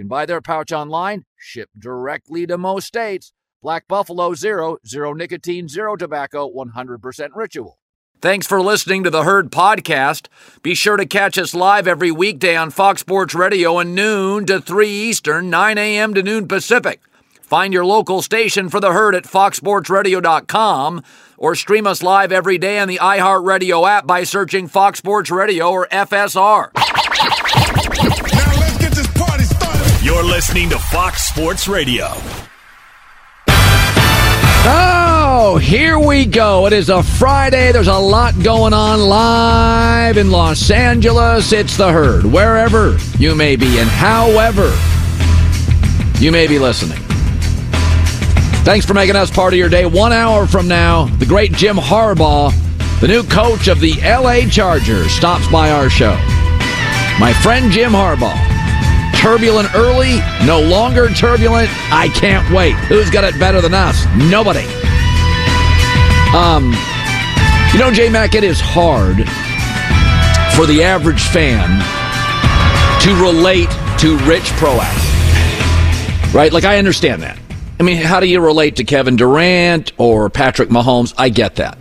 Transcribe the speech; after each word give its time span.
Can 0.00 0.08
buy 0.08 0.24
their 0.24 0.40
pouch 0.40 0.72
online, 0.72 1.26
shipped 1.36 1.78
directly 1.78 2.46
to 2.46 2.56
most 2.56 2.86
states. 2.86 3.34
Black 3.62 3.86
Buffalo 3.86 4.32
Zero, 4.32 4.78
zero 4.86 5.12
nicotine, 5.12 5.68
zero 5.68 5.94
tobacco, 5.94 6.50
100% 6.50 7.28
ritual. 7.34 7.78
Thanks 8.18 8.46
for 8.46 8.62
listening 8.62 9.04
to 9.04 9.10
the 9.10 9.24
Herd 9.24 9.52
Podcast. 9.52 10.28
Be 10.62 10.74
sure 10.74 10.96
to 10.96 11.04
catch 11.04 11.36
us 11.36 11.54
live 11.54 11.86
every 11.86 12.10
weekday 12.10 12.56
on 12.56 12.70
Fox 12.70 13.02
Sports 13.02 13.34
Radio 13.34 13.78
at 13.78 13.88
noon 13.88 14.46
to 14.46 14.58
3 14.58 14.88
Eastern, 14.88 15.50
9 15.50 15.76
a.m. 15.76 16.14
to 16.14 16.22
noon 16.22 16.48
Pacific. 16.48 17.02
Find 17.42 17.74
your 17.74 17.84
local 17.84 18.22
station 18.22 18.70
for 18.70 18.80
the 18.80 18.94
herd 18.94 19.14
at 19.14 19.24
foxsportsradio.com 19.24 21.02
or 21.36 21.54
stream 21.54 21.86
us 21.86 22.02
live 22.02 22.32
every 22.32 22.56
day 22.56 22.78
on 22.78 22.88
the 22.88 23.00
iHeartRadio 23.02 23.86
app 23.86 24.06
by 24.06 24.24
searching 24.24 24.66
Fox 24.66 24.98
Sports 24.98 25.30
Radio 25.30 25.70
or 25.70 25.86
FSR. 25.88 26.70
You're 30.20 30.28
listening 30.28 30.68
to 30.68 30.78
Fox 30.78 31.22
Sports 31.22 31.66
Radio. 31.66 32.08
Oh, 34.66 35.58
here 35.62 35.98
we 35.98 36.26
go. 36.26 36.66
It 36.66 36.74
is 36.74 36.90
a 36.90 37.02
Friday. 37.02 37.72
There's 37.72 37.88
a 37.88 37.96
lot 37.96 38.34
going 38.42 38.74
on 38.74 39.00
live 39.00 40.18
in 40.18 40.30
Los 40.30 40.70
Angeles. 40.70 41.54
It's 41.54 41.78
the 41.78 41.90
herd, 41.90 42.26
wherever 42.26 42.98
you 43.18 43.34
may 43.34 43.56
be 43.56 43.78
and 43.78 43.88
however 43.88 44.70
you 46.22 46.30
may 46.30 46.46
be 46.46 46.58
listening. 46.58 46.98
Thanks 48.62 48.84
for 48.84 48.92
making 48.92 49.16
us 49.16 49.30
part 49.30 49.54
of 49.54 49.58
your 49.58 49.70
day. 49.70 49.86
One 49.86 50.12
hour 50.12 50.46
from 50.46 50.68
now, 50.68 51.06
the 51.16 51.24
great 51.24 51.52
Jim 51.52 51.76
Harbaugh, 51.76 52.52
the 53.00 53.08
new 53.08 53.22
coach 53.22 53.68
of 53.68 53.80
the 53.80 53.94
LA 54.02 54.46
Chargers, 54.50 55.12
stops 55.12 55.50
by 55.50 55.70
our 55.70 55.88
show. 55.88 56.14
My 57.18 57.32
friend 57.42 57.72
Jim 57.72 57.92
Harbaugh. 57.92 58.59
Turbulent 59.20 59.74
early, 59.74 60.18
no 60.46 60.60
longer 60.60 61.08
turbulent. 61.08 61.68
I 61.92 62.08
can't 62.14 62.50
wait. 62.54 62.72
Who's 62.88 63.10
got 63.10 63.22
it 63.24 63.38
better 63.38 63.60
than 63.60 63.74
us? 63.74 64.06
Nobody. 64.16 64.64
Um, 66.34 66.72
you 67.72 67.78
know, 67.78 67.90
J 67.92 68.08
Mac, 68.08 68.34
it 68.34 68.44
is 68.44 68.60
hard 68.60 69.16
for 70.56 70.66
the 70.66 70.82
average 70.82 71.22
fan 71.28 71.68
to 73.02 73.22
relate 73.22 73.68
to 73.98 74.16
Rich 74.26 74.50
Proax. 74.52 74.94
Right? 76.34 76.52
Like, 76.52 76.64
I 76.64 76.78
understand 76.78 77.22
that. 77.22 77.38
I 77.78 77.82
mean, 77.82 77.96
how 77.98 78.20
do 78.20 78.26
you 78.26 78.40
relate 78.40 78.76
to 78.76 78.84
Kevin 78.84 79.16
Durant 79.16 79.92
or 79.98 80.30
Patrick 80.30 80.68
Mahomes? 80.68 81.14
I 81.18 81.28
get 81.28 81.56
that. 81.56 81.78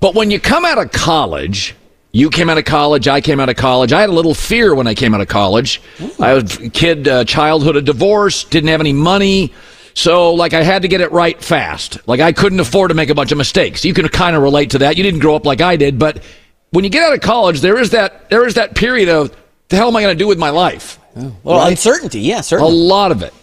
But 0.00 0.14
when 0.14 0.30
you 0.30 0.40
come 0.40 0.64
out 0.64 0.78
of 0.78 0.92
college, 0.92 1.74
you 2.16 2.30
came 2.30 2.48
out 2.48 2.56
of 2.56 2.64
college. 2.64 3.08
I 3.08 3.20
came 3.20 3.40
out 3.40 3.50
of 3.50 3.56
college. 3.56 3.92
I 3.92 4.00
had 4.00 4.08
a 4.08 4.12
little 4.14 4.32
fear 4.32 4.74
when 4.74 4.86
I 4.86 4.94
came 4.94 5.14
out 5.14 5.20
of 5.20 5.28
college. 5.28 5.82
I 6.18 6.32
was 6.32 6.58
a 6.58 6.70
kid, 6.70 7.06
uh, 7.06 7.24
childhood 7.24 7.76
a 7.76 7.82
divorce, 7.82 8.44
didn't 8.44 8.70
have 8.70 8.80
any 8.80 8.94
money. 8.94 9.52
So, 9.92 10.32
like, 10.32 10.54
I 10.54 10.62
had 10.62 10.80
to 10.82 10.88
get 10.88 11.02
it 11.02 11.12
right 11.12 11.38
fast. 11.42 11.98
Like, 12.08 12.20
I 12.20 12.32
couldn't 12.32 12.58
afford 12.58 12.88
to 12.88 12.94
make 12.94 13.10
a 13.10 13.14
bunch 13.14 13.32
of 13.32 13.38
mistakes. 13.38 13.84
You 13.84 13.92
can 13.92 14.08
kind 14.08 14.34
of 14.34 14.42
relate 14.42 14.70
to 14.70 14.78
that. 14.78 14.96
You 14.96 15.02
didn't 15.02 15.20
grow 15.20 15.36
up 15.36 15.44
like 15.44 15.60
I 15.60 15.76
did, 15.76 15.98
but 15.98 16.22
when 16.70 16.84
you 16.84 16.90
get 16.90 17.02
out 17.02 17.12
of 17.12 17.20
college, 17.20 17.60
there 17.60 17.78
is 17.78 17.90
that 17.90 18.30
there 18.30 18.46
is 18.46 18.54
that 18.54 18.74
period 18.74 19.10
of 19.10 19.36
the 19.68 19.76
hell 19.76 19.88
am 19.88 19.96
I 19.96 20.00
going 20.00 20.16
to 20.16 20.18
do 20.18 20.26
with 20.26 20.38
my 20.38 20.50
life? 20.50 20.98
Well, 21.14 21.58
right? 21.58 21.70
uncertainty, 21.70 22.20
yeah, 22.20 22.40
certainly. 22.40 22.72
A 22.72 22.74
lot 22.74 23.12
of 23.12 23.22
it. 23.22 23.34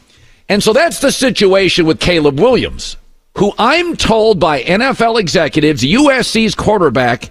And 0.49 0.63
so 0.63 0.73
that's 0.73 0.99
the 0.99 1.11
situation 1.11 1.85
with 1.85 1.99
Caleb 1.99 2.39
Williams, 2.39 2.97
who 3.37 3.53
I'm 3.59 3.95
told 3.95 4.39
by 4.39 4.63
NFL 4.63 5.19
executives, 5.19 5.83
USC's 5.83 6.55
quarterback 6.55 7.29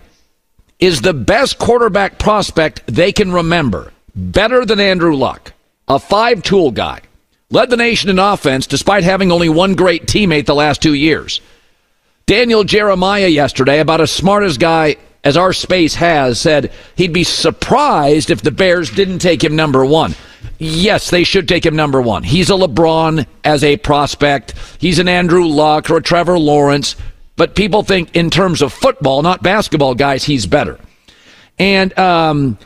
is 0.83 1.01
the 1.01 1.15
best 1.15 1.59
quarterback 1.59 2.19
prospect 2.19 2.83
they 2.89 3.13
can 3.13 3.31
remember. 3.31 3.93
Better 4.17 4.67
than 4.67 4.81
Andrew 4.81 5.15
Luck, 5.15 5.53
a 5.87 6.01
five 6.01 6.43
tool 6.43 6.73
guy. 6.73 7.01
Led 7.51 7.71
the 7.71 7.77
nation 7.77 8.11
in 8.11 8.19
offense 8.19 8.67
despite 8.67 9.05
having 9.05 9.31
only 9.31 9.49
one 9.49 9.77
great 9.77 10.07
teammate 10.07 10.47
the 10.47 10.57
last 10.57 10.83
two 10.83 10.95
years. 10.95 11.41
Daniel 12.27 12.65
Jeremiah 12.65 13.29
yesterday, 13.29 13.79
about 13.79 14.01
as 14.01 14.11
smart 14.11 14.43
as 14.43 14.59
guy 14.59 14.97
as 15.23 15.37
our 15.37 15.53
space 15.53 15.95
has, 15.95 16.41
said 16.41 16.73
he'd 16.97 17.13
be 17.13 17.23
surprised 17.23 18.31
if 18.31 18.43
the 18.43 18.51
Bears 18.51 18.91
didn't 18.91 19.21
take 19.21 19.45
him 19.45 19.55
number 19.55 19.85
one. 19.85 20.17
Yes, 20.59 21.11
they 21.11 21.23
should 21.23 21.47
take 21.47 21.65
him 21.65 21.77
number 21.77 22.03
one. 22.03 22.25
He's 22.25 22.51
a 22.51 22.55
LeBron 22.55 23.25
as 23.45 23.63
a 23.63 23.77
prospect. 23.77 24.55
He's 24.81 24.99
an 24.99 25.07
Andrew 25.07 25.45
Luck 25.45 25.91
or 25.91 25.99
a 25.99 26.03
Trevor 26.03 26.41
Lawrence. 26.41 26.97
But 27.37 27.55
people 27.55 27.83
think 27.83 28.15
in 28.15 28.31
terms 28.31 28.63
of 28.63 28.73
football, 28.73 29.23
not 29.23 29.43
basketball, 29.43 29.95
guys, 29.95 30.25
he's 30.25 30.47
better. 30.47 30.79
And 31.59 31.97
um, 31.99 32.59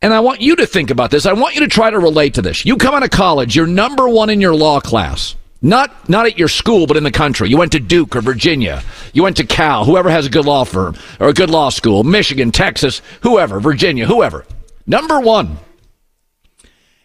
and 0.00 0.12
I 0.12 0.20
want 0.20 0.40
you 0.40 0.56
to 0.56 0.66
think 0.66 0.90
about 0.90 1.10
this. 1.10 1.26
I 1.26 1.32
want 1.32 1.54
you 1.54 1.60
to 1.60 1.68
try 1.68 1.90
to 1.90 1.98
relate 1.98 2.34
to 2.34 2.42
this. 2.42 2.64
You 2.66 2.76
come 2.76 2.94
out 2.94 3.04
of 3.04 3.10
college, 3.10 3.54
you're 3.54 3.66
number 3.66 4.08
one 4.08 4.30
in 4.30 4.40
your 4.40 4.54
law 4.54 4.80
class. 4.80 5.36
Not 5.64 6.08
not 6.08 6.26
at 6.26 6.36
your 6.36 6.48
school, 6.48 6.88
but 6.88 6.96
in 6.96 7.04
the 7.04 7.12
country. 7.12 7.48
You 7.48 7.56
went 7.56 7.72
to 7.72 7.80
Duke 7.80 8.16
or 8.16 8.20
Virginia. 8.20 8.82
You 9.12 9.22
went 9.22 9.36
to 9.36 9.44
Cal, 9.44 9.84
whoever 9.84 10.10
has 10.10 10.26
a 10.26 10.30
good 10.30 10.44
law 10.44 10.64
firm 10.64 10.96
or 11.20 11.28
a 11.28 11.32
good 11.32 11.50
law 11.50 11.68
school, 11.68 12.02
Michigan, 12.02 12.50
Texas, 12.50 13.00
whoever, 13.20 13.60
Virginia, 13.60 14.06
whoever. 14.06 14.44
Number 14.86 15.20
one. 15.20 15.58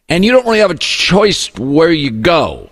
And 0.09 0.25
you 0.25 0.31
don't 0.31 0.45
really 0.45 0.59
have 0.59 0.71
a 0.71 0.77
choice 0.77 1.53
where 1.55 1.91
you 1.91 2.09
go. 2.09 2.71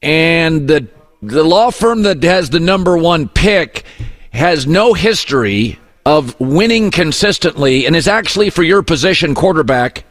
And 0.00 0.66
the 0.66 0.88
the 1.22 1.44
law 1.44 1.70
firm 1.70 2.02
that 2.02 2.22
has 2.24 2.50
the 2.50 2.60
number 2.60 2.96
one 2.96 3.28
pick 3.28 3.84
has 4.32 4.66
no 4.66 4.92
history 4.92 5.78
of 6.04 6.38
winning 6.40 6.90
consistently 6.90 7.86
and 7.86 7.94
is 7.94 8.08
actually 8.08 8.50
for 8.50 8.64
your 8.64 8.82
position 8.82 9.34
quarterback 9.34 10.04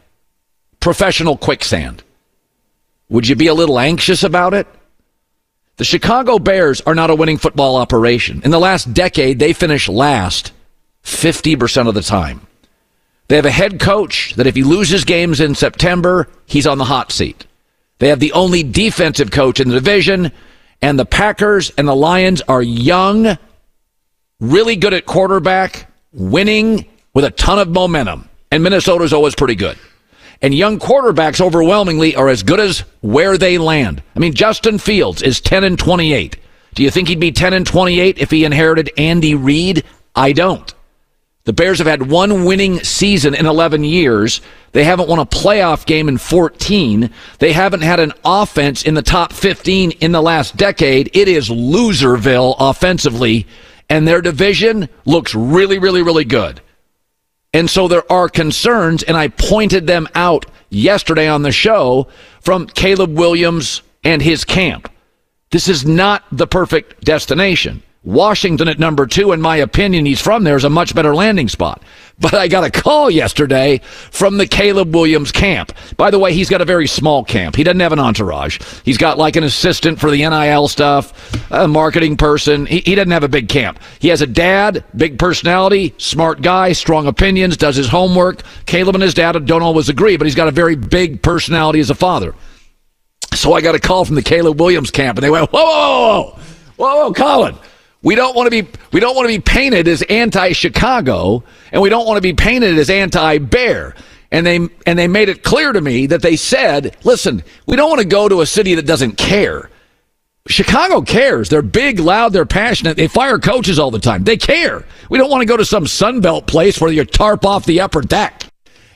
professional 0.80 1.36
quicksand. 1.36 2.02
Would 3.10 3.28
you 3.28 3.36
be 3.36 3.46
a 3.46 3.54
little 3.54 3.78
anxious 3.78 4.22
about 4.22 4.54
it? 4.54 4.66
The 5.76 5.84
Chicago 5.84 6.38
Bears 6.38 6.80
are 6.82 6.94
not 6.94 7.10
a 7.10 7.14
winning 7.14 7.36
football 7.36 7.76
operation. 7.76 8.40
In 8.42 8.50
the 8.50 8.58
last 8.58 8.94
decade, 8.94 9.38
they 9.38 9.52
finish 9.52 9.88
last 9.88 10.52
50% 11.04 11.88
of 11.88 11.94
the 11.94 12.02
time. 12.02 12.46
They 13.28 13.36
have 13.36 13.46
a 13.46 13.50
head 13.50 13.80
coach 13.80 14.34
that 14.36 14.46
if 14.46 14.54
he 14.54 14.62
loses 14.62 15.04
games 15.04 15.40
in 15.40 15.54
September, 15.54 16.28
he's 16.46 16.66
on 16.66 16.78
the 16.78 16.84
hot 16.84 17.12
seat. 17.12 17.46
They 17.98 18.08
have 18.08 18.20
the 18.20 18.32
only 18.32 18.62
defensive 18.62 19.30
coach 19.30 19.60
in 19.60 19.68
the 19.68 19.74
division 19.74 20.32
and 20.82 20.98
the 20.98 21.06
Packers 21.06 21.70
and 21.78 21.86
the 21.86 21.94
Lions 21.94 22.42
are 22.42 22.62
young, 22.62 23.38
really 24.40 24.76
good 24.76 24.92
at 24.92 25.06
quarterback, 25.06 25.90
winning 26.12 26.86
with 27.14 27.24
a 27.24 27.30
ton 27.30 27.58
of 27.58 27.68
momentum. 27.68 28.28
And 28.50 28.62
Minnesota's 28.62 29.12
always 29.12 29.34
pretty 29.34 29.54
good. 29.54 29.78
And 30.42 30.52
young 30.52 30.80
quarterbacks 30.80 31.40
overwhelmingly 31.40 32.16
are 32.16 32.28
as 32.28 32.42
good 32.42 32.58
as 32.58 32.80
where 33.00 33.38
they 33.38 33.58
land. 33.58 34.02
I 34.16 34.18
mean, 34.18 34.34
Justin 34.34 34.78
Fields 34.78 35.22
is 35.22 35.40
10 35.40 35.62
and 35.62 35.78
28. 35.78 36.36
Do 36.74 36.82
you 36.82 36.90
think 36.90 37.08
he'd 37.08 37.20
be 37.20 37.30
10 37.30 37.52
and 37.52 37.66
28 37.66 38.18
if 38.18 38.30
he 38.30 38.44
inherited 38.44 38.90
Andy 38.98 39.36
Reid? 39.36 39.84
I 40.16 40.32
don't. 40.32 40.74
The 41.44 41.52
Bears 41.52 41.78
have 41.78 41.88
had 41.88 42.08
one 42.08 42.44
winning 42.44 42.78
season 42.84 43.34
in 43.34 43.46
11 43.46 43.82
years. 43.82 44.40
They 44.70 44.84
haven't 44.84 45.08
won 45.08 45.18
a 45.18 45.26
playoff 45.26 45.86
game 45.86 46.08
in 46.08 46.18
14. 46.18 47.10
They 47.40 47.52
haven't 47.52 47.82
had 47.82 47.98
an 47.98 48.12
offense 48.24 48.84
in 48.84 48.94
the 48.94 49.02
top 49.02 49.32
15 49.32 49.90
in 49.90 50.12
the 50.12 50.22
last 50.22 50.56
decade. 50.56 51.10
It 51.14 51.26
is 51.26 51.48
loserville 51.48 52.54
offensively, 52.60 53.48
and 53.88 54.06
their 54.06 54.22
division 54.22 54.88
looks 55.04 55.34
really, 55.34 55.80
really, 55.80 56.02
really 56.02 56.24
good. 56.24 56.60
And 57.52 57.68
so 57.68 57.88
there 57.88 58.10
are 58.10 58.28
concerns, 58.28 59.02
and 59.02 59.16
I 59.16 59.26
pointed 59.28 59.88
them 59.88 60.08
out 60.14 60.46
yesterday 60.70 61.28
on 61.28 61.42
the 61.42 61.52
show 61.52 62.06
from 62.40 62.66
Caleb 62.68 63.18
Williams 63.18 63.82
and 64.04 64.22
his 64.22 64.44
camp. 64.44 64.88
This 65.50 65.68
is 65.68 65.84
not 65.84 66.24
the 66.30 66.46
perfect 66.46 67.04
destination. 67.04 67.82
Washington 68.04 68.66
at 68.66 68.80
number 68.80 69.06
two, 69.06 69.30
in 69.30 69.40
my 69.40 69.56
opinion, 69.56 70.06
he's 70.06 70.20
from 70.20 70.42
there, 70.42 70.56
is 70.56 70.64
a 70.64 70.70
much 70.70 70.94
better 70.94 71.14
landing 71.14 71.48
spot. 71.48 71.82
But 72.18 72.34
I 72.34 72.46
got 72.46 72.62
a 72.62 72.70
call 72.70 73.10
yesterday 73.10 73.78
from 74.10 74.36
the 74.36 74.46
Caleb 74.46 74.94
Williams 74.94 75.32
camp. 75.32 75.72
By 75.96 76.10
the 76.10 76.18
way, 76.18 76.32
he's 76.32 76.48
got 76.48 76.60
a 76.60 76.64
very 76.64 76.86
small 76.86 77.24
camp. 77.24 77.56
He 77.56 77.64
doesn't 77.64 77.80
have 77.80 77.92
an 77.92 77.98
entourage. 77.98 78.60
He's 78.84 78.98
got 78.98 79.18
like 79.18 79.34
an 79.36 79.44
assistant 79.44 79.98
for 79.98 80.10
the 80.10 80.18
NIL 80.18 80.68
stuff, 80.68 81.50
a 81.50 81.66
marketing 81.66 82.16
person. 82.16 82.66
He, 82.66 82.80
he 82.80 82.94
doesn't 82.94 83.10
have 83.10 83.24
a 83.24 83.28
big 83.28 83.48
camp. 83.48 83.80
He 83.98 84.08
has 84.08 84.20
a 84.20 84.26
dad, 84.26 84.84
big 84.96 85.18
personality, 85.18 85.94
smart 85.98 86.42
guy, 86.42 86.72
strong 86.72 87.06
opinions, 87.06 87.56
does 87.56 87.76
his 87.76 87.88
homework. 87.88 88.42
Caleb 88.66 88.94
and 88.94 89.02
his 89.02 89.14
dad 89.14 89.32
don't 89.46 89.62
always 89.62 89.88
agree, 89.88 90.16
but 90.16 90.26
he's 90.26 90.36
got 90.36 90.48
a 90.48 90.52
very 90.52 90.76
big 90.76 91.22
personality 91.22 91.80
as 91.80 91.90
a 91.90 91.94
father. 91.94 92.34
So 93.34 93.54
I 93.54 93.60
got 93.62 93.74
a 93.74 93.80
call 93.80 94.04
from 94.04 94.16
the 94.16 94.22
Caleb 94.22 94.60
Williams 94.60 94.90
camp, 94.90 95.18
and 95.18 95.24
they 95.24 95.30
went, 95.30 95.50
whoa, 95.50 95.64
whoa, 95.64 96.22
whoa, 96.22 96.38
whoa, 96.76 96.96
whoa, 97.06 97.12
Colin. 97.12 97.56
We 98.02 98.14
don't 98.16 98.34
want 98.34 98.52
to 98.52 98.62
be 98.62 98.68
we 98.92 99.00
don't 99.00 99.14
want 99.14 99.28
to 99.28 99.38
be 99.38 99.40
painted 99.40 99.86
as 99.86 100.02
anti-Chicago, 100.02 101.44
and 101.70 101.80
we 101.80 101.88
don't 101.88 102.06
want 102.06 102.16
to 102.16 102.22
be 102.22 102.32
painted 102.32 102.76
as 102.78 102.90
anti-Bear. 102.90 103.94
And 104.30 104.46
they 104.46 104.68
and 104.86 104.98
they 104.98 105.08
made 105.08 105.28
it 105.28 105.42
clear 105.42 105.72
to 105.72 105.80
me 105.80 106.06
that 106.06 106.22
they 106.22 106.36
said, 106.36 106.96
"Listen, 107.04 107.44
we 107.66 107.76
don't 107.76 107.88
want 107.88 108.00
to 108.00 108.06
go 108.06 108.28
to 108.28 108.40
a 108.40 108.46
city 108.46 108.74
that 108.74 108.86
doesn't 108.86 109.16
care. 109.18 109.70
Chicago 110.48 111.02
cares. 111.02 111.48
They're 111.48 111.62
big, 111.62 112.00
loud, 112.00 112.32
they're 112.32 112.44
passionate. 112.44 112.96
They 112.96 113.06
fire 113.06 113.38
coaches 113.38 113.78
all 113.78 113.92
the 113.92 114.00
time. 114.00 114.24
They 114.24 114.36
care. 114.36 114.84
We 115.08 115.18
don't 115.18 115.30
want 115.30 115.42
to 115.42 115.46
go 115.46 115.56
to 115.56 115.64
some 115.64 115.84
Sunbelt 115.84 116.48
place 116.48 116.80
where 116.80 116.90
you 116.90 117.04
tarp 117.04 117.44
off 117.44 117.66
the 117.66 117.80
upper 117.80 118.00
deck." 118.00 118.44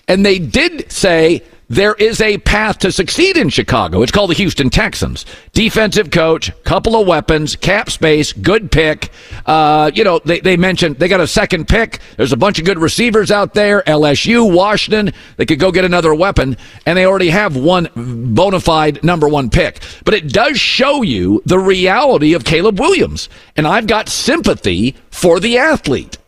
And 0.09 0.25
they 0.25 0.38
did 0.38 0.91
say 0.91 1.43
there 1.69 1.95
is 1.95 2.21
a 2.21 2.39
path 2.39 2.79
to 2.79 2.93
succeed 2.93 3.37
in 3.37 3.49
Chicago. 3.49 4.03
It's 4.03 4.13
called 4.13 4.31
the 4.31 4.35
Houston 4.35 4.71
Texans. 4.71 5.27
Defensive 5.53 6.11
coach, 6.11 6.53
couple 6.63 6.95
of 6.95 7.07
weapons, 7.07 7.57
cap 7.57 7.91
space, 7.91 8.33
good 8.33 8.71
pick. 8.71 9.11
Uh, 9.45 9.91
you 9.95 10.05
know, 10.05 10.21
they, 10.25 10.41
they 10.41 10.57
mentioned 10.57 10.97
they 10.97 11.09
got 11.09 11.21
a 11.21 11.27
second 11.27 11.67
pick. 11.67 11.99
There's 12.17 12.33
a 12.33 12.37
bunch 12.37 12.59
of 12.59 12.65
good 12.65 12.79
receivers 12.79 13.31
out 13.33 13.55
there. 13.55 13.83
LSU, 13.83 14.53
Washington, 14.53 15.13
they 15.37 15.47
could 15.47 15.59
go 15.59 15.73
get 15.73 15.85
another 15.85 16.15
weapon, 16.15 16.57
and 16.85 16.97
they 16.97 17.05
already 17.07 17.31
have 17.31 17.57
one 17.57 17.89
bona 17.97 18.61
fide 18.61 19.03
number 19.03 19.29
one 19.29 19.51
pick. 19.51 19.81
But 20.05 20.15
it 20.15 20.33
does 20.33 20.61
show 20.61 21.03
you 21.03 21.43
the 21.47 21.59
reality 21.59 22.35
of 22.35 22.45
Caleb 22.45 22.79
Williams. 22.79 23.29
And 23.57 23.67
I've 23.67 23.87
got 23.89 24.09
sympathy 24.09 24.95
for 25.11 25.41
the 25.41 25.59
athlete. 25.59 26.19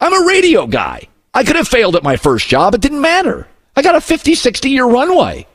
I'm 0.00 0.12
a 0.12 0.26
radio 0.26 0.66
guy. 0.66 1.08
I 1.32 1.44
could 1.44 1.56
have 1.56 1.68
failed 1.68 1.96
at 1.96 2.02
my 2.02 2.16
first 2.16 2.46
job. 2.48 2.74
It 2.74 2.82
didn't 2.82 3.00
matter. 3.00 3.48
I 3.76 3.82
got 3.82 3.94
a 3.94 4.00
50, 4.00 4.34
60 4.34 4.70
year 4.70 4.86
runway. 4.86 5.46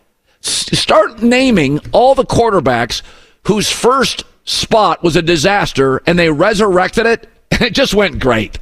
S- 0.44 0.80
start 0.80 1.22
naming 1.22 1.80
all 1.92 2.16
the 2.16 2.26
quarterbacks 2.26 3.02
whose 3.44 3.72
first 3.72 4.24
spot 4.44 5.04
was 5.04 5.16
a 5.16 5.22
disaster 5.22 6.02
and 6.06 6.18
they 6.18 6.30
resurrected 6.30 7.06
it 7.06 7.30
and 7.52 7.62
it 7.62 7.74
just 7.74 7.94
went 7.94 8.20
great. 8.20 8.60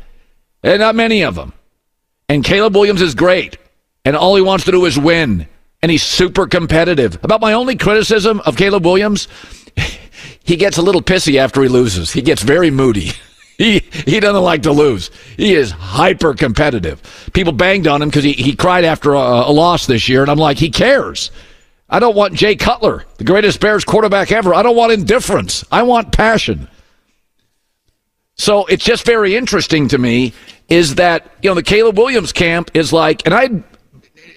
And 0.63 0.79
not 0.79 0.95
many 0.95 1.23
of 1.23 1.35
them. 1.35 1.53
And 2.27 2.43
Caleb 2.43 2.75
Williams 2.75 3.01
is 3.01 3.13
great. 3.15 3.57
And 4.03 4.15
all 4.15 4.35
he 4.35 4.41
wants 4.41 4.65
to 4.65 4.71
do 4.71 4.85
is 4.85 4.97
win. 4.97 5.47
And 5.81 5.91
he's 5.91 6.03
super 6.03 6.47
competitive. 6.47 7.19
About 7.23 7.41
my 7.41 7.53
only 7.53 7.75
criticism 7.75 8.41
of 8.41 8.57
Caleb 8.57 8.83
Williams, 8.85 9.27
he 10.43 10.55
gets 10.55 10.77
a 10.77 10.81
little 10.81 11.01
pissy 11.01 11.37
after 11.37 11.61
he 11.61 11.69
loses. 11.69 12.11
He 12.11 12.21
gets 12.21 12.41
very 12.41 12.71
moody. 12.71 13.11
He 13.57 13.79
he 13.79 14.19
doesn't 14.19 14.43
like 14.43 14.63
to 14.63 14.71
lose. 14.71 15.11
He 15.37 15.53
is 15.53 15.71
hyper 15.71 16.33
competitive. 16.33 17.01
People 17.33 17.53
banged 17.53 17.87
on 17.87 18.01
him 18.01 18.09
because 18.09 18.23
he, 18.23 18.33
he 18.33 18.55
cried 18.55 18.83
after 18.83 19.13
a, 19.13 19.19
a, 19.19 19.51
loss 19.51 19.87
this 19.87 20.09
year, 20.09 20.21
and 20.21 20.29
I'm 20.29 20.37
like, 20.37 20.57
he 20.57 20.69
cares. 20.69 21.31
I 21.89 21.99
don't 21.99 22.15
want 22.15 22.33
Jay 22.33 22.55
Cutler, 22.55 23.05
the 23.17 23.23
greatest 23.23 23.61
Bears 23.61 23.85
quarterback 23.85 24.31
ever. 24.31 24.53
I 24.53 24.63
don't 24.63 24.75
want 24.75 24.91
indifference. 24.91 25.63
I 25.71 25.83
want 25.83 26.11
passion. 26.11 26.67
So 28.35 28.65
it's 28.65 28.83
just 28.83 29.05
very 29.05 29.35
interesting 29.35 29.87
to 29.89 29.97
me 29.97 30.33
is 30.67 30.95
that 30.95 31.31
you 31.41 31.49
know 31.49 31.55
the 31.55 31.63
Caleb 31.63 31.97
Williams 31.97 32.33
camp 32.33 32.71
is 32.73 32.91
like, 32.91 33.25
and 33.25 33.33
I 33.33 33.63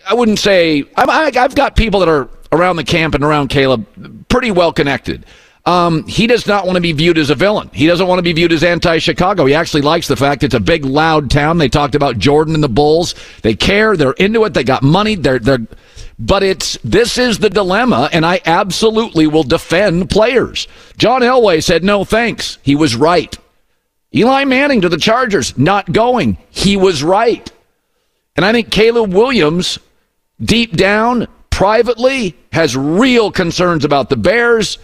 I 0.08 0.14
wouldn't 0.14 0.38
say 0.38 0.84
I, 0.96 1.32
I've 1.36 1.54
got 1.56 1.74
people 1.74 2.00
that 2.00 2.08
are 2.08 2.28
around 2.52 2.76
the 2.76 2.84
camp 2.84 3.14
and 3.14 3.24
around 3.24 3.48
Caleb 3.48 4.28
pretty 4.28 4.52
well 4.52 4.72
connected. 4.72 5.26
Um, 5.68 6.06
he 6.06 6.26
does 6.26 6.46
not 6.46 6.64
want 6.64 6.76
to 6.76 6.80
be 6.80 6.92
viewed 6.92 7.18
as 7.18 7.28
a 7.28 7.34
villain. 7.34 7.68
He 7.74 7.86
doesn't 7.86 8.06
want 8.06 8.18
to 8.20 8.22
be 8.22 8.32
viewed 8.32 8.52
as 8.52 8.64
anti-Chicago. 8.64 9.44
He 9.44 9.52
actually 9.52 9.82
likes 9.82 10.08
the 10.08 10.16
fact 10.16 10.42
it's 10.42 10.54
a 10.54 10.60
big, 10.60 10.82
loud 10.86 11.30
town. 11.30 11.58
They 11.58 11.68
talked 11.68 11.94
about 11.94 12.16
Jordan 12.16 12.54
and 12.54 12.64
the 12.64 12.70
Bulls. 12.70 13.14
They 13.42 13.54
care. 13.54 13.94
They're 13.94 14.12
into 14.12 14.42
it. 14.46 14.54
They 14.54 14.64
got 14.64 14.82
money. 14.82 15.14
They're 15.14 15.38
they're. 15.38 15.66
But 16.18 16.42
it's 16.42 16.78
this 16.82 17.18
is 17.18 17.38
the 17.38 17.50
dilemma, 17.50 18.08
and 18.14 18.24
I 18.24 18.40
absolutely 18.46 19.26
will 19.26 19.42
defend 19.42 20.08
players. 20.08 20.68
John 20.96 21.20
Elway 21.20 21.62
said 21.62 21.84
no 21.84 22.02
thanks. 22.02 22.56
He 22.62 22.74
was 22.74 22.96
right. 22.96 23.36
Eli 24.14 24.44
Manning 24.44 24.80
to 24.80 24.88
the 24.88 24.96
Chargers, 24.96 25.58
not 25.58 25.92
going. 25.92 26.38
He 26.48 26.78
was 26.78 27.02
right. 27.02 27.52
And 28.36 28.46
I 28.46 28.52
think 28.52 28.70
Caleb 28.70 29.12
Williams, 29.12 29.78
deep 30.40 30.78
down, 30.78 31.28
privately, 31.50 32.38
has 32.52 32.74
real 32.74 33.30
concerns 33.30 33.84
about 33.84 34.08
the 34.08 34.16
Bears 34.16 34.78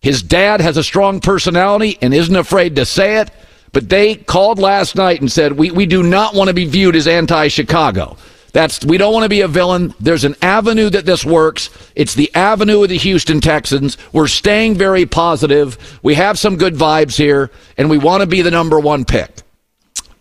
his 0.00 0.22
dad 0.22 0.60
has 0.60 0.76
a 0.76 0.84
strong 0.84 1.20
personality 1.20 1.98
and 2.00 2.14
isn't 2.14 2.36
afraid 2.36 2.76
to 2.76 2.84
say 2.84 3.18
it. 3.18 3.30
But 3.72 3.88
they 3.88 4.14
called 4.14 4.58
last 4.58 4.96
night 4.96 5.20
and 5.20 5.30
said, 5.30 5.52
we, 5.52 5.70
we 5.70 5.86
do 5.86 6.02
not 6.02 6.34
want 6.34 6.48
to 6.48 6.54
be 6.54 6.64
viewed 6.64 6.96
as 6.96 7.06
anti 7.06 7.48
Chicago. 7.48 8.16
That's 8.52 8.84
we 8.84 8.96
don't 8.96 9.12
want 9.12 9.24
to 9.24 9.28
be 9.28 9.42
a 9.42 9.48
villain. 9.48 9.94
There's 10.00 10.24
an 10.24 10.34
avenue 10.40 10.88
that 10.90 11.04
this 11.04 11.24
works. 11.24 11.68
It's 11.94 12.14
the 12.14 12.34
avenue 12.34 12.82
of 12.82 12.88
the 12.88 12.96
Houston 12.96 13.40
Texans. 13.40 13.98
We're 14.12 14.26
staying 14.26 14.76
very 14.76 15.04
positive. 15.04 15.98
We 16.02 16.14
have 16.14 16.38
some 16.38 16.56
good 16.56 16.74
vibes 16.74 17.16
here, 17.16 17.50
and 17.76 17.90
we 17.90 17.98
want 17.98 18.22
to 18.22 18.26
be 18.26 18.40
the 18.40 18.50
number 18.50 18.80
one 18.80 19.04
pick. 19.04 19.30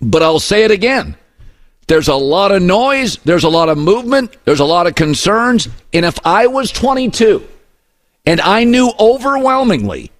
But 0.02 0.24
I'll 0.24 0.40
say 0.40 0.66
it 0.66 0.72
again. 0.72 1.16
There's 1.88 2.10
a 2.10 2.16
lot 2.16 2.52
of 2.52 2.62
noise, 2.62 3.18
there's 3.24 3.46
a 3.46 3.50
lot 3.50 3.70
of 3.70 3.78
movement, 3.78 4.36
there's 4.44 4.60
a 4.60 4.66
lot 4.66 4.88
of 4.88 4.96
concerns. 4.96 5.70
And 5.94 6.06
if 6.06 6.20
I 6.26 6.48
was 6.48 6.70
22 6.70 7.48
and 8.28 8.42
I 8.42 8.66
knew 8.66 8.92
overwhelmingly 9.00 10.12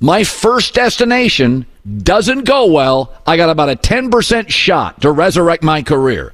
my 0.00 0.24
first 0.24 0.72
destination 0.72 1.66
doesn't 1.98 2.44
go 2.44 2.66
well, 2.72 3.14
I 3.26 3.36
got 3.36 3.50
about 3.50 3.68
a 3.68 3.76
10% 3.76 4.48
shot 4.48 5.02
to 5.02 5.10
resurrect 5.10 5.62
my 5.62 5.82
career. 5.82 6.32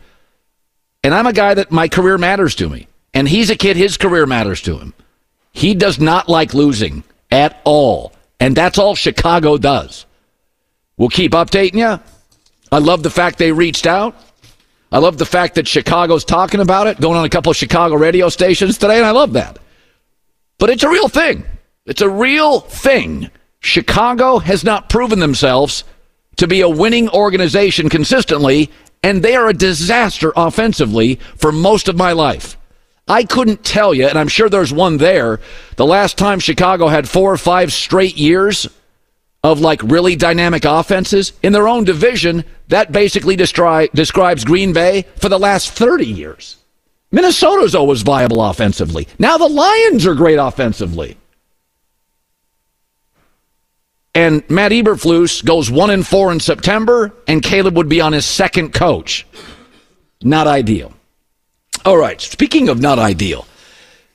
And 1.02 1.12
I'm 1.12 1.26
a 1.26 1.32
guy 1.32 1.54
that 1.54 1.72
my 1.72 1.88
career 1.88 2.18
matters 2.18 2.54
to 2.56 2.68
me. 2.68 2.86
And 3.12 3.28
he's 3.28 3.50
a 3.50 3.56
kid, 3.56 3.76
his 3.76 3.96
career 3.96 4.26
matters 4.26 4.62
to 4.62 4.78
him. 4.78 4.94
He 5.52 5.74
does 5.74 5.98
not 5.98 6.28
like 6.28 6.54
losing 6.54 7.02
at 7.32 7.60
all. 7.64 8.12
And 8.38 8.56
that's 8.56 8.78
all 8.78 8.94
Chicago 8.94 9.58
does. 9.58 10.06
We'll 10.96 11.08
keep 11.08 11.32
updating 11.32 11.78
you. 11.78 12.00
I 12.70 12.78
love 12.78 13.02
the 13.02 13.10
fact 13.10 13.38
they 13.38 13.50
reached 13.50 13.86
out. 13.86 14.14
I 14.92 14.98
love 14.98 15.18
the 15.18 15.26
fact 15.26 15.56
that 15.56 15.66
Chicago's 15.66 16.24
talking 16.24 16.60
about 16.60 16.86
it, 16.86 17.00
going 17.00 17.18
on 17.18 17.24
a 17.24 17.28
couple 17.28 17.50
of 17.50 17.56
Chicago 17.56 17.96
radio 17.96 18.28
stations 18.28 18.78
today, 18.78 18.98
and 18.98 19.06
I 19.06 19.10
love 19.10 19.32
that. 19.32 19.58
But 20.58 20.70
it's 20.70 20.84
a 20.84 20.90
real 20.90 21.08
thing. 21.08 21.44
It's 21.86 22.02
a 22.02 22.08
real 22.08 22.60
thing. 22.60 23.30
Chicago 23.60 24.38
has 24.38 24.64
not 24.64 24.88
proven 24.88 25.18
themselves 25.18 25.84
to 26.36 26.46
be 26.46 26.60
a 26.60 26.68
winning 26.68 27.08
organization 27.10 27.88
consistently, 27.88 28.70
and 29.02 29.22
they 29.22 29.36
are 29.36 29.48
a 29.48 29.54
disaster 29.54 30.32
offensively 30.36 31.16
for 31.36 31.52
most 31.52 31.88
of 31.88 31.96
my 31.96 32.12
life. 32.12 32.56
I 33.08 33.24
couldn't 33.24 33.64
tell 33.64 33.92
you, 33.92 34.06
and 34.06 34.18
I'm 34.18 34.28
sure 34.28 34.48
there's 34.48 34.72
one 34.72 34.98
there, 34.98 35.40
the 35.76 35.86
last 35.86 36.16
time 36.16 36.38
Chicago 36.38 36.88
had 36.88 37.08
four 37.08 37.32
or 37.32 37.36
five 37.36 37.72
straight 37.72 38.16
years 38.16 38.68
of 39.44 39.60
like 39.60 39.82
really 39.82 40.14
dynamic 40.14 40.64
offenses 40.64 41.32
in 41.42 41.52
their 41.52 41.66
own 41.66 41.82
division, 41.82 42.44
that 42.68 42.92
basically 42.92 43.34
describes 43.34 44.44
Green 44.44 44.72
Bay 44.72 45.04
for 45.16 45.28
the 45.28 45.38
last 45.38 45.72
30 45.72 46.06
years. 46.06 46.61
Minnesota's 47.12 47.74
always 47.74 48.02
viable 48.02 48.42
offensively. 48.42 49.06
Now 49.18 49.36
the 49.38 49.48
Lions 49.48 50.06
are 50.06 50.14
great 50.14 50.36
offensively. 50.36 51.16
And 54.14 54.48
Matt 54.50 54.72
Eberflus 54.72 55.44
goes 55.44 55.70
one 55.70 55.90
and 55.90 56.06
four 56.06 56.32
in 56.32 56.40
September, 56.40 57.14
and 57.26 57.42
Caleb 57.42 57.76
would 57.76 57.88
be 57.88 58.00
on 58.00 58.12
his 58.12 58.26
second 58.26 58.74
coach. 58.74 59.26
Not 60.22 60.46
ideal. 60.46 60.92
All 61.84 61.96
right. 61.96 62.20
Speaking 62.20 62.68
of 62.68 62.80
not 62.80 62.98
ideal, 62.98 63.46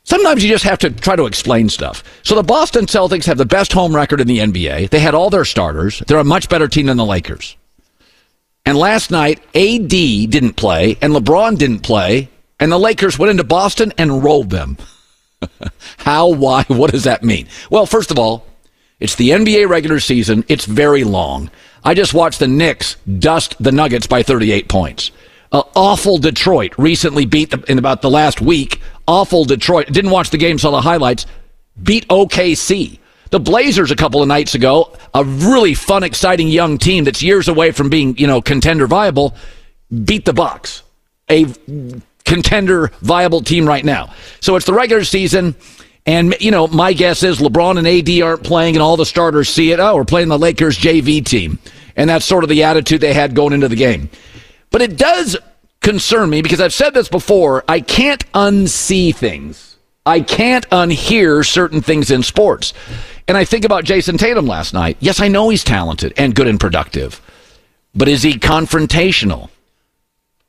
sometimes 0.04 0.44
you 0.44 0.50
just 0.50 0.64
have 0.64 0.80
to 0.80 0.92
try 0.92 1.16
to 1.16 1.26
explain 1.26 1.68
stuff. 1.70 2.04
So 2.24 2.36
the 2.36 2.44
Boston 2.44 2.86
Celtics 2.86 3.26
have 3.26 3.38
the 3.38 3.46
best 3.46 3.74
home 3.74 3.96
record 3.96 4.22
in 4.22 4.28
the 4.28 4.40
NBA. 4.40 4.90
They 4.90 5.00
had 5.00 5.16
all 5.16 5.30
their 5.30 5.46
starters. 5.46 6.02
They're 6.08 6.20
a 6.20 6.24
much 6.24 6.48
better 6.48 6.68
team 6.68 6.86
than 6.86 6.98
the 6.98 7.06
Lakers. 7.06 7.58
And 8.66 8.78
last 8.78 9.12
night, 9.12 9.40
AD 9.56 9.90
didn't 9.90 10.54
play 10.54 10.98
and 11.02 11.14
LeBron 11.14 11.58
didn't 11.58 11.80
play, 11.80 12.30
and 12.60 12.72
the 12.72 12.78
Lakers 12.78 13.20
went 13.20 13.32
into 13.32 13.44
Boston 13.44 13.94
and 13.98 14.24
rolled 14.24 14.50
them. 14.50 14.78
How, 15.98 16.28
why, 16.30 16.64
what 16.68 16.92
does 16.92 17.04
that 17.04 17.24
mean? 17.24 17.48
Well, 17.70 17.86
first 17.86 18.12
of 18.12 18.20
all, 18.20 18.46
it's 19.00 19.16
the 19.16 19.30
NBA 19.30 19.70
regular 19.70 20.00
season. 20.00 20.44
It's 20.48 20.66
very 20.66 21.04
long. 21.04 21.52
I 21.84 21.94
just 21.94 22.14
watched 22.14 22.40
the 22.40 22.48
Knicks 22.48 22.96
dust 23.20 23.56
the 23.60 23.72
Nuggets 23.72 24.08
by 24.08 24.24
38 24.24 24.68
points. 24.68 25.12
Uh, 25.52 25.64
awful 25.76 26.18
Detroit 26.18 26.74
recently 26.78 27.26
beat 27.26 27.54
in 27.70 27.78
about 27.78 28.02
the 28.02 28.10
last 28.10 28.42
week. 28.42 28.82
Awful 29.08 29.46
Detroit. 29.46 29.88
Didn't 29.88 30.12
watch 30.12 30.32
the 30.32 30.38
game, 30.38 30.58
saw 30.58 30.72
the 30.72 30.82
highlights. 30.82 31.26
Beat 31.82 32.08
OKC. 32.10 33.00
The 33.30 33.40
Blazers 33.40 33.92
a 33.92 33.96
couple 33.96 34.22
of 34.22 34.28
nights 34.28 34.56
ago, 34.56 34.94
a 35.14 35.24
really 35.24 35.74
fun, 35.74 36.04
exciting 36.04 36.48
young 36.48 36.78
team 36.78 37.04
that's 37.04 37.22
years 37.22 37.48
away 37.48 37.72
from 37.72 37.90
being, 37.90 38.18
you 38.18 38.26
know, 38.26 38.42
contender 38.42 38.88
viable, 38.88 39.36
beat 40.06 40.26
the 40.26 40.34
Bucks. 40.34 40.84
A 41.30 41.46
contender 42.28 42.92
viable 43.02 43.42
team 43.42 43.68
right 43.68 43.84
now. 43.84 44.14
So 44.42 44.56
it's 44.56 44.66
the 44.66 44.74
regular 44.74 45.04
season. 45.04 45.56
And, 46.06 46.36
you 46.40 46.52
know, 46.52 46.68
my 46.68 46.94
guess 46.94 47.24
is 47.24 47.40
LeBron 47.40 47.78
and 47.78 47.88
AD 47.88 48.22
aren't 48.22 48.44
playing, 48.44 48.76
and 48.76 48.84
all 48.84 48.96
the 48.96 49.06
starters 49.06 49.50
see 49.50 49.72
it. 49.72 49.80
Oh, 49.80 49.96
we're 49.96 50.06
playing 50.06 50.30
the 50.30 50.40
Lakers 50.40 50.78
JV 50.78 51.26
team. 51.26 51.60
And 51.96 52.10
that's 52.10 52.26
sort 52.26 52.44
of 52.44 52.50
the 52.50 52.64
attitude 52.64 53.02
they 53.02 53.14
had 53.14 53.36
going 53.36 53.54
into 53.54 53.68
the 53.68 53.76
game. 53.76 54.10
But 54.70 54.82
it 54.82 54.98
does 54.98 55.36
concern 55.82 56.30
me 56.30 56.42
because 56.42 56.62
I've 56.62 56.74
said 56.74 56.94
this 56.94 57.10
before. 57.10 57.64
I 57.68 57.82
can't 57.82 58.30
unsee 58.34 59.16
things, 59.16 59.78
I 60.06 60.22
can't 60.22 60.70
unhear 60.70 61.46
certain 61.46 61.82
things 61.82 62.12
in 62.12 62.24
sports. 62.24 62.74
And 63.28 63.36
I 63.36 63.44
think 63.44 63.66
about 63.66 63.84
Jayson 63.84 64.18
Tatum 64.18 64.48
last 64.48 64.74
night. 64.74 64.96
Yes, 65.02 65.20
I 65.20 65.28
know 65.28 65.50
he's 65.50 65.66
talented 65.66 66.14
and 66.16 66.34
good 66.34 66.48
and 66.48 66.58
productive, 66.58 67.20
but 67.94 68.08
is 68.08 68.24
he 68.24 68.34
confrontational? 68.36 69.50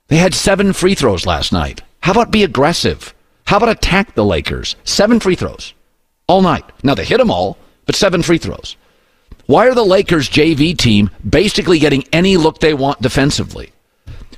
They 0.08 0.16
had 0.16 0.34
seven 0.34 0.72
free 0.72 0.94
throws 0.94 1.26
last 1.26 1.52
night. 1.52 1.82
How 2.00 2.12
about 2.12 2.30
be 2.30 2.42
aggressive? 2.42 3.14
How 3.44 3.58
about 3.58 3.68
attack 3.68 4.14
the 4.14 4.24
Lakers? 4.24 4.74
Seven 4.84 5.20
free 5.20 5.34
throws 5.34 5.74
all 6.26 6.42
night. 6.42 6.64
Now 6.82 6.94
they 6.94 7.04
hit 7.04 7.18
them 7.18 7.30
all, 7.30 7.58
but 7.86 7.94
seven 7.94 8.22
free 8.22 8.38
throws. 8.38 8.76
Why 9.46 9.66
are 9.68 9.74
the 9.74 9.84
Lakers 9.84 10.28
JV 10.28 10.76
team 10.76 11.10
basically 11.28 11.78
getting 11.78 12.04
any 12.12 12.36
look 12.36 12.60
they 12.60 12.74
want 12.74 13.00
defensively? 13.00 13.72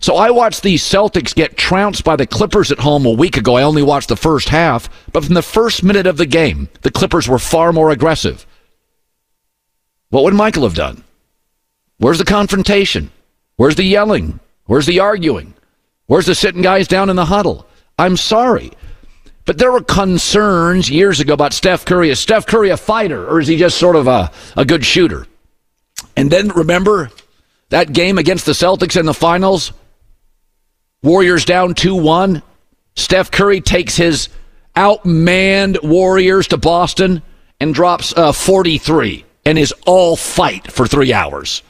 So 0.01 0.17
I 0.17 0.31
watched 0.31 0.63
the 0.63 0.77
Celtics 0.77 1.35
get 1.35 1.57
trounced 1.57 2.05
by 2.05 2.17
the 2.17 2.27
Clippers 2.27 2.73
at 2.73 2.79
home 2.79 3.05
a 3.05 3.11
week 3.11 3.37
ago. 3.37 3.57
I 3.57 3.65
only 3.65 3.83
watched 3.83 4.09
the 4.09 4.17
first 4.17 4.49
half, 4.49 4.89
but 5.13 5.25
from 5.25 5.35
the 5.35 5.43
first 5.43 5.83
minute 5.83 6.07
of 6.07 6.17
the 6.17 6.27
game, 6.27 6.69
the 6.83 6.91
Clippers 6.91 7.29
were 7.29 7.39
far 7.39 7.73
more 7.73 7.91
aggressive. 7.91 8.47
What 10.09 10.25
would 10.25 10.35
Michael 10.35 10.63
have 10.63 10.75
done? 10.75 11.05
Where's 11.99 12.19
the 12.19 12.25
confrontation? 12.25 13.11
Where's 13.57 13.77
the 13.77 13.85
yelling? 13.85 14.41
Where's 14.65 14.87
the 14.87 15.01
arguing? 15.01 15.55
Where's 16.11 16.27
the 16.27 16.35
sitting 16.35 16.63
guys 16.63 16.89
down 16.89 17.09
in 17.09 17.15
the 17.15 17.27
huddle? 17.27 17.69
I'm 17.97 18.17
sorry. 18.17 18.73
But 19.45 19.59
there 19.59 19.71
were 19.71 19.81
concerns 19.81 20.91
years 20.91 21.21
ago 21.21 21.35
about 21.35 21.53
Steph 21.53 21.85
Curry. 21.85 22.11
Is 22.11 22.19
Steph 22.19 22.47
Curry 22.47 22.71
a 22.71 22.77
fighter 22.77 23.29
or 23.29 23.39
is 23.39 23.47
he 23.47 23.57
just 23.57 23.79
sort 23.79 23.95
of 23.95 24.09
a, 24.09 24.33
a 24.57 24.65
good 24.65 24.85
shooter? 24.85 25.29
And 26.17 26.29
then 26.29 26.49
remember 26.49 27.13
that 27.69 27.93
game 27.93 28.19
against 28.19 28.45
the 28.45 28.51
Celtics 28.51 28.99
in 28.99 29.07
the 29.07 29.15
finals? 29.15 29.73
Warriors 31.05 31.45
down 31.45 31.75
2 31.75 31.95
1. 31.95 32.43
Steph 32.97 33.31
Curry 33.31 33.61
takes 33.61 33.97
his 33.97 34.31
outmanned 34.75 35.81
Warriors 35.85 36.49
to 36.49 36.57
Boston 36.57 37.23
and 37.61 37.73
drops 37.73 38.13
uh, 38.17 38.33
43 38.33 39.25
and 39.45 39.57
is 39.57 39.73
all 39.87 40.17
fight 40.17 40.73
for 40.73 40.89
three 40.89 41.13
hours. 41.13 41.63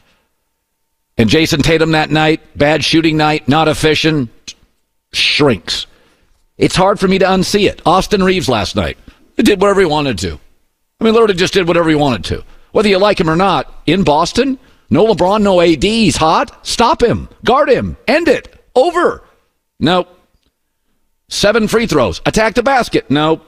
And 1.20 1.28
Jayson 1.28 1.60
Tatum 1.60 1.90
that 1.90 2.08
night, 2.08 2.40
bad 2.56 2.82
shooting 2.82 3.18
night, 3.18 3.46
not 3.46 3.68
efficient, 3.68 4.54
shrinks. 5.12 5.86
It's 6.56 6.74
hard 6.74 6.98
for 6.98 7.08
me 7.08 7.18
to 7.18 7.26
unsee 7.26 7.68
it. 7.68 7.82
Austin 7.84 8.22
Reaves 8.22 8.48
last 8.48 8.74
night 8.74 8.96
did 9.36 9.60
whatever 9.60 9.80
he 9.80 9.86
wanted 9.86 10.16
to. 10.20 10.40
I 10.98 11.04
mean, 11.04 11.12
literally 11.12 11.34
just 11.34 11.52
did 11.52 11.68
whatever 11.68 11.90
he 11.90 11.94
wanted 11.94 12.24
to. 12.24 12.42
Whether 12.72 12.88
you 12.88 12.96
like 12.96 13.20
him 13.20 13.28
or 13.28 13.36
not, 13.36 13.70
in 13.84 14.02
Boston, 14.02 14.58
no 14.88 15.06
LeBron, 15.06 15.42
no 15.42 15.60
AD, 15.60 15.82
he's 15.82 16.16
hot. 16.16 16.66
Stop 16.66 17.02
him, 17.02 17.28
guard 17.44 17.68
him, 17.68 17.98
end 18.08 18.26
it. 18.26 18.58
Over. 18.74 19.22
No. 19.78 20.08
Seven 21.28 21.68
free 21.68 21.86
throws. 21.86 22.22
Attack 22.24 22.54
the 22.54 22.62
basket. 22.62 23.10
No. 23.10 23.42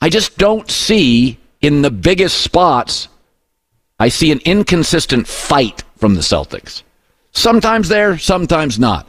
I 0.00 0.08
just 0.08 0.38
don't 0.38 0.68
see 0.68 1.38
in 1.60 1.82
the 1.82 1.90
biggest 1.92 2.38
spots, 2.38 3.06
I 4.00 4.08
see 4.08 4.32
an 4.32 4.40
inconsistent 4.44 5.28
fight 5.28 5.84
from 6.00 6.14
the 6.14 6.20
Celtics. 6.20 6.82
Sometimes 7.32 7.88
there, 7.88 8.18
sometimes 8.18 8.78
not. 8.78 9.08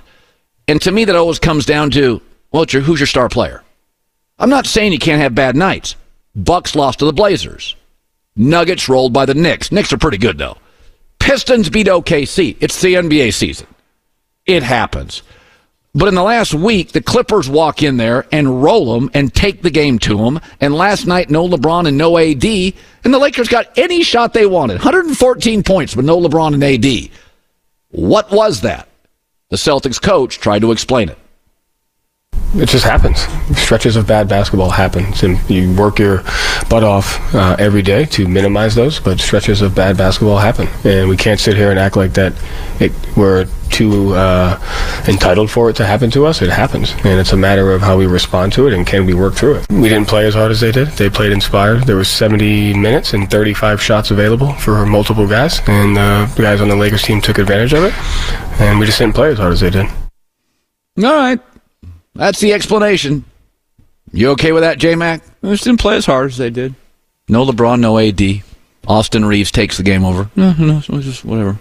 And 0.68 0.82
to 0.82 0.92
me, 0.92 1.06
that 1.06 1.16
always 1.16 1.40
comes 1.40 1.66
down 1.66 1.90
to 1.92 2.22
well, 2.52 2.66
your, 2.70 2.82
who's 2.82 3.00
your 3.00 3.08
star 3.08 3.30
player? 3.30 3.64
I'm 4.38 4.50
not 4.50 4.66
saying 4.66 4.92
you 4.92 5.00
can't 5.00 5.22
have 5.22 5.34
bad 5.34 5.56
nights. 5.56 5.96
Bucks 6.36 6.76
lost 6.76 7.00
to 7.00 7.06
the 7.06 7.14
Blazers. 7.14 7.76
Nuggets 8.36 8.90
rolled 8.90 9.14
by 9.14 9.26
the 9.26 9.34
Knicks. 9.34 9.72
Knicks 9.72 9.94
are 9.94 9.98
pretty 9.98 10.18
good 10.18 10.38
though. 10.38 10.58
Pistons 11.20 11.70
beat 11.70 11.88
OKC. 11.88 12.58
It's 12.60 12.82
the 12.82 12.96
NBA 12.96 13.34
season. 13.34 13.68
It 14.46 14.64
happens. 14.64 15.24
But 15.94 16.08
in 16.08 16.16
the 16.16 16.24
last 16.24 16.54
week, 16.54 16.94
the 16.94 17.02
Clippers 17.02 17.50
walk 17.50 17.84
in 17.84 17.98
there 17.98 18.26
and 18.32 18.64
roll 18.64 18.94
them 18.94 19.12
and 19.14 19.34
take 19.34 19.62
the 19.62 19.70
game 19.70 20.00
to 20.00 20.18
them. 20.18 20.40
And 20.62 20.74
last 20.74 21.06
night, 21.06 21.30
no 21.30 21.48
LeBron 21.48 21.88
and 21.88 21.98
no 21.98 22.18
AD. 22.18 22.46
And 23.04 23.14
the 23.14 23.20
Lakers 23.20 23.50
got 23.50 23.78
any 23.78 24.04
shot 24.04 24.34
they 24.34 24.46
wanted 24.46 24.76
114 24.76 25.64
points, 25.64 25.94
but 25.94 26.06
no 26.06 26.20
LeBron 26.20 26.54
and 26.54 26.64
AD. 26.64 27.10
What 27.90 28.32
was 28.32 28.62
that? 28.62 28.88
The 29.50 29.58
Celtics 29.58 30.02
coach 30.02 30.40
tried 30.40 30.62
to 30.62 30.72
explain 30.72 31.10
it 31.10 31.18
it 32.56 32.68
just 32.68 32.84
happens. 32.84 33.22
Stretches 33.58 33.96
of 33.96 34.08
bad 34.08 34.28
basketball 34.28 34.70
happens, 34.70 35.24
and 35.24 35.40
you 35.50 35.74
work 35.74 36.00
your 36.00 36.24
butt 36.70 36.84
off 36.84 37.34
uh, 37.34 37.56
every 37.58 37.82
day 37.82 38.06
to 38.06 38.28
minimize 38.28 38.76
those. 38.76 39.00
But 39.00 39.20
stretches 39.20 39.62
of 39.62 39.74
bad 39.74 39.98
basketball 39.98 40.38
happen, 40.38 40.68
and 40.84 41.08
we 41.08 41.16
can't 41.16 41.40
sit 41.40 41.56
here 41.56 41.70
and 41.70 41.80
act 41.80 41.96
like 41.96 42.14
that 42.14 42.34
it, 42.80 42.92
we're 43.16 43.48
too 43.70 44.14
uh, 44.16 44.60
entitled 45.08 45.50
for 45.50 45.70
it 45.70 45.78
to 45.78 45.86
happen 45.86 46.12
to 46.12 46.26
us. 46.26 46.42
It 46.42 46.50
happens, 46.50 46.92
and 47.06 47.20
it's 47.20 47.32
a 47.32 47.38
matter 47.38 47.72
of 47.72 47.82
how 47.82 47.98
we 47.98 48.06
respond 48.06 48.52
to 48.54 48.68
it 48.68 48.74
and 48.74 48.86
can 48.86 49.06
we 49.06 49.14
work 49.14 49.36
through 49.36 49.56
it. 49.56 49.72
We 49.72 49.88
didn't 49.88 50.10
play 50.10 50.26
as 50.26 50.34
hard 50.34 50.52
as 50.52 50.60
they 50.60 50.74
did. 50.74 50.90
They 50.90 51.10
played 51.10 51.32
inspired. 51.32 51.84
There 51.86 51.96
was 51.96 52.10
70 52.10 52.74
minutes 52.74 53.14
and 53.14 53.32
35 53.32 53.82
shots 53.82 54.12
available 54.12 54.52
for 54.54 54.86
multiple 54.86 55.28
guys, 55.28 55.62
and 55.68 55.98
uh, 55.98 56.26
the 56.36 56.42
guys 56.42 56.60
on 56.60 56.68
the 56.68 56.76
Lakers 56.76 57.04
team 57.04 57.22
took 57.22 57.38
advantage 57.38 57.72
of 57.74 57.86
it, 57.86 57.94
and 58.60 58.78
we 58.78 58.86
just 58.86 59.00
didn't 59.00 59.16
play 59.16 59.30
as 59.32 59.38
hard 59.38 59.54
as 59.54 59.62
they 59.62 59.70
did. 59.70 59.88
All 60.98 61.16
right. 61.16 61.40
That's 62.14 62.40
the 62.40 62.54
explanation. 62.54 63.26
You 64.12 64.32
okay 64.32 64.52
with 64.52 64.64
that, 64.64 64.78
J 64.78 64.96
Mac? 64.96 65.24
They 65.42 65.52
just 65.52 65.64
didn't 65.64 65.80
play 65.80 65.96
as 65.96 66.06
hard 66.06 66.32
as 66.32 66.38
they 66.38 66.50
did. 66.50 66.76
No 67.30 67.46
LeBron, 67.46 67.80
no 67.80 67.98
AD. 67.98 68.44
Austin 68.88 69.24
Reaves 69.26 69.52
takes 69.52 69.78
the 69.78 69.84
game 69.84 70.04
over. 70.04 70.30
No, 70.36 70.54
no, 70.58 70.80
just 70.82 71.24
whatever. 71.24 71.60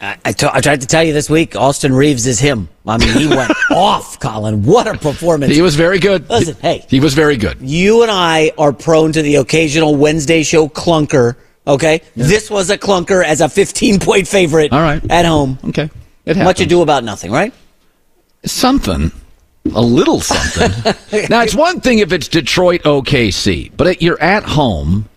I, 0.00 0.18
I, 0.26 0.32
t- 0.32 0.46
I 0.52 0.60
tried 0.60 0.82
to 0.82 0.86
tell 0.86 1.02
you 1.02 1.14
this 1.14 1.30
week, 1.30 1.56
Austin 1.56 1.94
Reaves 1.94 2.26
is 2.26 2.38
him. 2.38 2.68
I 2.86 2.98
mean, 2.98 3.08
he 3.16 3.26
went 3.26 3.50
off, 3.70 4.20
Colin. 4.20 4.62
What 4.62 4.86
a 4.86 4.96
performance. 4.98 5.54
He 5.54 5.62
was 5.62 5.74
very 5.74 5.98
good. 5.98 6.28
Listen, 6.28 6.54
hey. 6.60 6.84
He 6.88 7.00
was 7.00 7.14
very 7.14 7.38
good. 7.38 7.56
You 7.62 8.02
and 8.02 8.10
I 8.10 8.52
are 8.58 8.74
prone 8.74 9.10
to 9.12 9.22
the 9.22 9.36
occasional 9.36 9.96
Wednesday 9.96 10.42
show 10.42 10.68
clunker, 10.68 11.36
okay? 11.66 12.02
Yeah. 12.14 12.26
This 12.26 12.50
was 12.50 12.68
a 12.68 12.76
clunker 12.76 13.24
as 13.24 13.40
a 13.40 13.48
15 13.48 14.00
point 14.00 14.28
favorite 14.28 14.70
All 14.70 14.80
right. 14.82 15.02
at 15.10 15.24
home. 15.24 15.58
Okay. 15.64 15.88
It 16.26 16.36
happens. 16.36 16.44
Much 16.44 16.60
ado 16.60 16.82
about 16.82 17.02
nothing, 17.02 17.32
right? 17.32 17.54
Something, 18.44 19.12
a 19.74 19.82
little 19.82 20.20
something. 20.20 20.94
now 21.30 21.42
it's 21.42 21.54
one 21.54 21.80
thing 21.80 21.98
if 21.98 22.12
it's 22.12 22.28
Detroit 22.28 22.82
OKC, 22.82 23.72
but 23.76 24.00
you're 24.02 24.20
at 24.20 24.44
home 24.44 25.08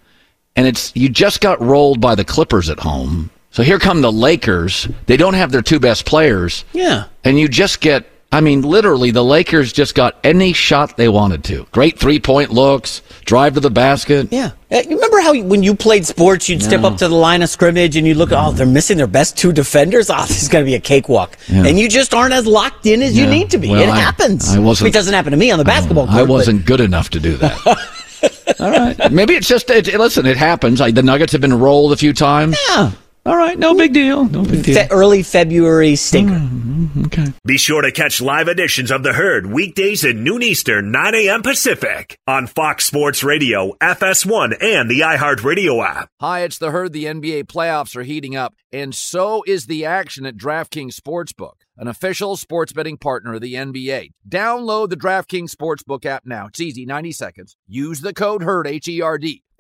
and 0.56 0.68
it's 0.68 0.96
you 0.96 1.10
just 1.10 1.42
got 1.42 1.62
rolled 1.62 2.00
by 2.02 2.16
the 2.16 2.26
Clippers 2.26 2.70
at 2.70 2.80
home. 2.80 3.30
So 3.52 3.64
here 3.64 3.80
come 3.80 4.02
the 4.02 4.12
Lakers. 4.12 4.88
They 5.06 5.18
don't 5.18 5.36
have 5.36 5.52
their 5.52 5.62
two 5.62 5.80
best 5.80 6.06
players. 6.06 6.66
Yeah. 6.74 7.06
And 7.24 7.40
you 7.40 7.48
just 7.48 7.82
get 7.82 8.06
I 8.34 8.42
mean, 8.42 8.64
literally, 8.64 9.12
the 9.12 9.24
Lakers 9.24 9.72
just 9.72 9.94
got 9.94 10.18
any 10.24 10.54
shot 10.54 10.98
they 10.98 11.08
wanted 11.08 11.44
to. 11.46 11.68
Great 11.72 12.00
three 12.00 12.20
point 12.20 12.50
looks, 12.50 13.04
drive 13.26 13.54
to 13.54 13.60
the 13.60 13.70
basket. 13.70 14.30
Yeah. 14.32 14.54
Eh, 14.72 14.82
you 14.90 14.96
remember 14.96 15.20
how 15.20 15.40
when 15.44 15.62
you 15.62 15.76
played 15.76 16.04
sports, 16.04 16.50
you'd 16.50 16.62
no. 16.62 16.68
step 16.68 16.84
up 16.84 16.98
to 16.98 17.08
the 17.08 17.14
line 17.14 17.44
of 17.44 17.50
scrimmage 17.50 17.96
and 17.96 18.08
you 18.08 18.16
look, 18.16 18.32
oh, 18.32 18.52
they're 18.52 18.66
missing 18.66 18.98
their 18.98 19.06
best 19.06 19.38
two 19.38 19.54
defenders. 19.54 20.10
Oh, 20.14 20.26
this 20.28 20.44
is 20.44 20.50
going 20.50 20.64
to 20.64 20.70
be 20.70 20.76
a 20.76 20.80
cakewalk. 20.80 21.38
Yeah. 21.48 21.66
And 21.66 21.80
you 21.80 21.90
just 21.90 22.14
aren't 22.14 22.34
as 22.34 22.46
locked 22.46 22.86
in 22.86 23.02
as 23.02 23.18
yeah. 23.18 23.24
you 23.24 23.30
need 23.30 23.50
to 23.50 23.58
be. 23.58 23.70
Well, 23.70 23.82
it 23.82 23.90
I, 23.90 24.00
happens. 24.00 24.56
I 24.56 24.60
wasn't, 24.60 24.90
it 24.90 24.94
doesn't 24.94 25.14
happen 25.14 25.32
to 25.32 25.38
me 25.38 25.50
on 25.50 25.58
the 25.58 25.64
oh, 25.64 25.66
basketball 25.66 26.06
court. 26.06 26.20
I 26.20 26.24
wasn't 26.24 26.60
but. 26.60 26.68
good 26.68 26.82
enough 26.82 27.10
to 27.12 27.20
do 27.20 27.36
that. 27.38 27.58
All 28.60 28.70
right. 28.70 29.12
Maybe 29.12 29.34
it's 29.34 29.48
just, 29.48 29.70
it, 29.72 29.88
listen, 29.98 30.26
it 30.26 30.38
happens. 30.38 30.80
Like 30.80 30.94
the 30.94 31.02
Nuggets 31.02 31.32
have 31.32 31.42
been 31.42 31.58
rolled 31.58 31.94
a 31.94 31.98
few 31.98 32.14
times. 32.14 32.58
Yeah. 32.70 32.92
All 33.26 33.38
right, 33.38 33.58
no 33.58 33.74
big 33.74 33.94
deal. 33.94 34.26
No 34.26 34.44
big 34.44 34.64
deal. 34.64 34.76
Fe- 34.76 34.88
early 34.92 35.24
February 35.24 35.96
stinker. 35.96 36.34
Mm, 36.34 36.60
Mm, 36.74 37.06
okay. 37.06 37.34
Be 37.46 37.58
sure 37.58 37.82
to 37.82 37.92
catch 37.92 38.20
live 38.20 38.50
editions 38.50 38.92
of 38.92 39.04
The 39.04 39.14
Herd 39.14 39.46
weekdays 39.48 40.04
at 40.04 40.18
noon 40.18 40.44
Eastern, 40.44 40.92
9 40.92 41.16
a.m. 41.16 41.42
Pacific 41.42 42.18
on 42.28 42.48
Fox 42.48 42.84
Sports 42.86 43.24
Radio, 43.24 43.72
FS1, 43.82 44.62
and 44.62 44.90
the 44.90 45.00
iHeartRadio 45.00 45.82
app. 45.86 46.10
Hi, 46.20 46.42
it's 46.42 46.58
The 46.58 46.72
Herd. 46.72 46.92
The 46.92 47.06
NBA 47.06 47.44
playoffs 47.46 47.96
are 47.96 48.04
heating 48.04 48.36
up, 48.36 48.56
and 48.74 48.94
so 48.94 49.44
is 49.48 49.68
the 49.68 49.86
action 49.86 50.26
at 50.26 50.36
DraftKings 50.36 51.00
Sportsbook, 51.00 51.54
an 51.78 51.88
official 51.88 52.36
sports 52.36 52.74
betting 52.74 52.98
partner 52.98 53.36
of 53.36 53.42
the 53.42 53.54
NBA. 53.54 54.10
Download 54.28 54.90
the 54.90 54.98
DraftKings 54.98 55.52
Sportsbook 55.56 56.06
app 56.06 56.26
now. 56.26 56.48
It's 56.48 56.60
easy, 56.60 56.86
90 56.86 57.14
seconds. 57.14 57.56
Use 57.68 58.02
the 58.02 58.14
code 58.14 58.44
HERD, 58.44 58.68
H 58.68 58.88
E 58.90 59.00
R 59.02 59.18
D. 59.18 59.44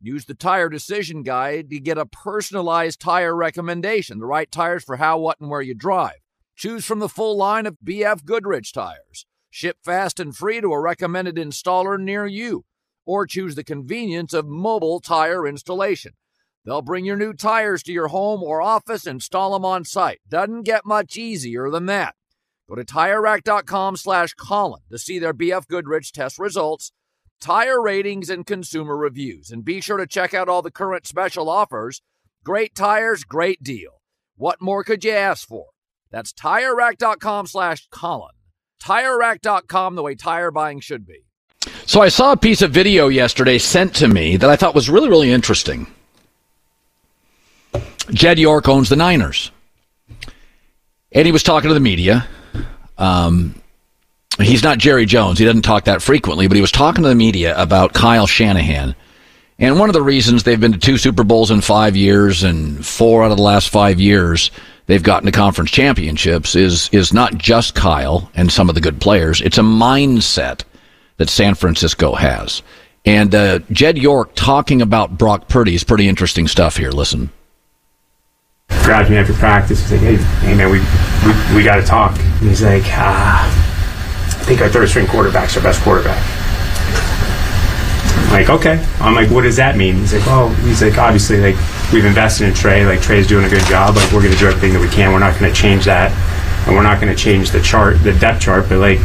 Use 0.00 0.26
the 0.26 0.34
Tire 0.34 0.68
Decision 0.68 1.22
Guide 1.22 1.70
to 1.70 1.80
get 1.80 1.98
a 1.98 2.06
personalized 2.06 3.00
tire 3.00 3.34
recommendation, 3.34 4.18
the 4.18 4.26
right 4.26 4.50
tires 4.50 4.84
for 4.84 4.96
how, 4.96 5.18
what, 5.18 5.40
and 5.40 5.48
where 5.48 5.62
you 5.62 5.74
drive. 5.74 6.16
Choose 6.54 6.84
from 6.84 6.98
the 6.98 7.08
full 7.08 7.36
line 7.36 7.66
of 7.66 7.78
BF 7.84 8.24
Goodrich 8.24 8.72
tires. 8.72 9.26
Ship 9.50 9.76
fast 9.82 10.20
and 10.20 10.36
free 10.36 10.60
to 10.60 10.72
a 10.72 10.80
recommended 10.80 11.36
installer 11.36 11.98
near 11.98 12.26
you. 12.26 12.64
Or 13.06 13.26
choose 13.26 13.54
the 13.54 13.64
convenience 13.64 14.34
of 14.34 14.46
mobile 14.46 15.00
tire 15.00 15.46
installation. 15.46 16.12
They'll 16.64 16.82
bring 16.82 17.04
your 17.04 17.16
new 17.16 17.32
tires 17.32 17.82
to 17.84 17.92
your 17.92 18.08
home 18.08 18.42
or 18.42 18.60
office, 18.60 19.06
and 19.06 19.16
install 19.16 19.52
them 19.52 19.64
on 19.64 19.84
site. 19.84 20.20
Doesn't 20.28 20.62
get 20.62 20.84
much 20.84 21.16
easier 21.16 21.70
than 21.70 21.86
that. 21.86 22.16
Go 22.68 22.74
to 22.74 22.84
TireRack.com 22.84 23.96
slash 23.96 24.34
Colin 24.34 24.82
to 24.90 24.98
see 24.98 25.18
their 25.18 25.32
BF 25.32 25.68
Goodrich 25.68 26.12
test 26.12 26.38
results 26.38 26.90
tire 27.40 27.80
ratings, 27.80 28.30
and 28.30 28.46
consumer 28.46 28.96
reviews. 28.96 29.50
And 29.50 29.64
be 29.64 29.80
sure 29.80 29.96
to 29.96 30.06
check 30.06 30.34
out 30.34 30.48
all 30.48 30.62
the 30.62 30.70
current 30.70 31.06
special 31.06 31.48
offers. 31.48 32.02
Great 32.44 32.74
tires, 32.74 33.24
great 33.24 33.62
deal. 33.62 34.00
What 34.36 34.60
more 34.60 34.84
could 34.84 35.04
you 35.04 35.12
ask 35.12 35.46
for? 35.46 35.66
That's 36.10 36.32
TireRack.com 36.32 37.46
slash 37.46 37.88
Colin. 37.90 38.34
TireRack.com, 38.82 39.94
the 39.94 40.02
way 40.02 40.14
tire 40.14 40.50
buying 40.50 40.80
should 40.80 41.06
be. 41.06 41.20
So 41.86 42.00
I 42.00 42.08
saw 42.08 42.32
a 42.32 42.36
piece 42.36 42.62
of 42.62 42.70
video 42.70 43.08
yesterday 43.08 43.58
sent 43.58 43.94
to 43.96 44.08
me 44.08 44.36
that 44.36 44.50
I 44.50 44.56
thought 44.56 44.74
was 44.74 44.88
really, 44.88 45.08
really 45.08 45.32
interesting. 45.32 45.86
Jed 48.10 48.38
York 48.38 48.68
owns 48.68 48.88
the 48.88 48.96
Niners. 48.96 49.50
And 51.12 51.26
he 51.26 51.32
was 51.32 51.42
talking 51.42 51.68
to 51.68 51.74
the 51.74 51.80
media. 51.80 52.26
Um, 52.98 53.54
he's 54.38 54.62
not 54.62 54.78
Jerry 54.78 55.06
Jones. 55.06 55.38
He 55.38 55.44
doesn't 55.44 55.62
talk 55.62 55.84
that 55.84 56.02
frequently, 56.02 56.46
but 56.48 56.56
he 56.56 56.60
was 56.60 56.72
talking 56.72 57.02
to 57.02 57.08
the 57.08 57.14
media 57.14 57.56
about 57.60 57.94
Kyle 57.94 58.26
Shanahan. 58.26 58.94
And 59.58 59.78
one 59.78 59.88
of 59.88 59.94
the 59.94 60.02
reasons 60.02 60.42
they've 60.42 60.60
been 60.60 60.72
to 60.72 60.78
two 60.78 60.98
Super 60.98 61.24
Bowls 61.24 61.50
in 61.50 61.62
five 61.62 61.96
years 61.96 62.42
and 62.42 62.84
four 62.84 63.24
out 63.24 63.30
of 63.30 63.38
the 63.38 63.42
last 63.42 63.70
five 63.70 63.98
years 63.98 64.50
they've 64.84 65.02
gotten 65.02 65.26
to 65.26 65.32
conference 65.32 65.70
championships 65.70 66.54
is, 66.54 66.90
is 66.90 67.12
not 67.12 67.38
just 67.38 67.74
Kyle 67.74 68.30
and 68.34 68.52
some 68.52 68.68
of 68.68 68.74
the 68.74 68.80
good 68.80 69.00
players. 69.00 69.40
It's 69.40 69.58
a 69.58 69.62
mindset 69.62 70.62
that 71.16 71.30
San 71.30 71.54
Francisco 71.54 72.14
has. 72.14 72.62
And 73.06 73.34
uh, 73.34 73.60
Jed 73.70 73.96
York 73.96 74.32
talking 74.34 74.82
about 74.82 75.16
Brock 75.16 75.48
Purdy 75.48 75.74
is 75.74 75.84
pretty 75.84 76.08
interesting 76.08 76.46
stuff 76.46 76.76
here. 76.76 76.90
Listen. 76.90 77.30
Grabbed 78.68 79.10
me 79.10 79.16
after 79.16 79.32
practice. 79.32 79.80
He's 79.88 79.92
like, 79.92 80.00
hey, 80.00 80.16
hey 80.16 80.54
man, 80.54 80.70
we, 80.70 80.80
we, 81.24 81.56
we 81.56 81.64
got 81.64 81.76
to 81.76 81.82
talk. 81.82 82.18
And 82.18 82.48
he's 82.48 82.62
like, 82.62 82.82
ah 82.86 83.72
think 84.46 84.60
our 84.60 84.68
third 84.68 84.88
string 84.88 85.08
quarterback's 85.08 85.56
our 85.56 85.62
best 85.62 85.82
quarterback. 85.82 86.22
I'm 88.26 88.32
like, 88.32 88.48
okay. 88.48 88.84
I'm 89.00 89.14
like, 89.14 89.30
what 89.30 89.42
does 89.42 89.56
that 89.56 89.76
mean? 89.76 89.96
He's 89.96 90.14
like, 90.14 90.26
oh, 90.26 90.48
he's 90.64 90.82
like, 90.82 90.98
obviously, 90.98 91.40
like, 91.40 91.56
we've 91.92 92.04
invested 92.04 92.48
in 92.48 92.54
Trey. 92.54 92.86
Like, 92.86 93.00
Trey's 93.00 93.26
doing 93.26 93.44
a 93.44 93.48
good 93.48 93.64
job. 93.64 93.96
Like, 93.96 94.12
we're 94.12 94.22
going 94.22 94.32
to 94.32 94.38
do 94.38 94.46
everything 94.46 94.72
that 94.72 94.80
we 94.80 94.88
can. 94.88 95.12
We're 95.12 95.18
not 95.18 95.38
going 95.38 95.52
to 95.52 95.56
change 95.56 95.84
that. 95.86 96.12
And 96.66 96.76
we're 96.76 96.82
not 96.82 97.00
going 97.00 97.14
to 97.14 97.20
change 97.20 97.50
the 97.50 97.60
chart, 97.60 98.02
the 98.02 98.12
depth 98.14 98.40
chart. 98.40 98.68
But, 98.68 98.78
like, 98.78 98.98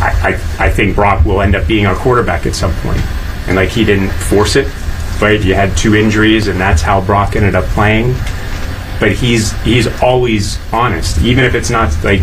I, 0.00 0.38
I, 0.58 0.66
I 0.66 0.70
think 0.70 0.94
Brock 0.94 1.24
will 1.24 1.40
end 1.40 1.54
up 1.54 1.66
being 1.66 1.86
our 1.86 1.96
quarterback 1.96 2.46
at 2.46 2.54
some 2.54 2.72
point. 2.76 3.00
And, 3.46 3.56
like, 3.56 3.70
he 3.70 3.84
didn't 3.84 4.10
force 4.10 4.56
it, 4.56 4.66
right? 5.20 5.42
You 5.42 5.54
had 5.54 5.76
two 5.76 5.94
injuries, 5.96 6.48
and 6.48 6.60
that's 6.60 6.82
how 6.82 7.00
Brock 7.00 7.36
ended 7.36 7.54
up 7.54 7.64
playing. 7.66 8.14
But 9.00 9.12
he's 9.12 9.52
he's 9.62 9.86
always 10.02 10.58
honest, 10.72 11.22
even 11.22 11.44
if 11.44 11.54
it's 11.54 11.70
not 11.70 11.90
like 12.04 12.20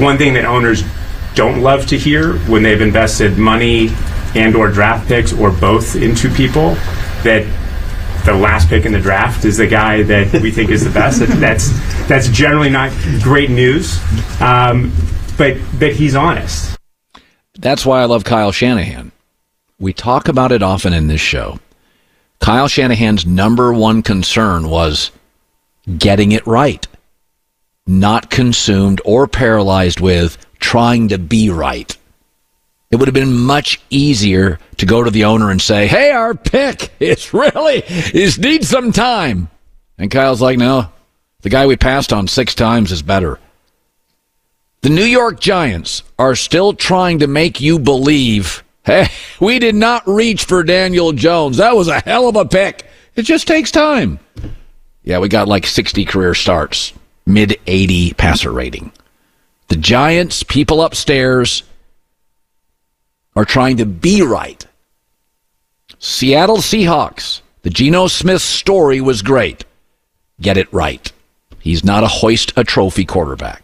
one 0.00 0.16
thing 0.16 0.32
that 0.34 0.46
owners 0.46 0.82
don't 1.34 1.62
love 1.62 1.86
to 1.86 1.98
hear 1.98 2.34
when 2.48 2.62
they've 2.62 2.80
invested 2.80 3.36
money 3.36 3.90
and 4.34 4.54
or 4.56 4.70
draft 4.70 5.08
picks 5.08 5.32
or 5.32 5.50
both 5.50 5.96
into 5.96 6.28
people 6.30 6.74
that 7.22 7.44
the 8.24 8.34
last 8.34 8.68
pick 8.68 8.86
in 8.86 8.92
the 8.92 9.00
draft 9.00 9.44
is 9.44 9.58
the 9.58 9.66
guy 9.66 10.02
that 10.02 10.40
we 10.40 10.50
think 10.50 10.70
is 10.70 10.84
the 10.84 10.90
best. 10.90 11.20
that's 11.40 11.68
that's 12.08 12.28
generally 12.28 12.70
not 12.70 12.90
great 13.22 13.50
news, 13.50 14.00
um, 14.40 14.92
but 15.36 15.56
but 15.78 15.92
he's 15.92 16.14
honest. 16.14 16.76
That's 17.58 17.84
why 17.84 18.00
I 18.00 18.06
love 18.06 18.24
Kyle 18.24 18.52
Shanahan. 18.52 19.12
We 19.78 19.92
talk 19.92 20.28
about 20.28 20.52
it 20.52 20.62
often 20.62 20.92
in 20.92 21.06
this 21.06 21.20
show. 21.20 21.58
Kyle 22.40 22.68
Shanahan's 22.68 23.26
number 23.26 23.72
one 23.72 24.02
concern 24.02 24.68
was 24.68 25.10
getting 25.98 26.32
it 26.32 26.46
right, 26.46 26.86
not 27.86 28.30
consumed 28.30 29.00
or 29.04 29.26
paralyzed 29.26 30.00
with 30.00 30.38
trying 30.64 31.08
to 31.08 31.18
be 31.18 31.50
right. 31.50 31.94
It 32.90 32.96
would 32.96 33.06
have 33.06 33.14
been 33.14 33.36
much 33.36 33.82
easier 33.90 34.58
to 34.78 34.86
go 34.86 35.04
to 35.04 35.10
the 35.10 35.24
owner 35.24 35.50
and 35.50 35.60
say, 35.60 35.86
"Hey, 35.86 36.10
our 36.10 36.34
pick 36.34 36.90
is 36.98 37.34
really 37.42 37.82
is 37.86 38.38
needs 38.38 38.68
some 38.70 38.90
time." 38.90 39.50
And 39.98 40.10
Kyle's 40.10 40.40
like, 40.40 40.56
"No, 40.56 40.88
the 41.42 41.50
guy 41.50 41.66
we 41.66 41.76
passed 41.76 42.14
on 42.14 42.28
six 42.28 42.54
times 42.54 42.92
is 42.92 43.02
better." 43.02 43.38
The 44.80 44.88
New 44.88 45.04
York 45.04 45.38
Giants 45.38 46.02
are 46.18 46.34
still 46.34 46.72
trying 46.72 47.18
to 47.18 47.26
make 47.26 47.60
you 47.60 47.78
believe, 47.78 48.64
"Hey, 48.84 49.08
we 49.40 49.58
did 49.58 49.74
not 49.74 50.08
reach 50.08 50.44
for 50.46 50.62
Daniel 50.62 51.12
Jones. 51.12 51.58
That 51.58 51.76
was 51.76 51.88
a 51.88 52.00
hell 52.00 52.26
of 52.26 52.36
a 52.36 52.46
pick. 52.46 52.86
It 53.16 53.22
just 53.22 53.46
takes 53.46 53.70
time." 53.70 54.18
Yeah, 55.02 55.18
we 55.18 55.28
got 55.28 55.46
like 55.46 55.66
60 55.66 56.06
career 56.06 56.32
starts, 56.32 56.94
mid 57.26 57.58
80 57.66 58.14
passer 58.14 58.50
rating. 58.50 58.92
The 59.68 59.76
Giants, 59.76 60.42
people 60.42 60.82
upstairs, 60.82 61.62
are 63.34 63.44
trying 63.44 63.78
to 63.78 63.86
be 63.86 64.22
right. 64.22 64.64
Seattle 65.98 66.58
Seahawks, 66.58 67.40
the 67.62 67.70
Geno 67.70 68.06
Smith 68.08 68.42
story 68.42 69.00
was 69.00 69.22
great. 69.22 69.64
Get 70.40 70.56
it 70.56 70.72
right. 70.72 71.10
He's 71.60 71.84
not 71.84 72.04
a 72.04 72.08
hoist 72.08 72.52
a 72.56 72.64
trophy 72.64 73.04
quarterback. 73.04 73.62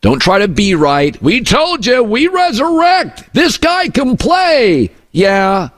Don't 0.00 0.22
try 0.22 0.38
to 0.38 0.48
be 0.48 0.74
right. 0.74 1.20
We 1.20 1.42
told 1.42 1.84
you, 1.84 2.02
we 2.02 2.28
resurrect. 2.28 3.34
This 3.34 3.58
guy 3.58 3.88
can 3.88 4.16
play. 4.16 4.90
Yeah, 5.10 5.70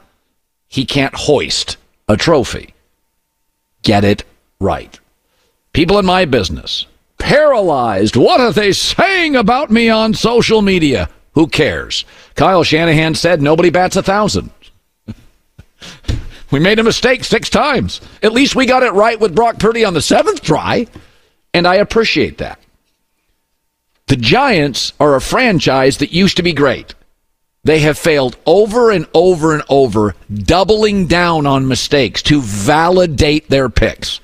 he 0.69 0.85
can't 0.85 1.15
hoist 1.15 1.79
a 2.09 2.17
trophy. 2.17 2.75
Get 3.83 4.05
it 4.05 4.25
right. 4.61 4.99
People 5.73 5.99
in 5.99 6.07
my 6.07 6.27
business, 6.27 6.87
paralyzed. 7.21 8.17
What 8.17 8.41
are 8.41 8.53
they 8.53 8.73
saying 8.73 9.37
about 9.37 9.71
me 9.71 9.89
on 9.89 10.15
social 10.15 10.63
media? 10.63 11.09
Who 11.35 11.47
cares? 11.47 12.05
Kyle 12.35 12.65
Shanahan 12.65 13.15
said 13.15 13.41
nobody 13.41 13.71
bats 13.71 13.95
a 13.95 14.03
thousand. 14.03 14.51
we 16.51 16.59
made 16.59 16.81
a 16.81 16.85
mistake 16.85 17.23
six 17.23 17.49
times. 17.49 18.01
At 18.23 18.33
least 18.33 18.57
we 18.57 18.67
got 18.67 18.83
it 18.83 18.93
right 18.93 19.21
with 19.21 19.35
Brock 19.35 19.59
Purdy 19.59 19.85
on 19.85 19.95
the 19.95 20.03
seventh 20.03 20.43
try, 20.43 20.89
and 21.55 21.69
I 21.69 21.77
appreciate 21.77 22.39
that. 22.39 22.59
The 24.09 24.17
Giants 24.17 24.93
are 24.99 25.15
a 25.15 25.21
franchise 25.21 25.99
that 25.99 26.13
used 26.13 26.37
to 26.39 26.43
be 26.43 26.53
great. 26.53 26.95
They 27.63 27.81
have 27.81 27.99
failed 27.99 28.37
over 28.47 28.91
and 28.91 29.07
over 29.15 29.55
and 29.55 29.63
over, 29.69 30.17
doubling 30.33 31.07
down 31.07 31.47
on 31.47 31.69
mistakes 31.69 32.23
to 32.23 32.41
validate 32.41 33.49
their 33.49 33.69
picks. 33.69 34.21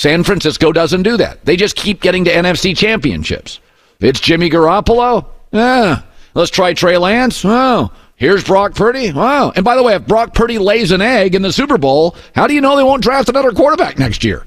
San 0.00 0.24
Francisco 0.24 0.72
doesn't 0.72 1.02
do 1.02 1.18
that. 1.18 1.44
They 1.44 1.56
just 1.56 1.76
keep 1.76 2.00
getting 2.00 2.24
to 2.24 2.32
NFC 2.32 2.74
championships. 2.74 3.60
It's 4.00 4.18
Jimmy 4.18 4.48
Garoppolo. 4.48 5.26
Yeah. 5.52 6.00
Let's 6.32 6.50
try 6.50 6.72
Trey 6.72 6.96
Lance. 6.96 7.42
Oh, 7.44 7.92
here's 8.16 8.42
Brock 8.42 8.74
Purdy. 8.74 9.12
Wow. 9.12 9.52
And 9.54 9.62
by 9.62 9.76
the 9.76 9.82
way, 9.82 9.94
if 9.94 10.06
Brock 10.06 10.32
Purdy 10.32 10.58
lays 10.58 10.90
an 10.90 11.02
egg 11.02 11.34
in 11.34 11.42
the 11.42 11.52
Super 11.52 11.76
Bowl, 11.76 12.16
how 12.34 12.46
do 12.46 12.54
you 12.54 12.62
know 12.62 12.76
they 12.76 12.82
won't 12.82 13.02
draft 13.02 13.28
another 13.28 13.52
quarterback 13.52 13.98
next 13.98 14.24
year? 14.24 14.46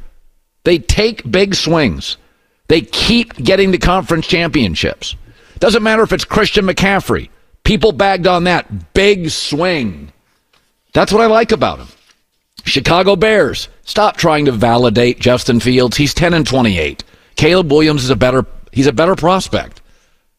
They 0.64 0.80
take 0.80 1.30
big 1.30 1.54
swings. 1.54 2.18
They 2.68 2.82
keep 2.82 3.36
getting 3.36 3.74
to 3.74 3.78
conference 3.78 4.26
championships. 4.26 5.16
Doesn't 5.60 5.84
matter 5.84 6.02
if 6.02 6.14
it's 6.14 6.26
Christian 6.26 6.66
McCaffrey. 6.66 7.30
People 7.64 7.92
bagged 7.92 8.26
on 8.26 8.46
that 8.46 8.94
big 8.96 9.30
swing. 9.30 10.12
That's 10.94 11.12
what 11.12 11.22
I 11.22 11.28
like 11.28 11.52
about 11.52 11.78
him. 11.78 11.88
Chicago 12.64 13.16
Bears. 13.16 13.68
Stop 13.84 14.18
trying 14.18 14.46
to 14.46 14.52
validate 14.52 15.20
Justin 15.20 15.60
Fields. 15.60 15.98
He's 15.98 16.14
10 16.14 16.34
and 16.34 16.48
28. 16.48 17.04
Caleb 17.36 17.72
Williams 17.72 18.04
is 18.04 18.10
a 18.10 18.16
better 18.16 18.46
he's 18.72 18.88
a 18.88 18.94
better 18.94 19.16
prospect. 19.16 19.82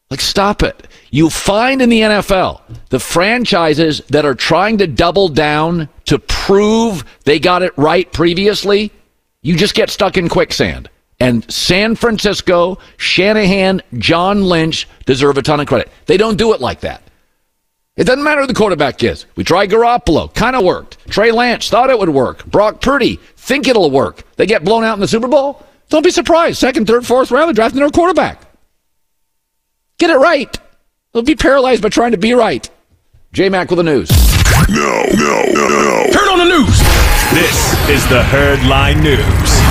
Like 0.09 0.21
stop 0.21 0.63
it. 0.63 0.87
You 1.11 1.29
find 1.29 1.81
in 1.81 1.89
the 1.89 2.01
NFL 2.01 2.61
the 2.89 2.99
franchises 2.99 4.01
that 4.09 4.25
are 4.25 4.35
trying 4.35 4.77
to 4.79 4.87
double 4.87 5.29
down 5.29 5.89
to 6.05 6.19
prove 6.19 7.03
they 7.23 7.39
got 7.39 7.63
it 7.63 7.77
right 7.77 8.11
previously, 8.11 8.91
you 9.41 9.55
just 9.55 9.75
get 9.75 9.89
stuck 9.89 10.17
in 10.17 10.29
quicksand. 10.29 10.89
And 11.19 11.49
San 11.51 11.95
Francisco, 11.95 12.77
Shanahan, 12.97 13.81
John 13.97 14.43
Lynch 14.43 14.87
deserve 15.05 15.37
a 15.37 15.41
ton 15.41 15.59
of 15.59 15.67
credit. 15.67 15.89
They 16.07 16.17
don't 16.17 16.37
do 16.37 16.53
it 16.53 16.59
like 16.59 16.81
that. 16.81 17.04
It 17.97 18.03
doesn't 18.03 18.23
matter 18.23 18.41
who 18.41 18.47
the 18.47 18.53
quarterback 18.53 19.01
is. 19.03 19.25
We 19.37 19.45
tried 19.45 19.69
Garoppolo, 19.69 20.33
kind 20.33 20.55
of 20.55 20.65
worked. 20.65 20.97
Trey 21.09 21.31
Lance 21.31 21.69
thought 21.69 21.89
it 21.89 21.97
would 21.97 22.09
work. 22.09 22.45
Brock 22.45 22.81
Purdy, 22.81 23.17
think 23.37 23.67
it'll 23.67 23.89
work. 23.89 24.23
They 24.35 24.45
get 24.45 24.65
blown 24.65 24.83
out 24.83 24.95
in 24.95 24.99
the 24.99 25.07
Super 25.07 25.29
Bowl. 25.29 25.63
Don't 25.89 26.03
be 26.03 26.11
surprised. 26.11 26.57
Second, 26.57 26.87
third, 26.87 27.05
fourth 27.05 27.31
round, 27.31 27.47
they're 27.47 27.53
drafting 27.53 27.79
their 27.79 27.89
quarterback. 27.89 28.41
Get 29.97 30.09
it 30.09 30.17
right. 30.17 30.57
They'll 31.13 31.23
be 31.23 31.35
paralyzed 31.35 31.81
by 31.81 31.89
trying 31.89 32.11
to 32.11 32.17
be 32.17 32.33
right. 32.33 32.69
J 33.31 33.47
Mac 33.47 33.69
with 33.69 33.77
the 33.77 33.83
news. 33.83 34.09
No, 34.69 35.05
no, 35.13 35.43
no, 35.53 35.67
no. 35.67 36.07
Turn 36.11 36.27
on 36.27 36.39
the 36.39 36.45
news. 36.45 36.79
This 37.31 37.89
is 37.89 38.07
the 38.09 38.21
Herdline 38.23 39.01
News. 39.01 39.64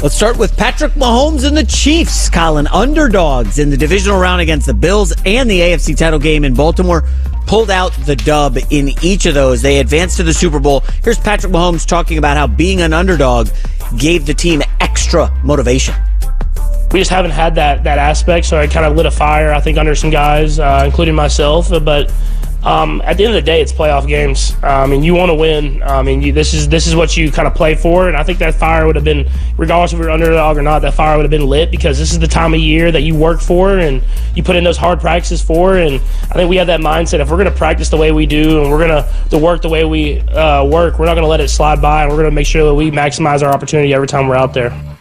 Let's 0.00 0.14
start 0.14 0.38
with 0.38 0.56
Patrick 0.56 0.92
Mahomes 0.92 1.44
and 1.44 1.56
the 1.56 1.64
Chiefs, 1.64 2.30
Colin. 2.30 2.68
Underdogs 2.68 3.58
in 3.58 3.68
the 3.68 3.76
divisional 3.76 4.16
round 4.16 4.40
against 4.40 4.66
the 4.68 4.72
Bills 4.72 5.12
and 5.26 5.50
the 5.50 5.58
AFC 5.58 5.96
title 5.96 6.20
game 6.20 6.44
in 6.44 6.54
Baltimore 6.54 7.02
pulled 7.48 7.68
out 7.68 7.92
the 8.06 8.14
dub 8.14 8.58
in 8.70 8.90
each 9.02 9.26
of 9.26 9.34
those. 9.34 9.60
They 9.60 9.80
advanced 9.80 10.16
to 10.18 10.22
the 10.22 10.32
Super 10.32 10.60
Bowl. 10.60 10.84
Here's 11.02 11.18
Patrick 11.18 11.52
Mahomes 11.52 11.84
talking 11.84 12.16
about 12.16 12.36
how 12.36 12.46
being 12.46 12.80
an 12.80 12.92
underdog 12.92 13.48
gave 13.96 14.24
the 14.24 14.34
team 14.34 14.62
extra 14.78 15.36
motivation. 15.42 15.96
We 16.92 17.00
just 17.00 17.10
haven't 17.10 17.32
had 17.32 17.56
that 17.56 17.82
that 17.82 17.98
aspect, 17.98 18.46
so 18.46 18.56
I 18.56 18.68
kind 18.68 18.86
of 18.86 18.94
lit 18.94 19.06
a 19.06 19.10
fire, 19.10 19.52
I 19.52 19.60
think, 19.60 19.78
under 19.78 19.96
some 19.96 20.10
guys, 20.10 20.60
uh, 20.60 20.84
including 20.86 21.16
myself. 21.16 21.70
But 21.70 22.12
um, 22.64 23.00
at 23.04 23.16
the 23.16 23.24
end 23.24 23.34
of 23.34 23.42
the 23.42 23.46
day, 23.46 23.60
it's 23.60 23.72
playoff 23.72 24.08
games. 24.08 24.52
I 24.62 24.86
mean, 24.86 25.04
you 25.04 25.14
want 25.14 25.30
to 25.30 25.34
win. 25.34 25.80
I 25.82 26.02
mean, 26.02 26.20
you, 26.20 26.32
this 26.32 26.54
is 26.54 26.68
this 26.68 26.86
is 26.86 26.96
what 26.96 27.16
you 27.16 27.30
kind 27.30 27.46
of 27.46 27.54
play 27.54 27.76
for, 27.76 28.08
and 28.08 28.16
I 28.16 28.24
think 28.24 28.38
that 28.40 28.54
fire 28.54 28.84
would 28.86 28.96
have 28.96 29.04
been, 29.04 29.28
regardless 29.56 29.92
if 29.92 29.98
you're 29.98 30.10
underdog 30.10 30.56
or 30.56 30.62
not, 30.62 30.80
that 30.80 30.94
fire 30.94 31.16
would 31.16 31.22
have 31.22 31.30
been 31.30 31.46
lit 31.46 31.70
because 31.70 31.98
this 31.98 32.10
is 32.10 32.18
the 32.18 32.26
time 32.26 32.54
of 32.54 32.60
year 32.60 32.90
that 32.90 33.02
you 33.02 33.14
work 33.14 33.40
for 33.40 33.78
and 33.78 34.02
you 34.34 34.42
put 34.42 34.56
in 34.56 34.64
those 34.64 34.76
hard 34.76 35.00
practices 35.00 35.40
for. 35.40 35.76
And 35.76 35.94
I 35.94 36.34
think 36.34 36.50
we 36.50 36.56
have 36.56 36.66
that 36.66 36.80
mindset: 36.80 37.20
if 37.20 37.30
we're 37.30 37.36
going 37.36 37.50
to 37.50 37.56
practice 37.56 37.90
the 37.90 37.96
way 37.96 38.10
we 38.10 38.26
do 38.26 38.60
and 38.60 38.70
we're 38.70 38.86
going 38.86 39.04
to 39.30 39.38
work 39.38 39.62
the 39.62 39.68
way 39.68 39.84
we 39.84 40.20
uh, 40.20 40.64
work, 40.64 40.98
we're 40.98 41.06
not 41.06 41.14
going 41.14 41.24
to 41.24 41.28
let 41.28 41.40
it 41.40 41.48
slide 41.48 41.80
by, 41.80 42.02
and 42.02 42.10
we're 42.10 42.18
going 42.18 42.30
to 42.30 42.34
make 42.34 42.46
sure 42.46 42.64
that 42.64 42.74
we 42.74 42.90
maximize 42.90 43.42
our 43.42 43.54
opportunity 43.54 43.94
every 43.94 44.08
time 44.08 44.26
we're 44.26 44.34
out 44.36 44.52
there. 44.52 44.97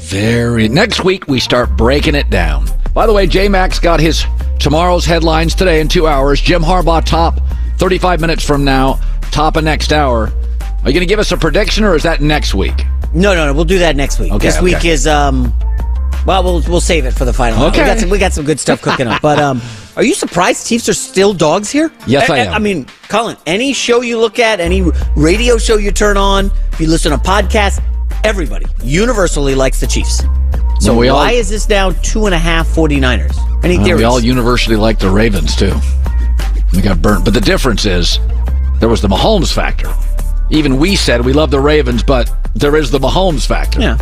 Very. 0.00 0.68
Next 0.68 1.04
week 1.04 1.28
we 1.28 1.38
start 1.40 1.76
breaking 1.76 2.14
it 2.14 2.30
down. 2.30 2.66
By 2.94 3.06
the 3.06 3.12
way, 3.12 3.26
J 3.26 3.48
Max 3.48 3.78
got 3.78 4.00
his 4.00 4.24
tomorrow's 4.58 5.04
headlines 5.04 5.54
today 5.54 5.80
in 5.80 5.88
two 5.88 6.06
hours. 6.06 6.40
Jim 6.40 6.62
Harbaugh 6.62 7.04
top 7.04 7.40
35 7.76 8.20
minutes 8.20 8.44
from 8.44 8.64
now, 8.64 8.98
top 9.30 9.56
of 9.56 9.64
next 9.64 9.92
hour. 9.92 10.32
Are 10.82 10.88
you 10.88 10.94
going 10.94 11.00
to 11.00 11.06
give 11.06 11.18
us 11.18 11.30
a 11.32 11.36
prediction 11.36 11.84
or 11.84 11.94
is 11.94 12.02
that 12.02 12.20
next 12.20 12.54
week? 12.54 12.84
No, 13.12 13.34
no, 13.34 13.46
no. 13.46 13.54
We'll 13.54 13.64
do 13.64 13.78
that 13.80 13.96
next 13.96 14.18
week. 14.18 14.32
Okay, 14.32 14.46
this 14.46 14.56
okay. 14.56 14.64
week 14.64 14.84
is 14.84 15.06
um. 15.06 15.52
Well, 16.26 16.42
we'll 16.44 16.62
we'll 16.62 16.80
save 16.80 17.06
it 17.06 17.12
for 17.12 17.24
the 17.24 17.32
final. 17.32 17.64
Okay. 17.66 17.80
We 17.80 17.86
got 17.86 17.98
some 17.98 18.10
we 18.10 18.18
got 18.18 18.32
some 18.32 18.44
good 18.44 18.60
stuff 18.60 18.82
cooking 18.82 19.06
up. 19.06 19.20
But 19.22 19.38
um, 19.38 19.60
are 19.96 20.02
you 20.02 20.14
surprised 20.14 20.66
Chiefs 20.66 20.88
are 20.88 20.94
still 20.94 21.32
dogs 21.34 21.70
here? 21.70 21.92
Yes, 22.06 22.28
I, 22.28 22.36
I 22.36 22.38
am. 22.40 22.54
I 22.54 22.58
mean, 22.58 22.86
Colin, 23.08 23.36
any 23.46 23.72
show 23.72 24.00
you 24.00 24.18
look 24.18 24.38
at, 24.38 24.60
any 24.60 24.82
radio 25.16 25.58
show 25.58 25.76
you 25.76 25.92
turn 25.92 26.16
on, 26.16 26.50
if 26.72 26.80
you 26.80 26.86
listen 26.88 27.12
to 27.12 27.18
podcasts, 27.18 27.82
everybody 28.24 28.66
universally 28.82 29.54
likes 29.54 29.80
the 29.80 29.86
Chiefs. 29.86 30.22
So 30.80 30.96
we 30.96 31.10
why 31.10 31.32
all, 31.32 31.38
is 31.38 31.50
this 31.50 31.68
now 31.68 31.90
two 32.02 32.26
and 32.26 32.34
a 32.34 32.38
half 32.38 32.66
49ers? 32.68 33.64
Any 33.64 33.76
theories? 33.76 33.98
we 33.98 34.04
all 34.04 34.20
universally 34.20 34.76
like 34.76 34.98
the 34.98 35.10
Ravens 35.10 35.54
too. 35.54 35.74
We 36.72 36.80
got 36.80 37.02
burnt. 37.02 37.24
But 37.24 37.34
the 37.34 37.40
difference 37.40 37.84
is 37.84 38.18
there 38.78 38.88
was 38.88 39.02
the 39.02 39.08
Mahomes 39.08 39.52
factor. 39.52 39.92
Even 40.50 40.78
we 40.78 40.96
said 40.96 41.24
we 41.24 41.32
love 41.32 41.50
the 41.50 41.60
Ravens, 41.60 42.02
but 42.02 42.32
there 42.54 42.76
is 42.76 42.90
the 42.90 42.98
Mahomes 42.98 43.46
factor. 43.46 43.80
Yeah. 43.80 43.98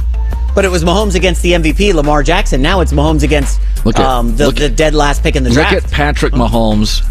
But 0.55 0.65
it 0.65 0.69
was 0.69 0.85
Mahomes 0.85 1.15
against 1.15 1.43
the 1.43 1.53
MVP, 1.53 1.95
Lamar 1.95 2.23
Jackson. 2.23 2.63
Now 2.63 2.81
it's 2.81 2.93
Mahomes 2.93 3.23
against 3.23 3.61
at, 3.87 3.99
um, 3.99 4.37
the, 4.37 4.51
the 4.51 4.69
dead 4.69 4.95
last 4.95 5.23
pick 5.23 5.37
in 5.37 5.45
the 5.45 5.51
draft. 5.51 5.75
Look 5.75 5.85
at 5.85 5.91
Patrick 5.91 6.33
Mahomes 6.33 7.05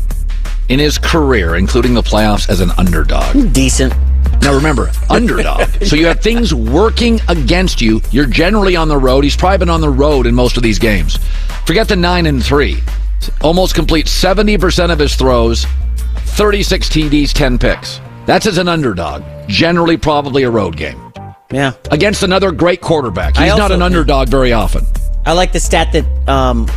in 0.70 0.80
his 0.80 0.98
career, 0.98 1.56
including 1.56 1.94
the 1.94 2.02
playoffs, 2.02 2.50
as 2.50 2.62
an 2.62 2.72
underdog. 2.78 3.54
Decent. 3.54 3.94
Now 4.42 4.54
remember, 4.56 4.92
underdog. 5.10 5.68
so 5.86 5.96
you 5.96 6.08
have 6.08 6.22
things 6.22 6.54
working 6.54 7.20
against 7.28 7.82
you. 7.82 8.02
You're 8.12 8.26
generally 8.28 8.76
on 8.76 8.88
the 8.88 8.98
road. 8.98 9.24
He's 9.24 9.36
probably 9.36 9.58
been 9.60 9.70
on 9.70 9.82
the 9.82 9.90
road 9.90 10.26
in 10.26 10.36
most 10.36 10.58
of 10.58 10.64
these 10.64 10.80
games. 10.80 11.18
Forget 11.66 11.88
the 11.88 11.96
nine 11.96 12.26
and 12.26 12.44
three. 12.44 12.82
Almost 13.42 13.76
complete 13.76 14.06
70% 14.06 14.92
of 14.92 15.00
his 15.00 15.16
throws, 15.16 15.66
36 16.18 16.90
TDs, 16.90 17.34
10 17.34 17.58
picks. 17.58 18.00
That's 18.26 18.46
as 18.46 18.58
an 18.58 18.68
underdog. 18.68 19.24
Generally, 19.48 19.98
probably 19.98 20.44
a 20.44 20.50
road 20.50 20.78
game. 20.78 21.12
Yeah. 21.52 21.74
Against 21.92 22.24
another 22.24 22.52
great 22.52 22.82
quarterback. 22.82 23.38
He's 23.38 23.52
also, 23.52 23.64
not 23.64 23.72
an 23.72 23.82
underdog 23.82 24.30
very 24.30 24.54
often. 24.54 24.86
I 25.26 25.34
like 25.34 25.52
the 25.52 25.60
stat 25.60 25.92
that 25.94 26.30
um, 26.30 26.68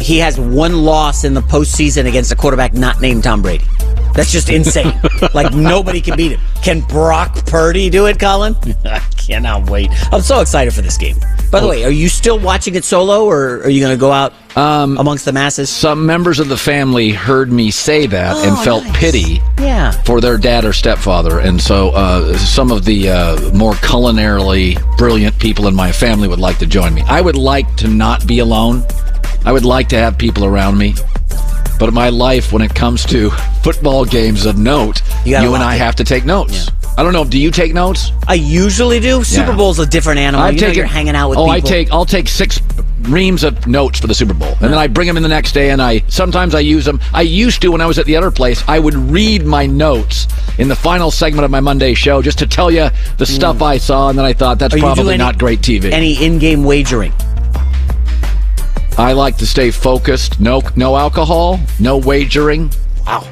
he 0.00 0.18
has 0.18 0.38
one 0.38 0.84
loss 0.84 1.24
in 1.24 1.34
the 1.34 1.42
postseason 1.42 2.06
against 2.06 2.32
a 2.32 2.36
quarterback 2.36 2.72
not 2.74 3.00
named 3.00 3.24
Tom 3.24 3.42
Brady. 3.42 3.64
That's 4.14 4.32
just 4.32 4.50
insane. 4.50 5.00
like 5.34 5.52
nobody 5.54 6.00
can 6.00 6.16
beat 6.16 6.32
him. 6.32 6.40
Can 6.62 6.80
Brock 6.82 7.46
Purdy 7.46 7.90
do 7.90 8.06
it, 8.06 8.18
Colin? 8.18 8.54
I 8.84 8.98
cannot 9.16 9.70
wait. 9.70 9.90
I'm 10.12 10.22
so 10.22 10.40
excited 10.40 10.72
for 10.74 10.82
this 10.82 10.96
game. 10.96 11.16
By 11.50 11.60
the 11.60 11.66
way, 11.66 11.84
are 11.84 11.90
you 11.90 12.08
still 12.08 12.38
watching 12.38 12.76
it 12.76 12.84
solo, 12.84 13.24
or 13.24 13.62
are 13.62 13.68
you 13.68 13.80
going 13.80 13.94
to 13.94 14.00
go 14.00 14.12
out 14.12 14.32
um, 14.56 14.98
amongst 14.98 15.24
the 15.24 15.32
masses? 15.32 15.68
Some 15.68 16.06
members 16.06 16.38
of 16.38 16.48
the 16.48 16.56
family 16.56 17.10
heard 17.10 17.50
me 17.50 17.72
say 17.72 18.06
that 18.06 18.36
oh, 18.36 18.48
and 18.48 18.58
felt 18.64 18.84
nice. 18.84 18.98
pity 18.98 19.40
yeah. 19.58 19.90
for 20.02 20.20
their 20.20 20.38
dad 20.38 20.64
or 20.64 20.72
stepfather, 20.72 21.40
and 21.40 21.60
so 21.60 21.90
uh, 21.90 22.36
some 22.38 22.70
of 22.70 22.84
the 22.84 23.10
uh, 23.10 23.52
more 23.52 23.72
culinarily 23.74 24.76
brilliant 24.96 25.38
people 25.40 25.66
in 25.66 25.74
my 25.74 25.90
family 25.90 26.28
would 26.28 26.38
like 26.38 26.58
to 26.58 26.66
join 26.66 26.94
me. 26.94 27.02
I 27.06 27.20
would 27.20 27.36
like 27.36 27.74
to 27.76 27.88
not 27.88 28.26
be 28.28 28.38
alone. 28.38 28.84
I 29.44 29.52
would 29.52 29.64
like 29.64 29.88
to 29.88 29.96
have 29.96 30.18
people 30.18 30.44
around 30.44 30.78
me. 30.78 30.94
But 31.80 31.88
in 31.88 31.94
my 31.94 32.10
life, 32.10 32.52
when 32.52 32.60
it 32.60 32.74
comes 32.74 33.06
to 33.06 33.30
football 33.62 34.04
games 34.04 34.44
of 34.44 34.58
note, 34.58 35.00
you, 35.24 35.38
you 35.38 35.54
and 35.54 35.62
I 35.62 35.76
it. 35.76 35.78
have 35.78 35.96
to 35.96 36.04
take 36.04 36.26
notes. 36.26 36.66
Yeah. 36.66 36.90
I 36.98 37.02
don't 37.02 37.14
know. 37.14 37.24
Do 37.24 37.38
you 37.38 37.50
take 37.50 37.72
notes? 37.72 38.12
I 38.28 38.34
usually 38.34 39.00
do. 39.00 39.24
Super 39.24 39.52
yeah. 39.52 39.56
Bowl's 39.56 39.78
a 39.78 39.86
different 39.86 40.18
animal. 40.18 40.44
I 40.44 40.50
you 40.50 40.58
take 40.58 40.68
know, 40.68 40.74
you're 40.74 40.84
hanging 40.84 41.14
out 41.14 41.30
with. 41.30 41.38
Oh, 41.38 41.46
people. 41.46 41.52
I 41.52 41.60
take. 41.60 41.90
I'll 41.90 42.04
take 42.04 42.28
six 42.28 42.60
reams 43.04 43.44
of 43.44 43.66
notes 43.66 43.98
for 43.98 44.06
the 44.06 44.14
Super 44.14 44.34
Bowl, 44.34 44.50
and 44.60 44.70
then 44.70 44.74
I 44.74 44.86
bring 44.86 45.06
them 45.06 45.16
in 45.16 45.22
the 45.22 45.28
next 45.30 45.52
day, 45.52 45.70
and 45.70 45.80
I 45.80 46.00
sometimes 46.08 46.54
I 46.54 46.60
use 46.60 46.84
them. 46.84 47.00
I 47.14 47.22
used 47.22 47.62
to 47.62 47.72
when 47.72 47.80
I 47.80 47.86
was 47.86 47.98
at 47.98 48.04
the 48.04 48.16
other 48.16 48.30
place. 48.30 48.62
I 48.68 48.78
would 48.78 48.94
read 48.94 49.46
my 49.46 49.64
notes 49.64 50.28
in 50.58 50.68
the 50.68 50.76
final 50.76 51.10
segment 51.10 51.46
of 51.46 51.50
my 51.50 51.60
Monday 51.60 51.94
show 51.94 52.20
just 52.20 52.38
to 52.40 52.46
tell 52.46 52.70
you 52.70 52.90
the 53.16 53.24
stuff 53.24 53.56
mm. 53.56 53.62
I 53.62 53.78
saw, 53.78 54.10
and 54.10 54.18
then 54.18 54.26
I 54.26 54.34
thought 54.34 54.58
that's 54.58 54.74
Are 54.74 54.78
probably 54.78 55.14
any, 55.14 55.18
not 55.18 55.38
great 55.38 55.60
TV. 55.60 55.90
Any 55.90 56.22
in-game 56.22 56.64
wagering? 56.64 57.14
I 59.00 59.12
like 59.12 59.38
to 59.38 59.46
stay 59.46 59.70
focused. 59.70 60.40
No, 60.40 60.60
no 60.76 60.94
alcohol. 60.94 61.58
No 61.78 61.96
wagering. 61.96 62.70
Wow. 63.06 63.26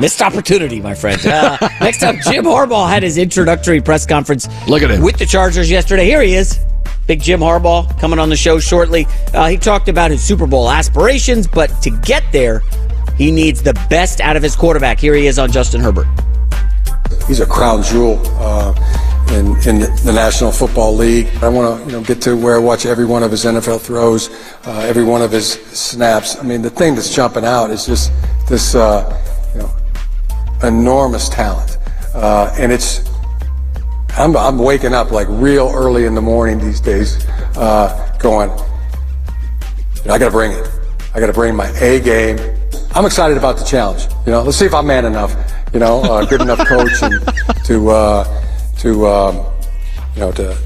Missed 0.00 0.22
opportunity, 0.22 0.80
my 0.80 0.94
friend. 0.94 1.20
Uh, 1.26 1.58
next 1.82 2.02
up, 2.02 2.16
Jim 2.20 2.46
Harbaugh 2.46 2.88
had 2.88 3.02
his 3.02 3.18
introductory 3.18 3.82
press 3.82 4.06
conference. 4.06 4.48
Look 4.66 4.82
at 4.82 4.90
him 4.90 5.02
with 5.02 5.18
the 5.18 5.26
Chargers 5.26 5.70
yesterday. 5.70 6.06
Here 6.06 6.22
he 6.22 6.32
is, 6.32 6.58
Big 7.06 7.20
Jim 7.20 7.40
Harbaugh, 7.40 8.00
coming 8.00 8.18
on 8.18 8.30
the 8.30 8.36
show 8.36 8.58
shortly. 8.58 9.06
Uh, 9.34 9.48
he 9.48 9.58
talked 9.58 9.90
about 9.90 10.10
his 10.10 10.24
Super 10.24 10.46
Bowl 10.46 10.70
aspirations, 10.70 11.46
but 11.46 11.68
to 11.82 11.90
get 11.90 12.24
there, 12.32 12.62
he 13.18 13.30
needs 13.30 13.62
the 13.62 13.74
best 13.90 14.22
out 14.22 14.36
of 14.36 14.42
his 14.42 14.56
quarterback. 14.56 14.98
Here 14.98 15.12
he 15.12 15.26
is 15.26 15.38
on 15.38 15.52
Justin 15.52 15.82
Herbert. 15.82 16.06
He's 17.26 17.40
a 17.40 17.46
crown 17.46 17.82
jewel. 17.82 18.22
Uh, 18.38 18.72
in, 19.30 19.46
in 19.68 19.80
the 20.04 20.12
National 20.12 20.50
Football 20.50 20.94
League. 20.96 21.28
I 21.42 21.48
want 21.48 21.80
to 21.80 21.86
you 21.86 21.92
know 21.92 22.02
get 22.02 22.20
to 22.22 22.36
where 22.36 22.56
I 22.56 22.58
watch 22.58 22.86
every 22.86 23.06
one 23.06 23.22
of 23.22 23.30
his 23.30 23.44
NFL 23.44 23.80
throws, 23.80 24.28
uh, 24.66 24.80
every 24.80 25.04
one 25.04 25.22
of 25.22 25.30
his 25.30 25.52
snaps. 25.52 26.36
I 26.36 26.42
mean, 26.42 26.62
the 26.62 26.70
thing 26.70 26.94
that's 26.94 27.14
jumping 27.14 27.44
out 27.44 27.70
is 27.70 27.86
just 27.86 28.12
this 28.48 28.74
uh, 28.74 29.04
you 29.54 29.60
know 29.60 30.66
enormous 30.66 31.28
talent, 31.28 31.78
uh, 32.14 32.54
and 32.58 32.72
it's. 32.72 33.08
I'm, 34.18 34.36
I'm 34.36 34.58
waking 34.58 34.92
up 34.92 35.12
like 35.12 35.28
real 35.30 35.70
early 35.72 36.04
in 36.04 36.16
the 36.16 36.20
morning 36.20 36.58
these 36.58 36.80
days, 36.80 37.24
uh, 37.56 38.18
going. 38.18 38.50
I 40.04 40.18
got 40.18 40.26
to 40.26 40.30
bring 40.30 40.50
it. 40.50 40.68
I 41.14 41.20
got 41.20 41.26
to 41.26 41.32
bring 41.32 41.54
my 41.54 41.68
A 41.78 42.00
game. 42.00 42.38
I'm 42.92 43.06
excited 43.06 43.36
about 43.36 43.56
the 43.56 43.64
challenge. 43.64 44.08
You 44.26 44.32
know, 44.32 44.42
let's 44.42 44.56
see 44.56 44.66
if 44.66 44.74
I'm 44.74 44.88
man 44.88 45.04
enough. 45.04 45.32
You 45.72 45.78
know, 45.78 46.02
uh, 46.02 46.24
good 46.24 46.40
enough 46.40 46.58
coach 46.66 47.02
and 47.02 47.22
to 47.66 47.90
uh, 47.90 48.49
to, 48.80 49.06
um, 49.06 49.36
you 50.14 50.20
know, 50.20 50.32
to, 50.32 50.56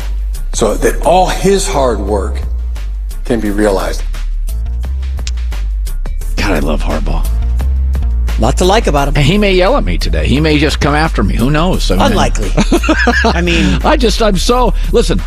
so 0.53 0.75
that 0.75 1.05
all 1.05 1.27
his 1.27 1.67
hard 1.67 1.99
work 1.99 2.41
can 3.25 3.41
be 3.41 3.51
realized. 3.51 4.03
God, 6.37 6.53
I 6.53 6.59
love 6.61 6.83
Harbaugh. 6.83 7.29
Lot 8.41 8.57
to 8.59 8.65
like 8.65 8.87
about 8.87 9.09
him. 9.09 9.17
And 9.17 9.25
he 9.25 9.39
may 9.39 9.55
yell 9.55 9.77
at 9.77 9.85
me 9.85 9.97
today. 9.99 10.27
He 10.27 10.41
may 10.41 10.59
just 10.59 10.81
come 10.81 10.95
after 10.95 11.23
me. 11.23 11.37
Who 11.37 11.51
knows? 11.51 11.91
I 11.91 11.97
mean, 11.97 12.07
Unlikely. 12.07 12.51
I 13.25 13.41
mean, 13.43 13.81
I 13.85 13.97
just, 13.97 14.21
I'm 14.23 14.37
so, 14.37 14.75
listen, 14.93 15.21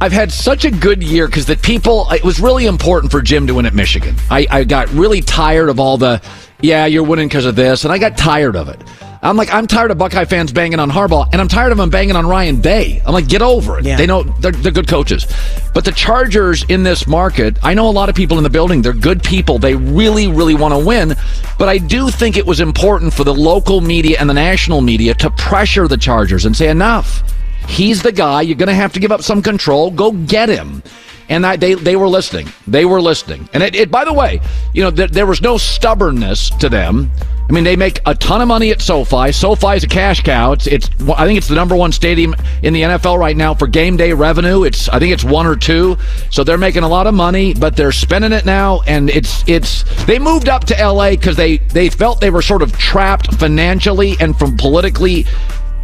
I've 0.00 0.12
had 0.12 0.32
such 0.32 0.64
a 0.64 0.70
good 0.70 1.02
year 1.02 1.26
because 1.26 1.46
the 1.46 1.56
people, 1.56 2.10
it 2.10 2.24
was 2.24 2.40
really 2.40 2.66
important 2.66 3.12
for 3.12 3.22
Jim 3.22 3.46
to 3.46 3.54
win 3.54 3.66
at 3.66 3.74
Michigan. 3.74 4.16
I, 4.30 4.46
I 4.50 4.64
got 4.64 4.88
really 4.90 5.20
tired 5.20 5.68
of 5.68 5.78
all 5.78 5.96
the, 5.98 6.22
yeah, 6.60 6.86
you're 6.86 7.04
winning 7.04 7.28
because 7.28 7.46
of 7.46 7.56
this, 7.56 7.84
and 7.84 7.92
I 7.92 7.98
got 7.98 8.16
tired 8.16 8.56
of 8.56 8.68
it. 8.68 8.80
I'm 9.22 9.36
like, 9.36 9.52
I'm 9.52 9.66
tired 9.66 9.90
of 9.90 9.98
Buckeye 9.98 10.24
fans 10.24 10.50
banging 10.50 10.78
on 10.78 10.90
Harbaugh, 10.90 11.28
and 11.30 11.40
I'm 11.40 11.48
tired 11.48 11.72
of 11.72 11.78
them 11.78 11.90
banging 11.90 12.16
on 12.16 12.26
Ryan 12.26 12.60
Day. 12.60 13.02
I'm 13.04 13.12
like, 13.12 13.28
get 13.28 13.42
over 13.42 13.78
it. 13.78 13.84
Yeah. 13.84 13.96
They 13.96 14.06
know 14.06 14.22
they're, 14.22 14.52
they're 14.52 14.72
good 14.72 14.88
coaches. 14.88 15.26
But 15.74 15.84
the 15.84 15.92
Chargers 15.92 16.64
in 16.64 16.82
this 16.82 17.06
market, 17.06 17.58
I 17.62 17.74
know 17.74 17.88
a 17.88 17.92
lot 17.92 18.08
of 18.08 18.14
people 18.14 18.38
in 18.38 18.44
the 18.44 18.50
building. 18.50 18.80
They're 18.80 18.94
good 18.94 19.22
people. 19.22 19.58
They 19.58 19.74
really, 19.74 20.26
really 20.26 20.54
want 20.54 20.72
to 20.72 20.78
win. 20.78 21.14
But 21.58 21.68
I 21.68 21.76
do 21.76 22.10
think 22.10 22.38
it 22.38 22.46
was 22.46 22.60
important 22.60 23.12
for 23.12 23.24
the 23.24 23.34
local 23.34 23.82
media 23.82 24.16
and 24.18 24.28
the 24.28 24.34
national 24.34 24.80
media 24.80 25.14
to 25.16 25.30
pressure 25.30 25.86
the 25.86 25.98
Chargers 25.98 26.46
and 26.46 26.56
say, 26.56 26.70
enough. 26.70 27.22
He's 27.68 28.02
the 28.02 28.12
guy. 28.12 28.40
You're 28.42 28.56
going 28.56 28.68
to 28.68 28.74
have 28.74 28.94
to 28.94 29.00
give 29.00 29.12
up 29.12 29.22
some 29.22 29.42
control. 29.42 29.90
Go 29.90 30.12
get 30.12 30.48
him 30.48 30.82
and 31.30 31.46
I, 31.46 31.56
they 31.56 31.74
they 31.74 31.96
were 31.96 32.08
listening. 32.08 32.48
They 32.66 32.84
were 32.84 33.00
listening. 33.00 33.48
And 33.54 33.62
it, 33.62 33.74
it 33.74 33.90
by 33.90 34.04
the 34.04 34.12
way, 34.12 34.40
you 34.74 34.82
know, 34.82 34.90
th- 34.90 35.10
there 35.10 35.26
was 35.26 35.40
no 35.40 35.56
stubbornness 35.56 36.50
to 36.58 36.68
them. 36.68 37.10
I 37.48 37.52
mean, 37.52 37.64
they 37.64 37.74
make 37.74 38.00
a 38.06 38.14
ton 38.14 38.40
of 38.40 38.48
money 38.48 38.70
at 38.70 38.80
SoFi. 38.80 39.32
SoFi 39.32 39.74
is 39.74 39.82
a 39.82 39.88
cash 39.88 40.22
cow. 40.22 40.52
It's, 40.52 40.68
it's 40.68 40.88
I 41.16 41.26
think 41.26 41.36
it's 41.36 41.48
the 41.48 41.56
number 41.56 41.74
one 41.74 41.90
stadium 41.90 42.34
in 42.62 42.72
the 42.72 42.82
NFL 42.82 43.18
right 43.18 43.36
now 43.36 43.54
for 43.54 43.66
game 43.66 43.96
day 43.96 44.12
revenue. 44.12 44.64
It's 44.64 44.88
I 44.88 44.98
think 44.98 45.12
it's 45.12 45.24
one 45.24 45.46
or 45.46 45.56
two. 45.56 45.96
So 46.30 46.44
they're 46.44 46.58
making 46.58 46.82
a 46.82 46.88
lot 46.88 47.06
of 47.06 47.14
money, 47.14 47.54
but 47.54 47.76
they're 47.76 47.92
spending 47.92 48.32
it 48.32 48.44
now, 48.44 48.82
and 48.86 49.08
it's 49.08 49.48
it's 49.48 49.84
they 50.04 50.18
moved 50.18 50.48
up 50.48 50.64
to 50.66 50.74
LA 50.74 51.10
because 51.10 51.36
they 51.36 51.58
they 51.58 51.88
felt 51.88 52.20
they 52.20 52.30
were 52.30 52.42
sort 52.42 52.62
of 52.62 52.76
trapped 52.76 53.34
financially 53.34 54.16
and 54.20 54.36
from 54.36 54.56
politically 54.56 55.26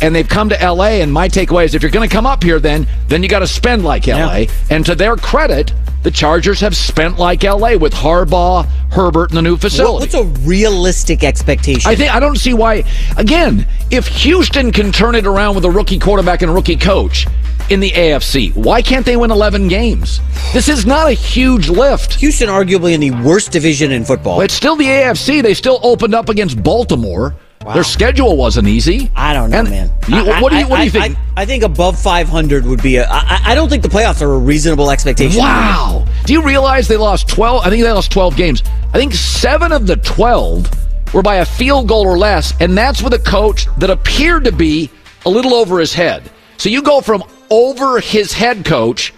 and 0.00 0.14
they've 0.14 0.28
come 0.28 0.48
to 0.50 0.56
LA. 0.72 1.00
And 1.00 1.12
my 1.12 1.28
takeaway 1.28 1.64
is 1.64 1.74
if 1.74 1.82
you're 1.82 1.90
going 1.90 2.08
to 2.08 2.14
come 2.14 2.26
up 2.26 2.42
here, 2.42 2.58
then 2.58 2.86
then 3.08 3.22
you 3.22 3.28
got 3.28 3.40
to 3.40 3.46
spend 3.46 3.84
like 3.84 4.06
LA. 4.06 4.36
Yeah. 4.36 4.50
And 4.70 4.84
to 4.86 4.94
their 4.94 5.16
credit, 5.16 5.72
the 6.02 6.10
Chargers 6.12 6.60
have 6.60 6.76
spent 6.76 7.18
like 7.18 7.42
LA 7.42 7.76
with 7.76 7.92
Harbaugh, 7.92 8.64
Herbert, 8.92 9.30
and 9.30 9.38
the 9.38 9.42
new 9.42 9.56
facility. 9.56 10.04
what's 10.04 10.14
a 10.14 10.22
realistic 10.46 11.24
expectation? 11.24 11.90
I 11.90 11.96
think 11.96 12.14
I 12.14 12.20
don't 12.20 12.36
see 12.36 12.54
why. 12.54 12.84
Again, 13.16 13.66
if 13.90 14.06
Houston 14.06 14.70
can 14.70 14.92
turn 14.92 15.16
it 15.16 15.26
around 15.26 15.56
with 15.56 15.64
a 15.64 15.70
rookie 15.70 15.98
quarterback 15.98 16.42
and 16.42 16.50
a 16.50 16.54
rookie 16.54 16.76
coach 16.76 17.26
in 17.70 17.80
the 17.80 17.90
AFC, 17.90 18.54
why 18.54 18.82
can't 18.82 19.04
they 19.04 19.16
win 19.16 19.32
11 19.32 19.66
games? 19.66 20.20
This 20.52 20.68
is 20.68 20.86
not 20.86 21.08
a 21.08 21.12
huge 21.12 21.68
lift. 21.68 22.14
Houston, 22.14 22.48
arguably 22.48 22.92
in 22.92 23.00
the 23.00 23.10
worst 23.10 23.50
division 23.50 23.90
in 23.90 24.04
football. 24.04 24.40
it's 24.42 24.54
still 24.54 24.76
the 24.76 24.84
AFC. 24.86 25.42
They 25.42 25.54
still 25.54 25.80
opened 25.82 26.14
up 26.14 26.28
against 26.28 26.62
Baltimore. 26.62 27.34
Wow. 27.66 27.74
Their 27.74 27.82
schedule 27.82 28.36
wasn't 28.36 28.68
easy. 28.68 29.10
I 29.16 29.34
don't 29.34 29.50
know, 29.50 29.58
and 29.58 29.68
man. 29.68 29.90
You, 30.06 30.24
what 30.40 30.52
do 30.52 30.58
you 30.58 30.68
What 30.68 30.76
do 30.76 30.84
you 30.84 30.90
think? 30.90 31.18
I, 31.36 31.42
I, 31.42 31.44
think 31.44 31.64
above 31.64 31.98
500 31.98 32.64
would 32.64 32.80
be 32.80 32.94
a. 32.94 33.08
I, 33.10 33.40
I 33.44 33.54
don't 33.56 33.68
think 33.68 33.82
the 33.82 33.88
playoffs 33.88 34.22
are 34.22 34.32
a 34.32 34.38
reasonable 34.38 34.88
expectation. 34.88 35.40
Wow. 35.40 36.06
Do 36.26 36.32
you 36.32 36.44
realize 36.44 36.86
they 36.86 36.96
lost 36.96 37.28
12? 37.28 37.66
I 37.66 37.70
think 37.70 37.82
they 37.82 37.90
lost 37.90 38.12
12 38.12 38.36
games. 38.36 38.62
I 38.94 38.98
think 38.98 39.14
seven 39.14 39.72
of 39.72 39.88
the 39.88 39.96
12 39.96 41.12
were 41.12 41.22
by 41.22 41.36
a 41.36 41.44
field 41.44 41.88
goal 41.88 42.06
or 42.06 42.16
less, 42.16 42.54
and 42.60 42.78
that's 42.78 43.02
with 43.02 43.14
a 43.14 43.18
coach 43.18 43.66
that 43.78 43.90
appeared 43.90 44.44
to 44.44 44.52
be 44.52 44.88
a 45.24 45.28
little 45.28 45.52
over 45.52 45.80
his 45.80 45.92
head. 45.92 46.30
So 46.58 46.68
you 46.68 46.82
go 46.82 47.00
from 47.00 47.24
over 47.50 47.98
his 47.98 48.32
head 48.32 48.64
coach 48.64 49.12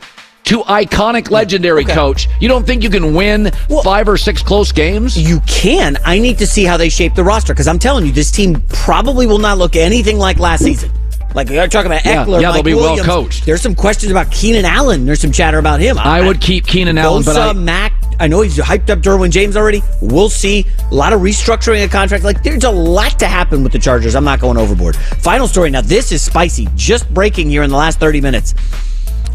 to 0.49 0.61
iconic 0.63 1.31
legendary 1.31 1.85
okay. 1.85 1.93
coach. 1.93 2.27
You 2.41 2.49
don't 2.49 2.67
think 2.67 2.83
you 2.83 2.89
can 2.89 3.13
win 3.13 3.51
well, 3.69 3.83
five 3.83 4.09
or 4.09 4.17
six 4.17 4.43
close 4.43 4.73
games? 4.73 5.19
You 5.19 5.41
can. 5.41 5.99
I 6.07 6.19
need 6.19 6.39
to 6.39 6.47
see 6.47 6.65
how 6.65 6.79
they 6.79 6.89
shape 6.89 7.15
the 7.15 7.23
roster 7.23 7.53
because 7.53 7.69
I'm 7.69 7.79
telling 7.79 8.07
you, 8.07 8.13
this 8.13 8.31
team 8.31 8.63
probably 8.69 9.27
will 9.27 9.39
not 9.39 9.59
look 9.59 9.77
anything 9.77 10.17
like 10.17 10.39
last 10.39 10.65
season. 10.65 10.91
Like 11.35 11.51
you're 11.51 11.69
talking 11.69 11.93
about 11.93 12.01
Ekeler, 12.01 12.41
yeah, 12.41 12.49
yeah 12.49 12.53
they'll 12.53 12.63
be 12.63 12.73
Williams. 12.73 13.07
well 13.07 13.25
coached. 13.25 13.45
There's 13.45 13.61
some 13.61 13.75
questions 13.75 14.11
about 14.11 14.33
Keenan 14.33 14.65
Allen. 14.65 15.05
There's 15.05 15.21
some 15.21 15.33
chatter 15.33 15.59
about 15.59 15.81
him. 15.81 15.99
I, 15.99 16.21
I 16.21 16.27
would 16.27 16.41
keep 16.41 16.67
Keenan 16.67 16.97
Allen, 16.97 17.25
but 17.25 17.37
I, 17.37 17.53
Mac. 17.53 17.93
I 18.19 18.27
know 18.27 18.41
he's 18.41 18.57
hyped 18.57 18.89
up 18.89 19.01
Derwin 19.01 19.31
James 19.31 19.55
already. 19.55 19.83
We'll 20.01 20.31
see 20.31 20.67
a 20.91 20.95
lot 20.95 21.13
of 21.13 21.21
restructuring 21.21 21.85
of 21.85 21.91
contract. 21.91 22.25
Like 22.25 22.43
there's 22.43 22.65
a 22.65 22.71
lot 22.71 23.19
to 23.19 23.27
happen 23.27 23.63
with 23.63 23.73
the 23.73 23.79
Chargers. 23.79 24.15
I'm 24.15 24.25
not 24.25 24.41
going 24.41 24.57
overboard. 24.57 24.97
Final 24.97 25.47
story. 25.47 25.69
Now 25.69 25.83
this 25.83 26.11
is 26.11 26.23
spicy. 26.23 26.69
Just 26.75 27.13
breaking 27.13 27.51
here 27.51 27.63
in 27.63 27.69
the 27.69 27.77
last 27.77 28.01
30 28.01 28.23
minutes. 28.23 28.55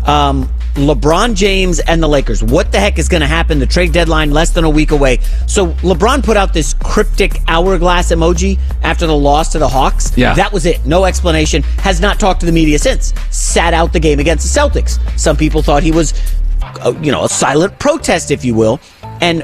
Um, 0.07 0.49
LeBron 0.75 1.35
James 1.35 1.79
and 1.79 2.01
the 2.01 2.07
Lakers. 2.07 2.43
What 2.43 2.71
the 2.71 2.79
heck 2.79 2.97
is 2.97 3.07
going 3.07 3.21
to 3.21 3.27
happen? 3.27 3.59
The 3.59 3.67
trade 3.67 3.91
deadline 3.91 4.31
less 4.31 4.49
than 4.49 4.63
a 4.63 4.69
week 4.69 4.91
away. 4.91 5.19
So 5.47 5.67
LeBron 5.67 6.23
put 6.23 6.35
out 6.35 6.53
this 6.53 6.73
cryptic 6.73 7.39
hourglass 7.47 8.11
emoji 8.11 8.59
after 8.81 9.05
the 9.05 9.15
loss 9.15 9.51
to 9.51 9.59
the 9.59 9.67
Hawks. 9.67 10.17
Yeah. 10.17 10.33
That 10.33 10.51
was 10.51 10.65
it. 10.65 10.85
No 10.85 11.05
explanation. 11.05 11.61
Has 11.79 12.01
not 12.01 12.19
talked 12.19 12.39
to 12.39 12.45
the 12.45 12.51
media 12.51 12.79
since. 12.79 13.13
Sat 13.29 13.73
out 13.73 13.93
the 13.93 13.99
game 13.99 14.19
against 14.19 14.51
the 14.51 14.59
Celtics. 14.59 14.99
Some 15.19 15.37
people 15.37 15.61
thought 15.61 15.83
he 15.83 15.91
was, 15.91 16.13
uh, 16.61 16.93
you 17.01 17.11
know, 17.11 17.23
a 17.23 17.29
silent 17.29 17.77
protest, 17.77 18.31
if 18.31 18.43
you 18.43 18.55
will. 18.55 18.79
And 19.21 19.43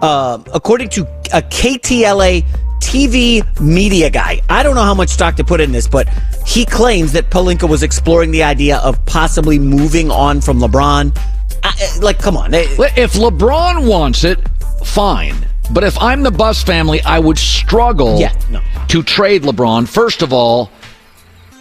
uh, 0.00 0.38
according 0.54 0.90
to 0.90 1.02
a 1.32 1.42
KTLA 1.42 2.44
TV 2.80 3.42
media 3.60 4.10
guy. 4.10 4.40
I 4.48 4.62
don't 4.62 4.74
know 4.74 4.82
how 4.82 4.94
much 4.94 5.10
stock 5.10 5.36
to 5.36 5.44
put 5.44 5.60
in 5.60 5.72
this, 5.72 5.86
but 5.86 6.08
he 6.46 6.64
claims 6.64 7.12
that 7.12 7.30
Pelinka 7.30 7.68
was 7.68 7.82
exploring 7.82 8.30
the 8.30 8.42
idea 8.42 8.78
of 8.78 9.04
possibly 9.06 9.58
moving 9.58 10.10
on 10.10 10.40
from 10.40 10.60
LeBron. 10.60 11.16
I, 11.62 11.74
eh, 11.80 12.00
like, 12.00 12.18
come 12.18 12.36
on. 12.36 12.54
Eh, 12.54 12.66
if 12.96 13.14
LeBron 13.14 13.88
wants 13.88 14.24
it, 14.24 14.38
fine. 14.84 15.36
But 15.70 15.84
if 15.84 15.98
I'm 16.00 16.22
the 16.22 16.30
Buss 16.30 16.62
family, 16.62 17.00
I 17.02 17.18
would 17.18 17.38
struggle 17.38 18.18
yeah, 18.18 18.34
no. 18.50 18.62
to 18.88 19.02
trade 19.02 19.42
LeBron. 19.42 19.86
First 19.86 20.22
of 20.22 20.32
all, 20.32 20.70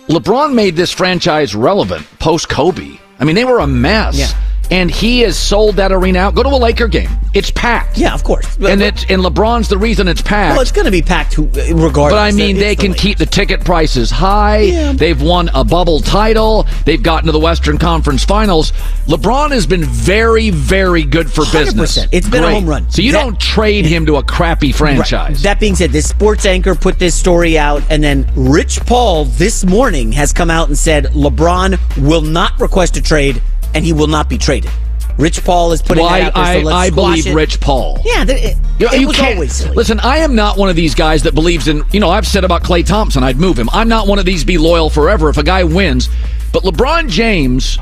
LeBron 0.08 0.54
made 0.54 0.76
this 0.76 0.92
franchise 0.92 1.54
relevant 1.54 2.08
post 2.20 2.48
Kobe. 2.48 2.98
I 3.20 3.26
mean, 3.26 3.36
they 3.36 3.44
were 3.44 3.60
a 3.60 3.68
mess. 3.68 4.18
Yeah 4.18 4.44
and 4.72 4.92
he 4.92 5.22
has 5.22 5.38
sold 5.38 5.76
that 5.76 5.92
arena 5.92 6.20
out. 6.20 6.36
Go 6.36 6.44
to 6.44 6.50
a 6.50 6.58
Laker 6.58 6.88
game; 6.88 7.10
it's 7.34 7.52
packed. 7.52 7.98
Yeah, 7.98 8.14
of 8.14 8.24
course. 8.24 8.58
And 8.58 8.82
it's 8.82 9.04
and 9.10 9.22
LeBron's 9.22 9.70
the 9.70 9.78
reason 9.78 10.08
it's 10.08 10.22
packed. 10.22 10.54
Well, 10.54 10.62
it's 10.62 10.72
going 10.72 10.86
to 10.86 10.92
be 10.92 11.02
packed 11.02 11.38
regardless. 11.38 11.94
But 12.12 12.18
I 12.18 12.32
mean, 12.32 12.58
they 12.58 12.76
can 12.76 12.92
the 12.92 12.98
keep 12.98 13.18
the 13.18 13.26
ticket 13.26 13.64
prices 13.64 14.12
high. 14.12 14.60
Yeah. 14.60 14.94
They've 14.94 15.22
won 15.22 15.50
a 15.54 15.64
bubble 15.64 16.00
title. 16.00 16.66
They've 16.86 17.02
gotten 17.02 17.28
to 17.28 17.32
the 17.32 17.40
Western 17.40 17.78
Conference 17.78 18.24
Finals. 18.24 18.72
LeBron 19.08 19.52
has 19.52 19.68
been 19.68 19.84
very, 19.84 20.50
very 20.50 21.04
good 21.04 21.32
for 21.32 21.44
100%. 21.44 21.54
business. 21.54 21.98
It's 22.12 22.30
been 22.30 22.44
Great. 22.44 22.52
a 22.52 22.56
home 22.56 22.68
run. 22.68 22.90
So 22.90 23.02
you 23.02 23.12
that, 23.12 23.24
don't 23.24 23.40
trade 23.40 23.86
him 23.86 24.06
to 24.08 24.18
a 24.18 24.24
crappy 24.24 24.72
franchise. 24.72 25.12
Right. 25.12 25.44
That 25.44 25.60
being 25.60 25.76
said, 25.76 25.92
this 25.92 26.10
sports 26.10 26.46
anchor 26.46 26.76
put 26.76 27.00
this 27.00 27.16
story 27.16 27.58
out, 27.58 27.84
and 27.90 28.04
then 28.04 28.30
Rich 28.36 28.82
Paul 28.86 29.26
this 29.26 29.66
morning 29.66 30.12
has 30.14 30.34
come 30.34 30.50
out 30.50 30.68
and 30.68 30.78
said 30.78 31.06
LeBron 31.08 31.78
will 32.08 32.22
not 32.22 32.60
request 32.60 32.98
a 32.98 33.02
trade 33.02 33.42
and 33.74 33.86
he 33.86 33.94
will 33.94 34.08
not 34.08 34.30
be 34.30 34.38
traded. 34.38 34.72
Rich 35.18 35.44
Paul 35.44 35.72
is 35.72 35.82
putting 35.82 36.04
well, 36.04 36.14
that 36.14 36.36
out 36.36 36.46
there, 36.46 36.62
so 36.62 36.70
I, 36.70 36.86
I 36.86 36.90
believe 36.92 37.26
it. 37.26 37.34
Rich 37.34 37.60
Paul. 37.60 38.00
Yeah, 38.06 38.24
it, 38.28 38.56
you, 38.80 38.88
it 38.88 39.02
you 39.02 39.08
was 39.08 39.20
always 39.20 39.54
silly. 39.54 39.76
Listen, 39.76 40.00
I 40.02 40.18
am 40.18 40.36
not 40.36 40.58
one 40.58 40.70
of 40.70 40.76
these 40.76 40.94
guys 40.94 41.24
that 41.24 41.34
believes 41.34 41.68
in, 41.68 41.84
you 41.92 42.00
know, 42.00 42.10
I've 42.10 42.28
said 42.28 42.44
about 42.44 42.62
Klay 42.62 42.86
Thompson, 42.86 43.24
I'd 43.24 43.38
move 43.38 43.58
him. 43.58 43.68
I'm 43.72 43.90
not 43.90 44.08
one 44.08 44.20
of 44.20 44.26
these 44.26 44.44
be 44.44 44.60
loyal 44.60 44.92
forever 44.92 45.30
if 45.30 45.38
a 45.38 45.44
guy 45.44 45.64
wins. 45.64 46.10
But 46.54 46.64
LeBron 46.64 47.10
James 47.10 47.80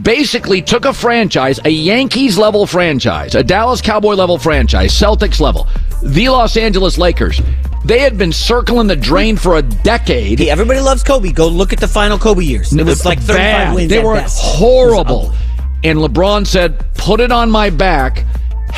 basically 0.00 0.62
took 0.62 0.86
a 0.86 0.94
franchise, 0.94 1.60
a 1.64 1.70
Yankees 1.70 2.38
level 2.38 2.66
franchise, 2.66 3.34
a 3.34 3.44
Dallas 3.44 3.82
Cowboy 3.82 4.14
level 4.14 4.38
franchise, 4.38 4.92
Celtics 4.92 5.40
level, 5.40 5.68
the 6.02 6.30
Los 6.30 6.56
Angeles 6.56 6.96
Lakers. 6.96 7.40
They 7.84 8.00
had 8.00 8.18
been 8.18 8.32
circling 8.32 8.86
the 8.86 8.96
drain 8.96 9.36
for 9.36 9.56
a 9.56 9.62
decade. 9.62 10.38
Hey, 10.38 10.50
everybody 10.50 10.80
loves 10.80 11.02
Kobe. 11.02 11.32
Go 11.32 11.48
look 11.48 11.72
at 11.72 11.80
the 11.80 11.88
final 11.88 12.18
Kobe 12.18 12.44
years. 12.44 12.72
It 12.72 12.84
was 12.84 13.04
like 13.04 13.18
35 13.18 13.36
Bad. 13.36 13.74
wins. 13.74 13.90
They 13.90 14.02
were 14.02 14.14
best. 14.14 14.38
horrible. 14.40 15.32
And 15.82 15.98
LeBron 15.98 16.46
said, 16.46 16.84
put 16.94 17.20
it 17.20 17.32
on 17.32 17.50
my 17.50 17.70
back 17.70 18.26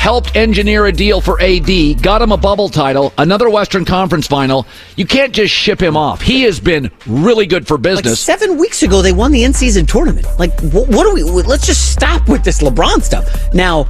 helped 0.03 0.35
engineer 0.35 0.85
a 0.85 0.91
deal 0.91 1.21
for 1.21 1.41
AD, 1.41 2.01
got 2.01 2.21
him 2.21 2.31
a 2.31 2.37
bubble 2.37 2.69
title, 2.69 3.13
another 3.17 3.49
Western 3.49 3.85
Conference 3.85 4.27
final. 4.27 4.65
You 4.95 5.05
can't 5.05 5.33
just 5.33 5.53
ship 5.53 5.81
him 5.81 5.95
off. 5.95 6.21
He 6.21 6.43
has 6.43 6.59
been 6.59 6.91
really 7.07 7.45
good 7.45 7.67
for 7.67 7.77
business. 7.77 8.27
Like 8.27 8.39
seven 8.39 8.57
weeks 8.57 8.83
ago, 8.83 9.01
they 9.01 9.13
won 9.13 9.31
the 9.31 9.43
in-season 9.43 9.85
tournament. 9.85 10.27
Like, 10.37 10.59
what, 10.61 10.89
what 10.89 11.03
do 11.05 11.13
we? 11.13 11.23
Let's 11.23 11.65
just 11.65 11.91
stop 11.91 12.27
with 12.27 12.43
this 12.43 12.61
LeBron 12.61 13.01
stuff 13.01 13.53
now 13.53 13.87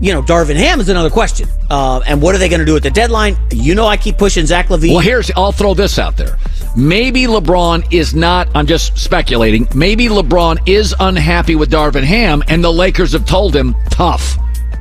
you 0.00 0.12
know, 0.12 0.22
Darvin 0.22 0.56
Ham 0.56 0.80
is 0.80 0.88
another 0.88 1.10
question. 1.10 1.48
Uh, 1.70 2.00
and 2.06 2.20
what 2.20 2.34
are 2.34 2.38
they 2.38 2.48
going 2.48 2.60
to 2.60 2.66
do 2.66 2.76
at 2.76 2.82
the 2.82 2.90
deadline? 2.90 3.36
You 3.50 3.74
know, 3.74 3.86
I 3.86 3.96
keep 3.96 4.18
pushing 4.18 4.46
Zach 4.46 4.68
LaVine. 4.68 4.90
Well, 4.90 5.00
here's, 5.00 5.30
I'll 5.36 5.52
throw 5.52 5.74
this 5.74 5.98
out 5.98 6.16
there. 6.16 6.38
Maybe 6.76 7.22
LeBron 7.22 7.92
is 7.92 8.14
not, 8.14 8.48
I'm 8.54 8.66
just 8.66 8.98
speculating, 8.98 9.66
maybe 9.74 10.08
LeBron 10.08 10.68
is 10.68 10.94
unhappy 11.00 11.56
with 11.56 11.70
Darvin 11.70 12.04
Ham, 12.04 12.42
and 12.48 12.62
the 12.62 12.72
Lakers 12.72 13.12
have 13.12 13.24
told 13.24 13.56
him, 13.56 13.74
tough. 13.90 14.36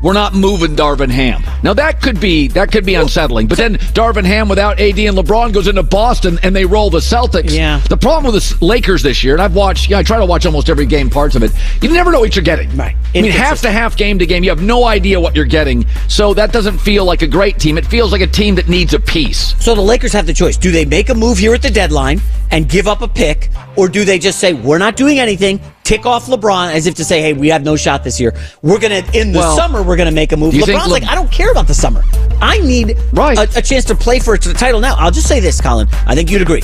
We're 0.06 0.14
not 0.14 0.36
moving 0.36 0.76
Darvin 0.76 1.10
Ham. 1.10 1.42
Now 1.64 1.74
that 1.74 2.00
could 2.00 2.20
be 2.20 2.48
that 2.50 2.72
could 2.72 2.86
be 2.86 2.94
unsettling. 2.94 3.48
But 3.48 3.58
then 3.58 3.74
Darvin 3.74 4.24
Ham 4.24 4.48
without 4.48 4.80
AD 4.80 5.00
and 5.00 5.18
LeBron 5.18 5.52
goes 5.52 5.68
into 5.68 5.82
Boston 5.82 6.38
and 6.44 6.56
they 6.56 6.64
roll 6.64 6.92
the 6.92 7.00
Celtics. 7.00 7.50
Yeah. 7.50 7.80
The 7.80 7.98
problem 7.98 8.32
with 8.32 8.60
the 8.60 8.64
Lakers 8.64 9.02
this 9.02 9.24
year, 9.24 9.34
and 9.34 9.42
I've 9.42 9.56
watched, 9.56 9.90
yeah, 9.90 9.98
I 9.98 10.04
try 10.04 10.20
to 10.20 10.26
watch 10.28 10.46
almost 10.46 10.70
every 10.70 10.86
game, 10.86 11.10
parts 11.10 11.36
of 11.36 11.42
it. 11.42 11.52
You 11.82 11.92
never 11.92 12.12
know 12.12 12.20
what 12.20 12.36
you're 12.36 12.44
getting. 12.44 12.70
Right. 12.78 12.96
I 13.16 13.22
mean, 13.24 13.32
half 13.32 13.62
to 13.62 13.72
half, 13.72 13.98
game 13.98 14.20
to 14.20 14.28
game, 14.28 14.44
you 14.44 14.52
have 14.52 14.62
no 14.62 14.86
idea 14.86 15.20
what 15.20 15.36
you're 15.36 15.44
getting. 15.44 15.88
So 16.08 16.36
that 16.36 16.54
doesn't 16.54 16.78
feel 16.78 17.04
like 17.04 17.24
a 17.24 17.28
great 17.28 17.58
team. 17.58 17.76
It 17.76 17.88
feels 17.88 18.12
like 18.12 18.22
a 18.22 18.28
team 18.28 18.54
that 18.56 18.70
needs 18.70 18.94
a 18.94 19.00
piece. 19.00 19.56
So 19.60 19.74
the 19.74 19.82
Lakers 19.82 20.14
have 20.14 20.28
the 20.28 20.34
choice: 20.34 20.56
do 20.56 20.70
they 20.70 20.86
make 20.86 21.10
a 21.10 21.16
move 21.16 21.40
here 21.40 21.56
at 21.56 21.64
the 21.64 21.72
deadline 21.72 22.22
and 22.52 22.70
give 22.70 22.88
up 22.88 23.02
a 23.02 23.08
pick, 23.08 23.50
or 23.76 23.90
do 23.90 24.06
they 24.06 24.20
just 24.20 24.40
say 24.40 24.54
we're 24.54 24.78
not 24.78 24.98
doing 24.98 25.18
anything? 25.18 25.60
Tick 25.86 26.06
off 26.06 26.26
LeBron 26.26 26.74
as 26.74 26.88
if 26.88 26.96
to 26.96 27.06
say, 27.06 27.22
"Hey, 27.22 27.32
we 27.32 27.48
have 27.48 27.64
no 27.64 27.78
shot 27.78 28.04
this 28.04 28.20
year. 28.20 28.34
We're 28.62 28.80
gonna 28.80 29.04
in 29.14 29.32
the 29.32 29.40
well, 29.40 29.56
summer 29.56 29.82
we're 29.82 29.96
gonna 29.96 30.12
make 30.12 30.34
a 30.34 30.38
move." 30.38 30.54
LeBron's 30.54 30.88
Le- 30.88 30.92
like, 30.92 31.06
"I 31.06 31.16
don't 31.16 31.32
care 31.32 31.52
about 31.52 31.68
the 31.68 31.74
summer. 31.74 32.04
I 32.42 32.60
need 32.60 32.98
right. 33.14 33.38
a, 33.38 33.60
a 33.60 33.62
chance 33.62 33.86
to 33.86 33.96
play 33.96 34.20
for 34.20 34.38
the 34.38 34.54
title 34.54 34.82
now." 34.82 34.96
I'll 34.98 35.12
just 35.12 35.30
say 35.30 35.40
this, 35.40 35.62
Colin. 35.62 35.88
I 36.06 36.16
think 36.16 36.30
you'd 36.30 36.42
agree. 36.42 36.64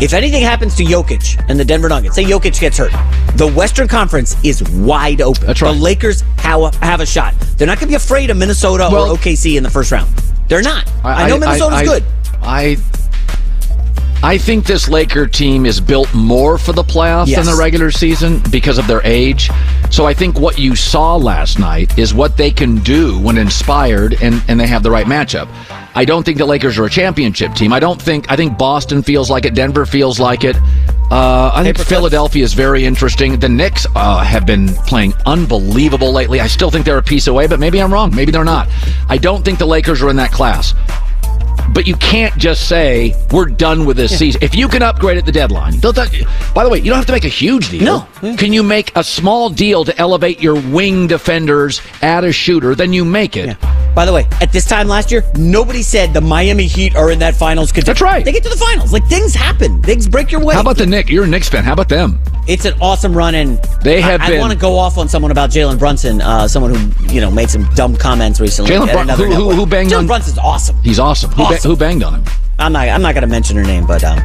If 0.00 0.12
anything 0.14 0.42
happens 0.42 0.74
to 0.76 0.82
Jokic 0.82 1.44
and 1.48 1.58
the 1.58 1.64
Denver 1.64 1.88
Nuggets, 1.88 2.16
say 2.16 2.24
Jokic 2.24 2.58
gets 2.58 2.76
hurt, 2.76 2.90
the 3.36 3.46
Western 3.46 3.86
Conference 3.86 4.34
is 4.44 4.60
wide 4.70 5.20
open. 5.20 5.46
That's 5.46 5.62
right. 5.62 5.72
The 5.72 5.80
Lakers 5.80 6.22
have 6.38 6.60
a, 6.60 6.76
have 6.84 7.00
a 7.00 7.06
shot. 7.06 7.34
They're 7.56 7.68
not 7.68 7.78
going 7.78 7.86
to 7.86 7.92
be 7.92 7.94
afraid 7.94 8.28
of 8.28 8.36
Minnesota 8.36 8.88
well, 8.90 9.12
or 9.12 9.16
OKC 9.16 9.56
in 9.56 9.62
the 9.62 9.70
first 9.70 9.92
round. 9.92 10.12
They're 10.48 10.60
not. 10.60 10.90
I, 11.04 11.22
I 11.22 11.28
know 11.28 11.38
Minnesota's 11.38 11.78
I, 11.78 11.84
good. 11.84 12.04
I 12.42 12.76
I 14.24 14.38
think 14.38 14.64
this 14.64 14.88
Laker 14.88 15.26
team 15.26 15.66
is 15.66 15.80
built 15.80 16.14
more 16.14 16.56
for 16.56 16.72
the 16.72 16.84
playoffs 16.84 17.26
yes. 17.26 17.44
than 17.44 17.52
the 17.52 17.60
regular 17.60 17.90
season 17.90 18.40
because 18.50 18.78
of 18.78 18.86
their 18.86 19.00
age. 19.04 19.50
So 19.90 20.06
I 20.06 20.14
think 20.14 20.38
what 20.38 20.58
you 20.58 20.76
saw 20.76 21.16
last 21.16 21.58
night 21.58 21.98
is 21.98 22.14
what 22.14 22.36
they 22.36 22.52
can 22.52 22.76
do 22.78 23.18
when 23.18 23.36
inspired 23.36 24.22
and, 24.22 24.40
and 24.46 24.60
they 24.60 24.68
have 24.68 24.84
the 24.84 24.90
right 24.92 25.06
matchup. 25.06 25.48
I 25.94 26.04
don't 26.04 26.24
think 26.24 26.38
the 26.38 26.46
Lakers 26.46 26.78
are 26.78 26.84
a 26.84 26.90
championship 26.90 27.54
team. 27.54 27.72
I 27.72 27.80
don't 27.80 28.00
think 28.00 28.30
I 28.30 28.36
think 28.36 28.56
Boston 28.56 29.02
feels 29.02 29.28
like 29.28 29.44
it. 29.44 29.54
Denver 29.54 29.84
feels 29.84 30.20
like 30.20 30.44
it. 30.44 30.56
Uh, 31.10 31.50
I 31.52 31.62
think 31.62 31.78
Philadelphia 31.78 32.42
is 32.42 32.54
very 32.54 32.86
interesting. 32.86 33.38
The 33.38 33.48
Knicks 33.48 33.86
uh, 33.94 34.24
have 34.24 34.46
been 34.46 34.68
playing 34.86 35.12
unbelievable 35.26 36.10
lately. 36.10 36.40
I 36.40 36.46
still 36.46 36.70
think 36.70 36.86
they're 36.86 36.96
a 36.96 37.02
piece 37.02 37.26
away, 37.26 37.46
but 37.46 37.60
maybe 37.60 37.82
I'm 37.82 37.92
wrong. 37.92 38.14
Maybe 38.14 38.32
they're 38.32 38.44
not. 38.44 38.68
I 39.10 39.18
don't 39.18 39.44
think 39.44 39.58
the 39.58 39.66
Lakers 39.66 40.00
are 40.00 40.08
in 40.08 40.16
that 40.16 40.32
class. 40.32 40.72
But 41.72 41.86
you 41.86 41.96
can't 41.96 42.36
just 42.36 42.68
say 42.68 43.14
we're 43.30 43.46
done 43.46 43.84
with 43.84 43.96
this 43.96 44.12
yeah. 44.12 44.18
season. 44.18 44.42
If 44.42 44.54
you 44.54 44.68
can 44.68 44.82
upgrade 44.82 45.18
at 45.18 45.26
the 45.26 45.32
deadline, 45.32 45.80
by 45.80 45.90
the 46.64 46.68
way, 46.70 46.78
you 46.78 46.86
don't 46.86 46.96
have 46.96 47.06
to 47.06 47.12
make 47.12 47.24
a 47.24 47.28
huge 47.28 47.70
deal. 47.70 47.84
No. 47.84 48.08
Yeah. 48.22 48.36
Can 48.36 48.52
you 48.52 48.62
make 48.62 48.94
a 48.96 49.04
small 49.04 49.48
deal 49.48 49.84
to 49.84 49.96
elevate 49.98 50.40
your 50.40 50.54
wing 50.54 51.06
defenders, 51.06 51.80
add 52.02 52.24
a 52.24 52.32
shooter? 52.32 52.74
Then 52.74 52.92
you 52.92 53.04
make 53.04 53.36
it. 53.36 53.56
Yeah. 53.60 53.81
By 53.94 54.06
the 54.06 54.12
way, 54.12 54.26
at 54.40 54.52
this 54.52 54.64
time 54.64 54.88
last 54.88 55.10
year, 55.10 55.22
nobody 55.36 55.82
said 55.82 56.14
the 56.14 56.20
Miami 56.20 56.66
Heat 56.66 56.96
are 56.96 57.10
in 57.10 57.18
that 57.18 57.34
finals. 57.34 57.72
That's 57.72 58.00
right. 58.00 58.24
They 58.24 58.32
get 58.32 58.42
to 58.44 58.48
the 58.48 58.56
finals. 58.56 58.92
Like 58.92 59.06
things 59.06 59.34
happen. 59.34 59.82
Things 59.82 60.08
break 60.08 60.30
your 60.30 60.42
way. 60.42 60.54
How 60.54 60.62
about 60.62 60.78
the 60.78 60.86
Knicks? 60.86 61.10
You're 61.10 61.24
a 61.24 61.28
Knicks 61.28 61.48
fan. 61.48 61.62
How 61.64 61.74
about 61.74 61.88
them? 61.88 62.18
It's 62.48 62.64
an 62.64 62.74
awesome 62.80 63.14
run, 63.14 63.34
and 63.34 63.58
they 63.82 64.00
have. 64.00 64.20
I, 64.20 64.28
been... 64.28 64.38
I 64.38 64.40
want 64.40 64.52
to 64.52 64.58
go 64.58 64.76
off 64.76 64.98
on 64.98 65.08
someone 65.08 65.30
about 65.30 65.50
Jalen 65.50 65.78
Brunson, 65.78 66.20
uh, 66.20 66.48
someone 66.48 66.74
who 66.74 67.12
you 67.12 67.20
know 67.20 67.30
made 67.30 67.50
some 67.50 67.64
dumb 67.74 67.96
comments 67.96 68.40
recently. 68.40 68.70
Jalen 68.70 68.92
Brunson, 68.92 69.16
who, 69.16 69.34
who, 69.34 69.52
who, 69.52 69.66
banged 69.66 69.90
Jalen 69.90 69.98
on? 69.98 70.06
Brunson's 70.06 70.38
awesome. 70.38 70.76
He's 70.82 70.98
awesome. 70.98 71.30
awesome. 71.32 71.44
Who, 71.44 71.54
ba- 71.54 71.68
who 71.68 71.76
banged 71.76 72.02
on 72.02 72.14
him? 72.14 72.24
I'm 72.58 72.72
not. 72.72 72.88
I'm 72.88 73.02
not 73.02 73.14
going 73.14 73.22
to 73.22 73.28
mention 73.28 73.56
her 73.56 73.64
name, 73.64 73.86
but 73.86 74.02
um, 74.04 74.18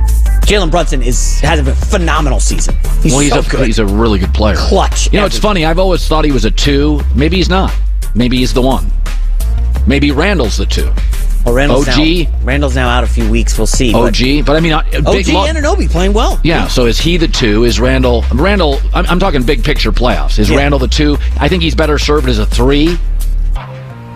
Jalen 0.47 0.71
Brunson 0.71 1.01
is 1.01 1.39
has 1.41 1.65
a 1.65 1.75
phenomenal 1.75 2.39
season. 2.39 2.75
He's 3.01 3.11
well, 3.11 3.21
he's 3.21 3.33
so 3.33 3.39
a 3.39 3.43
good. 3.43 3.65
he's 3.67 3.79
a 3.79 3.85
really 3.85 4.19
good 4.19 4.33
player. 4.33 4.55
Clutch. 4.55 5.11
You 5.11 5.19
know, 5.19 5.25
it's 5.25 5.37
funny. 5.37 5.65
I've 5.65 5.79
always 5.79 6.07
thought 6.07 6.23
he 6.23 6.31
was 6.31 6.45
a 6.45 6.51
two. 6.51 7.01
Maybe 7.15 7.35
he's 7.35 7.49
not. 7.49 7.73
Maybe 8.15 8.37
he's 8.37 8.53
the 8.53 8.61
one. 8.61 8.91
Maybe 9.87 10.11
Randle's 10.11 10.57
the 10.57 10.65
two. 10.65 10.91
Well, 11.45 11.55
Randle's 11.55 11.87
OG. 11.87 11.97
Now, 11.97 12.39
Randle's 12.43 12.75
now 12.75 12.89
out 12.89 13.05
a 13.05 13.07
few 13.07 13.29
weeks. 13.29 13.57
We'll 13.57 13.67
see. 13.67 13.93
OG, 13.93 14.45
but, 14.45 14.47
but 14.47 14.55
I 14.57 14.59
mean, 14.59 14.77
big 14.91 15.29
OG 15.29 15.63
lo- 15.63 15.87
playing 15.87 16.11
well. 16.11 16.41
Yeah, 16.43 16.67
So 16.67 16.87
is 16.87 16.99
he 16.99 17.15
the 17.15 17.29
two? 17.29 17.63
Is 17.63 17.79
Randle? 17.79 18.25
Randle. 18.33 18.81
I'm, 18.93 19.05
I'm 19.05 19.19
talking 19.19 19.43
big 19.43 19.63
picture 19.63 19.93
playoffs. 19.93 20.39
Is 20.39 20.49
yeah. 20.49 20.57
Randle 20.57 20.77
the 20.77 20.89
two? 20.89 21.17
I 21.39 21.47
think 21.47 21.63
he's 21.63 21.73
better 21.73 21.97
served 21.97 22.27
as 22.27 22.39
a 22.39 22.45
three. 22.45 22.97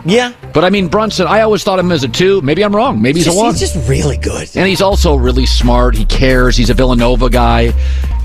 Yeah. 0.05 0.33
But 0.53 0.65
I 0.65 0.69
mean, 0.69 0.89
Brunson, 0.89 1.27
I 1.27 1.41
always 1.41 1.63
thought 1.63 1.79
of 1.79 1.85
him 1.85 1.91
as 1.93 2.03
a 2.03 2.09
two. 2.09 2.41
Maybe 2.41 2.65
I'm 2.65 2.75
wrong. 2.75 3.01
Maybe 3.01 3.19
he's, 3.19 3.25
just, 3.25 3.37
a 3.37 3.39
one. 3.39 3.53
He's 3.53 3.61
just 3.61 3.87
really 3.89 4.17
good. 4.17 4.49
And 4.55 4.67
he's 4.67 4.81
also 4.81 5.15
really 5.15 5.45
smart. 5.45 5.95
He 5.95 6.03
cares. 6.05 6.57
He's 6.57 6.69
a 6.69 6.73
Villanova 6.73 7.29
guy. 7.29 7.71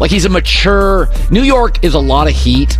Like, 0.00 0.10
he's 0.10 0.24
a 0.24 0.28
mature. 0.28 1.08
New 1.30 1.42
York 1.42 1.84
is 1.84 1.94
a 1.94 2.00
lot 2.00 2.28
of 2.28 2.34
heat. 2.34 2.78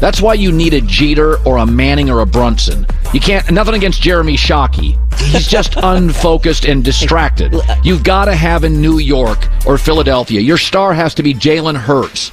That's 0.00 0.20
why 0.20 0.34
you 0.34 0.52
need 0.52 0.74
a 0.74 0.80
Jeter 0.80 1.38
or 1.46 1.58
a 1.58 1.66
Manning 1.66 2.08
or 2.10 2.20
a 2.20 2.26
Brunson. 2.26 2.86
You 3.12 3.20
can't, 3.20 3.50
nothing 3.50 3.74
against 3.74 4.00
Jeremy 4.00 4.36
Shockey. 4.36 4.96
He's 5.18 5.48
just 5.48 5.74
unfocused 5.76 6.66
and 6.66 6.84
distracted. 6.84 7.54
Uh, 7.54 7.76
You've 7.82 8.04
got 8.04 8.26
to 8.26 8.34
have 8.34 8.64
in 8.64 8.80
New 8.80 8.98
York 8.98 9.48
or 9.66 9.76
Philadelphia. 9.78 10.40
Your 10.40 10.58
star 10.58 10.94
has 10.94 11.14
to 11.14 11.22
be 11.22 11.34
Jalen 11.34 11.76
Hurts 11.76 12.30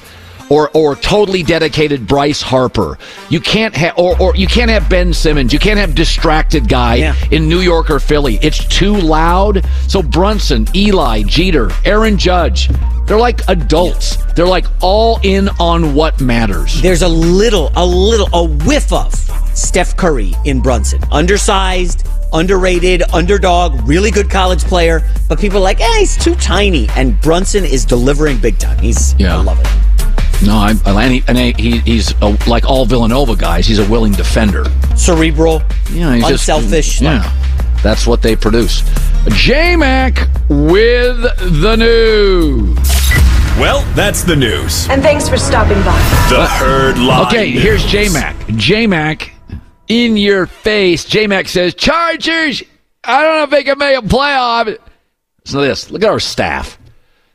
or 0.48 0.70
or 0.74 0.96
totally 0.96 1.42
dedicated 1.42 2.06
Bryce 2.06 2.42
Harper. 2.42 2.98
You 3.30 3.40
can't 3.40 3.74
have 3.76 3.98
or, 3.98 4.20
or 4.20 4.36
you 4.36 4.46
can't 4.46 4.70
have 4.70 4.88
Ben 4.88 5.12
Simmons. 5.12 5.52
You 5.52 5.58
can't 5.58 5.78
have 5.78 5.94
distracted 5.94 6.68
guy 6.68 6.96
yeah. 6.96 7.14
in 7.30 7.48
New 7.48 7.60
York 7.60 7.90
or 7.90 8.00
Philly. 8.00 8.38
It's 8.42 8.64
too 8.66 8.94
loud. 8.94 9.64
So 9.88 10.02
Brunson, 10.02 10.66
Eli, 10.74 11.22
Jeter, 11.22 11.70
Aaron 11.84 12.18
Judge, 12.18 12.68
they're 13.06 13.18
like 13.18 13.40
adults. 13.48 14.16
They're 14.34 14.46
like 14.46 14.66
all 14.80 15.20
in 15.22 15.48
on 15.60 15.94
what 15.94 16.20
matters. 16.20 16.82
There's 16.82 17.02
a 17.02 17.08
little, 17.08 17.70
a 17.76 17.86
little, 17.86 18.28
a 18.32 18.44
whiff 18.64 18.92
of 18.92 19.14
Steph 19.56 19.96
Curry 19.96 20.32
in 20.44 20.60
Brunson. 20.60 21.00
Undersized, 21.12 22.06
underrated, 22.32 23.02
underdog, 23.14 23.86
really 23.88 24.10
good 24.10 24.28
college 24.28 24.64
player, 24.64 25.08
but 25.28 25.38
people 25.38 25.58
are 25.58 25.62
like, 25.62 25.80
eh, 25.80 25.98
he's 26.00 26.16
too 26.16 26.34
tiny. 26.34 26.88
And 26.96 27.20
Brunson 27.20 27.64
is 27.64 27.84
delivering 27.84 28.38
big 28.38 28.58
time. 28.58 28.78
He's, 28.78 29.14
yeah. 29.18 29.38
I 29.38 29.42
love 29.42 29.60
it. 29.60 29.95
No, 30.44 30.54
I, 30.54 30.74
and, 30.86 31.12
he, 31.12 31.24
and 31.28 31.38
he, 31.38 31.78
he's 31.78 32.12
a, 32.20 32.36
like 32.46 32.64
all 32.66 32.84
Villanova 32.84 33.36
guys. 33.36 33.66
He's 33.66 33.78
a 33.78 33.88
willing 33.90 34.12
defender, 34.12 34.64
cerebral, 34.94 35.62
yeah, 35.90 36.14
he's 36.14 36.30
unselfish. 36.30 36.98
Just, 36.98 37.02
yeah, 37.02 37.76
that's 37.82 38.06
what 38.06 38.22
they 38.22 38.36
produce. 38.36 38.82
J 39.28 39.76
Mac 39.76 40.28
with 40.48 41.22
the 41.62 41.76
news. 41.76 42.76
Well, 43.58 43.82
that's 43.94 44.22
the 44.22 44.36
news. 44.36 44.88
And 44.90 45.02
thanks 45.02 45.28
for 45.28 45.38
stopping 45.38 45.78
by. 45.78 45.96
The 46.28 46.46
herd 46.46 46.98
line. 46.98 47.26
Okay, 47.26 47.52
news. 47.52 47.62
here's 47.62 47.84
J 47.86 48.08
Mac. 48.10 48.36
J 48.48 48.86
Mac, 48.86 49.32
in 49.88 50.16
your 50.16 50.46
face. 50.46 51.04
J 51.06 51.26
Mac 51.26 51.48
says, 51.48 51.74
Chargers. 51.74 52.62
I 53.02 53.22
don't 53.22 53.36
know 53.36 53.44
if 53.44 53.50
they 53.50 53.64
can 53.64 53.78
make 53.78 53.98
a 53.98 54.02
playoff. 54.02 54.76
So 55.44 55.60
this, 55.62 55.90
look 55.90 56.02
at 56.02 56.10
our 56.10 56.20
staff. 56.20 56.78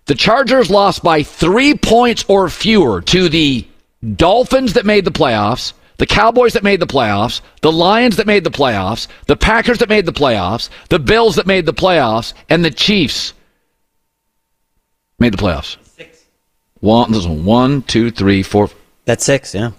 The 0.06 0.16
Chargers 0.16 0.70
lost 0.70 1.04
by 1.04 1.24
three 1.24 1.76
points 1.76 2.26
or 2.28 2.50
fewer 2.50 3.02
to 3.04 3.30
the 3.30 3.68
Dolphins 4.16 4.74
that 4.74 4.86
made 4.86 5.06
the 5.06 5.12
playoffs, 5.12 5.74
the 5.98 6.08
Cowboys 6.08 6.54
that 6.54 6.64
made 6.64 6.80
the 6.80 6.88
playoffs, 6.88 7.42
the 7.62 7.72
Lions 7.72 8.16
that 8.18 8.26
made 8.26 8.44
the 8.44 8.52
playoffs, 8.52 9.08
the 9.28 9.38
Packers 9.38 9.78
that 9.80 9.90
made 9.90 10.06
the 10.06 10.14
playoffs, 10.14 10.70
the 10.90 11.00
Bills 11.00 11.36
that 11.36 11.46
made 11.46 11.66
the 11.66 11.74
playoffs, 11.74 12.34
and 12.50 12.66
the 12.66 12.72
Chiefs 12.72 13.34
made 15.20 15.34
the 15.34 15.38
playoffs. 15.38 15.78
Six. 15.96 16.26
One, 16.80 17.46
one, 17.46 17.84
two, 17.84 18.10
three, 18.10 18.42
four. 18.42 18.70
That's 19.06 19.24
six, 19.24 19.54
yeah. 19.54 19.72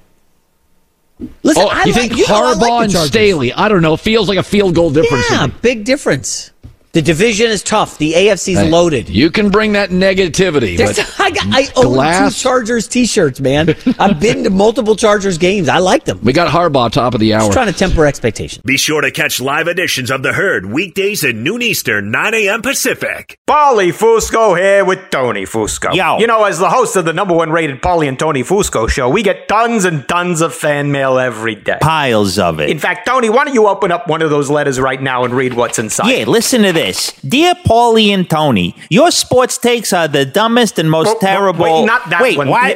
Listen, 1.42 1.64
oh, 1.66 1.72
you 1.84 1.92
like, 1.92 1.94
think 1.94 2.16
you 2.16 2.24
Harbaugh 2.24 2.60
know, 2.60 2.66
like 2.66 2.82
and 2.84 2.92
Staley? 2.92 3.52
I 3.52 3.68
don't 3.68 3.82
know. 3.82 3.96
Feels 3.96 4.28
like 4.28 4.38
a 4.38 4.42
field 4.42 4.74
goal 4.74 4.90
difference. 4.90 5.30
Yeah, 5.30 5.46
big 5.46 5.84
difference. 5.84 6.52
The 6.92 7.00
division 7.00 7.50
is 7.50 7.62
tough. 7.62 7.96
The 7.96 8.12
AFC's 8.12 8.58
hey, 8.58 8.68
loaded. 8.68 9.08
You 9.08 9.30
can 9.30 9.48
bring 9.48 9.72
that 9.72 9.88
negativity. 9.88 10.78
I, 11.18 11.30
got, 11.30 11.46
I 11.46 11.66
own 11.74 11.94
glass. 11.94 12.34
two 12.34 12.42
Chargers 12.42 12.86
T-shirts, 12.86 13.40
man. 13.40 13.74
I've 13.98 14.20
been 14.20 14.44
to 14.44 14.50
multiple 14.50 14.94
Chargers 14.94 15.38
games. 15.38 15.70
I 15.70 15.78
like 15.78 16.04
them. 16.04 16.20
We 16.22 16.34
got 16.34 16.52
Harbaugh 16.52 16.92
top 16.92 17.14
of 17.14 17.20
the 17.20 17.32
hour. 17.32 17.40
Just 17.40 17.52
trying 17.54 17.68
to 17.68 17.72
temper 17.72 18.04
expectations. 18.04 18.62
Be 18.66 18.76
sure 18.76 19.00
to 19.00 19.10
catch 19.10 19.40
live 19.40 19.68
editions 19.68 20.10
of 20.10 20.22
the 20.22 20.34
Herd 20.34 20.66
weekdays 20.66 21.24
at 21.24 21.34
noon 21.34 21.62
Eastern, 21.62 22.10
9 22.10 22.34
a.m. 22.34 22.60
Pacific. 22.60 23.38
Paulie 23.48 23.94
Fusco 23.94 24.54
here 24.58 24.84
with 24.84 25.08
Tony 25.08 25.44
Fusco. 25.44 25.94
Yo. 25.94 26.18
You 26.18 26.26
know, 26.26 26.44
as 26.44 26.58
the 26.58 26.68
host 26.68 26.96
of 26.96 27.06
the 27.06 27.14
number 27.14 27.32
one 27.32 27.50
rated 27.50 27.80
Paulie 27.80 28.06
and 28.06 28.18
Tony 28.18 28.42
Fusco 28.42 28.86
show, 28.86 29.08
we 29.08 29.22
get 29.22 29.48
tons 29.48 29.86
and 29.86 30.06
tons 30.06 30.42
of 30.42 30.52
fan 30.52 30.92
mail 30.92 31.18
every 31.18 31.54
day. 31.54 31.78
Piles 31.80 32.38
of 32.38 32.60
it. 32.60 32.68
In 32.68 32.78
fact, 32.78 33.06
Tony, 33.06 33.30
why 33.30 33.46
don't 33.46 33.54
you 33.54 33.66
open 33.66 33.90
up 33.90 34.08
one 34.08 34.20
of 34.20 34.28
those 34.28 34.50
letters 34.50 34.78
right 34.78 35.00
now 35.00 35.24
and 35.24 35.32
read 35.32 35.54
what's 35.54 35.78
inside? 35.78 36.10
Yeah, 36.10 36.26
listen 36.26 36.60
to 36.60 36.72
this 36.72 36.81
this. 36.86 37.12
Dear 37.22 37.54
Paulie 37.54 38.08
and 38.08 38.28
Tony, 38.28 38.74
your 38.90 39.10
sports 39.10 39.58
takes 39.58 39.92
are 39.92 40.08
the 40.08 40.24
dumbest 40.24 40.78
and 40.78 40.90
most 40.90 41.20
terrible. 41.20 41.64
Wait, 41.64 41.84
not 41.84 42.08
that 42.10 42.22
wait, 42.22 42.36
one. 42.36 42.48
Why? 42.48 42.74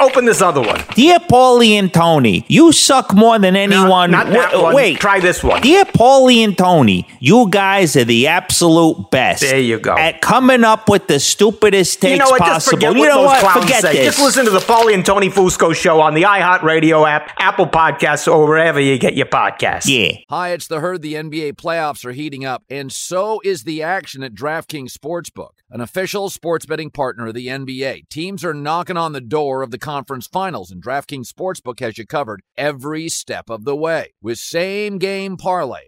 Open 0.00 0.24
this 0.24 0.40
other 0.40 0.60
one. 0.60 0.82
Dear 0.94 1.18
Paulie 1.18 1.72
and 1.72 1.92
Tony, 1.92 2.44
you 2.48 2.72
suck 2.72 3.14
more 3.14 3.38
than 3.38 3.56
anyone. 3.56 4.10
No, 4.10 4.18
not 4.18 4.26
that 4.32 4.50
w- 4.52 4.64
one. 4.64 4.74
Wait, 4.74 5.00
try 5.00 5.20
this 5.20 5.42
one. 5.42 5.60
Dear 5.62 5.84
Paulie 5.84 6.44
and 6.44 6.56
Tony, 6.56 7.06
you 7.20 7.48
guys 7.50 7.96
are 7.96 8.04
the 8.04 8.26
absolute 8.26 9.10
best. 9.10 9.42
There 9.42 9.58
you 9.58 9.78
go. 9.78 9.96
At 9.96 10.20
coming 10.20 10.64
up 10.64 10.88
with 10.88 11.08
the 11.08 11.20
stupidest 11.20 12.00
takes 12.00 12.12
you 12.12 12.18
know 12.18 12.30
what, 12.30 12.40
possible. 12.40 12.54
Just 12.54 12.70
forget 12.70 12.96
you 12.96 13.08
know 13.08 13.22
what? 13.22 13.62
Forget 13.62 13.82
say. 13.82 13.92
this. 13.92 14.16
Just 14.16 14.20
listen 14.20 14.44
to 14.44 14.50
the 14.50 14.60
Paulie 14.60 14.94
and 14.94 15.04
Tony 15.04 15.28
Fusco 15.28 15.74
show 15.74 16.00
on 16.00 16.14
the 16.14 16.22
iHeartRadio 16.22 17.08
app, 17.08 17.32
Apple 17.38 17.66
Podcasts, 17.66 18.30
or 18.30 18.46
wherever 18.46 18.80
you 18.80 18.98
get 18.98 19.14
your 19.14 19.26
podcasts. 19.26 19.86
Yeah. 19.86 20.18
Hi, 20.30 20.50
it's 20.50 20.66
the 20.66 20.80
herd. 20.80 21.02
The 21.02 21.14
NBA 21.14 21.54
playoffs 21.54 22.04
are 22.04 22.12
heating 22.12 22.44
up, 22.44 22.64
and 22.70 22.92
so 22.92 23.40
is 23.48 23.64
the 23.64 23.82
action 23.82 24.22
at 24.22 24.34
DraftKings 24.34 24.92
Sportsbook, 24.92 25.52
an 25.70 25.80
official 25.80 26.28
sports 26.28 26.66
betting 26.66 26.90
partner 26.90 27.28
of 27.28 27.34
the 27.34 27.46
NBA. 27.46 28.06
Teams 28.10 28.44
are 28.44 28.52
knocking 28.52 28.98
on 28.98 29.12
the 29.12 29.22
door 29.22 29.62
of 29.62 29.70
the 29.70 29.78
conference 29.78 30.26
finals, 30.26 30.70
and 30.70 30.82
DraftKings 30.82 31.32
Sportsbook 31.32 31.80
has 31.80 31.96
you 31.96 32.06
covered 32.06 32.42
every 32.58 33.08
step 33.08 33.48
of 33.48 33.64
the 33.64 33.74
way 33.74 34.12
with 34.20 34.38
same 34.38 34.98
game 34.98 35.38
parlays, 35.38 35.87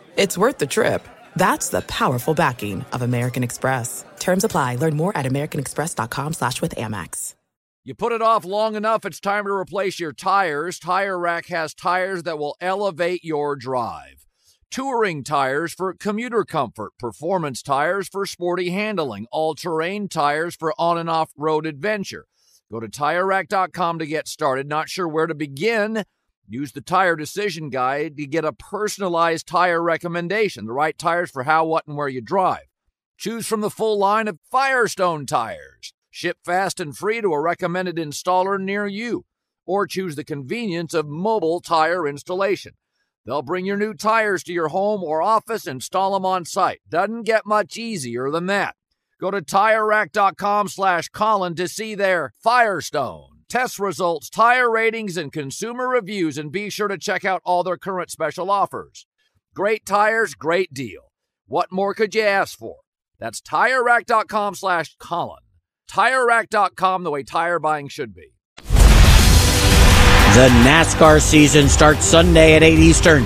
It's 0.17 0.37
worth 0.37 0.57
the 0.57 0.67
trip. 0.67 1.07
That's 1.35 1.69
the 1.69 1.81
powerful 1.81 2.33
backing 2.33 2.85
of 2.91 3.01
American 3.01 3.43
Express. 3.43 4.05
Terms 4.19 4.43
apply. 4.43 4.75
Learn 4.75 4.95
more 4.95 5.15
at 5.17 5.25
americanexpress.com 5.25 6.33
slash 6.33 6.61
with 6.61 6.75
Amex. 6.75 7.35
You 7.83 7.95
put 7.95 8.11
it 8.11 8.21
off 8.21 8.45
long 8.45 8.75
enough, 8.75 9.05
it's 9.05 9.19
time 9.19 9.45
to 9.45 9.51
replace 9.51 9.99
your 9.99 10.13
tires. 10.13 10.77
Tire 10.77 11.17
Rack 11.17 11.47
has 11.47 11.73
tires 11.73 12.21
that 12.23 12.37
will 12.37 12.55
elevate 12.61 13.23
your 13.23 13.55
drive. 13.55 14.27
Touring 14.69 15.23
tires 15.23 15.73
for 15.73 15.95
commuter 15.95 16.43
comfort, 16.43 16.91
performance 16.99 17.63
tires 17.63 18.07
for 18.07 18.27
sporty 18.27 18.69
handling, 18.69 19.25
all-terrain 19.31 20.09
tires 20.09 20.55
for 20.55 20.75
on 20.77 20.99
and 20.99 21.09
off-road 21.09 21.65
adventure. 21.65 22.27
Go 22.71 22.79
to 22.79 22.87
TireRack.com 22.87 23.97
to 23.97 24.05
get 24.05 24.27
started. 24.27 24.67
Not 24.67 24.87
sure 24.87 25.07
where 25.07 25.25
to 25.27 25.33
begin? 25.33 26.03
Use 26.47 26.71
the 26.71 26.81
tire 26.81 27.15
decision 27.15 27.69
guide 27.69 28.17
to 28.17 28.25
get 28.25 28.43
a 28.43 28.53
personalized 28.53 29.47
tire 29.47 29.81
recommendation, 29.81 30.65
the 30.65 30.73
right 30.73 30.97
tires 30.97 31.31
for 31.31 31.43
how, 31.43 31.65
what, 31.65 31.87
and 31.87 31.95
where 31.95 32.07
you 32.09 32.21
drive. 32.21 32.65
Choose 33.17 33.47
from 33.47 33.61
the 33.61 33.69
full 33.69 33.97
line 33.97 34.27
of 34.27 34.39
Firestone 34.49 35.25
tires. 35.25 35.93
Ship 36.09 36.37
fast 36.43 36.79
and 36.79 36.95
free 36.95 37.21
to 37.21 37.33
a 37.33 37.39
recommended 37.39 37.95
installer 37.95 38.59
near 38.59 38.85
you. 38.85 39.25
Or 39.65 39.87
choose 39.87 40.15
the 40.15 40.23
convenience 40.23 40.93
of 40.93 41.07
mobile 41.07 41.61
tire 41.61 42.07
installation. 42.07 42.73
They'll 43.25 43.43
bring 43.43 43.65
your 43.65 43.77
new 43.77 43.93
tires 43.93 44.43
to 44.43 44.53
your 44.53 44.69
home 44.69 45.03
or 45.03 45.21
office, 45.21 45.67
install 45.67 46.13
them 46.13 46.25
on 46.25 46.45
site. 46.45 46.81
Doesn't 46.89 47.23
get 47.23 47.45
much 47.45 47.77
easier 47.77 48.29
than 48.31 48.47
that. 48.47 48.75
Go 49.19 49.29
to 49.29 49.41
TireRack.com 49.41 50.67
slash 50.67 51.07
Colin 51.09 51.55
to 51.55 51.67
see 51.67 51.93
their 51.93 52.33
Firestone 52.43 53.30
test 53.51 53.79
results, 53.79 54.29
tire 54.29 54.71
ratings, 54.71 55.17
and 55.17 55.33
consumer 55.33 55.89
reviews, 55.89 56.37
and 56.37 56.53
be 56.53 56.69
sure 56.69 56.87
to 56.87 56.97
check 56.97 57.25
out 57.25 57.41
all 57.43 57.63
their 57.63 57.75
current 57.75 58.09
special 58.09 58.49
offers. 58.49 59.05
Great 59.53 59.85
tires, 59.85 60.33
great 60.33 60.73
deal. 60.73 61.11
What 61.47 61.69
more 61.69 61.93
could 61.93 62.15
you 62.15 62.21
ask 62.21 62.57
for? 62.57 62.77
That's 63.19 63.41
TireRack.com 63.41 64.55
slash 64.55 64.95
Colin. 64.99 65.43
TireRack.com, 65.89 67.03
the 67.03 67.11
way 67.11 67.23
tire 67.23 67.59
buying 67.59 67.89
should 67.89 68.15
be. 68.15 68.31
The 68.63 70.47
NASCAR 70.63 71.19
season 71.19 71.67
starts 71.67 72.05
Sunday 72.05 72.55
at 72.55 72.63
8 72.63 72.79
Eastern 72.79 73.23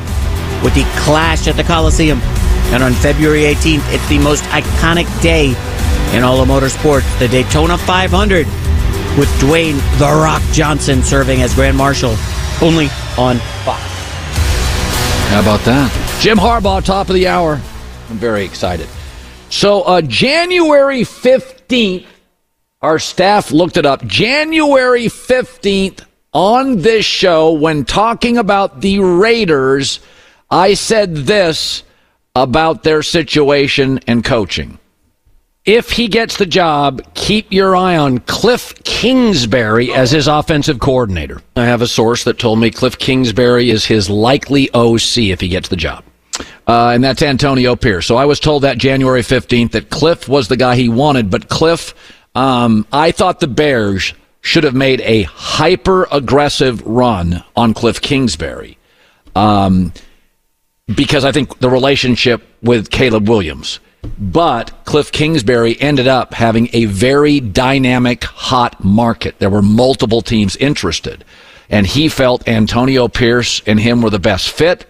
with 0.64 0.74
the 0.74 0.92
Clash 0.98 1.48
at 1.48 1.56
the 1.56 1.64
Coliseum. 1.64 2.20
And 2.74 2.82
on 2.82 2.94
February 2.94 3.42
18th, 3.42 3.94
it's 3.94 4.10
the 4.10 4.18
most 4.18 4.44
iconic 4.46 5.06
day 5.22 5.50
in 6.18 6.24
all 6.24 6.42
of 6.42 6.50
motorsports, 6.50 7.20
the 7.20 7.28
Daytona 7.28 7.78
500 7.78 8.65
with 9.18 9.30
Dwayne 9.40 9.78
The 9.98 10.06
Rock 10.06 10.42
Johnson 10.52 11.02
serving 11.02 11.42
as 11.42 11.54
Grand 11.54 11.78
Marshal 11.78 12.16
only 12.62 12.88
on 13.18 13.38
Fox. 13.64 13.82
How 15.30 15.40
about 15.42 15.62
that? 15.62 16.18
Jim 16.20 16.38
Harbaugh, 16.38 16.84
top 16.84 17.10
of 17.10 17.16
the 17.16 17.28
hour. 17.28 17.54
I'm 18.10 18.18
very 18.18 18.44
excited. 18.44 18.88
So, 19.50 19.84
uh, 19.84 20.02
January 20.02 21.02
15th, 21.02 22.06
our 22.82 23.00
staff 23.00 23.52
looked 23.52 23.78
it 23.78 23.86
up. 23.86 24.06
January 24.06 25.06
15th, 25.06 26.06
on 26.34 26.82
this 26.82 27.06
show, 27.06 27.54
when 27.54 27.86
talking 27.86 28.38
about 28.38 28.82
the 28.82 29.00
Raiders, 29.00 30.02
I 30.50 30.74
said 30.74 31.16
this 31.16 31.84
about 32.36 32.84
their 32.84 33.02
situation 33.02 34.00
and 34.08 34.24
coaching 34.24 34.78
if 35.66 35.92
he 35.92 36.08
gets 36.08 36.38
the 36.38 36.46
job, 36.46 37.02
keep 37.16 37.52
your 37.52 37.76
eye 37.76 37.98
on 37.98 38.20
Cliff 38.20 38.74
Kingsbury 38.84 39.94
as 39.94 40.12
his 40.12 40.28
offensive 40.28 40.80
coordinator. 40.80 41.42
I 41.56 41.66
have 41.66 41.82
a 41.82 41.88
source 41.88 42.24
that 42.26 42.38
told 42.38 42.60
me 42.60 42.70
Cliff 42.72 42.98
Kingsbury 42.98 43.70
is 43.70 43.86
his 43.86 44.10
likely 44.10 44.70
OC 44.74 45.18
if 45.18 45.42
he 45.42 45.48
gets 45.48 45.70
the 45.70 45.76
job. 45.76 46.04
Uh, 46.68 46.90
and 46.90 47.04
that's 47.04 47.22
Antonio 47.22 47.76
Pierce. 47.76 48.06
So 48.06 48.16
I 48.16 48.26
was 48.26 48.40
told 48.40 48.64
that 48.64 48.78
January 48.78 49.22
15th 49.22 49.72
that 49.72 49.90
Cliff 49.90 50.28
was 50.28 50.48
the 50.48 50.58
guy 50.58 50.76
he 50.76 50.90
wanted, 50.90 51.30
but 51.30 51.50
Cliff, 51.50 51.94
um, 52.36 52.86
I 52.92 53.12
thought 53.12 53.40
the 53.40 53.48
Bears 53.48 54.14
should 54.42 54.64
have 54.64 54.76
made 54.76 55.02
a 55.02 55.24
hyper 55.24 56.08
aggressive 56.12 56.82
run 56.86 57.44
on 57.56 57.74
Cliff 57.74 58.02
Kingsbury. 58.02 58.78
um, 59.36 59.92
because 60.94 61.26
I 61.26 61.32
think 61.32 61.58
the 61.60 61.70
relationship 61.70 62.44
with 62.62 62.92
Caleb 62.92 63.28
Williams. 63.28 63.80
But 64.18 64.86
Cliff 64.86 65.12
Kingsbury 65.12 65.80
ended 65.80 66.08
up 66.08 66.34
having 66.34 66.70
a 66.74 66.86
very 66.86 67.40
dynamic, 67.40 68.24
hot 68.24 68.84
market. 68.84 69.40
There 69.40 69.50
were 69.50 69.62
multiple 69.62 70.22
teams 70.22 70.56
interested. 70.58 71.24
And 71.70 71.86
he 71.88 72.10
felt 72.10 72.48
Antonio 72.48 73.08
Pierce 73.08 73.62
and 73.66 73.80
him 73.80 74.02
were 74.02 74.10
the 74.10 74.20
best 74.20 74.52
fit. 74.52 74.86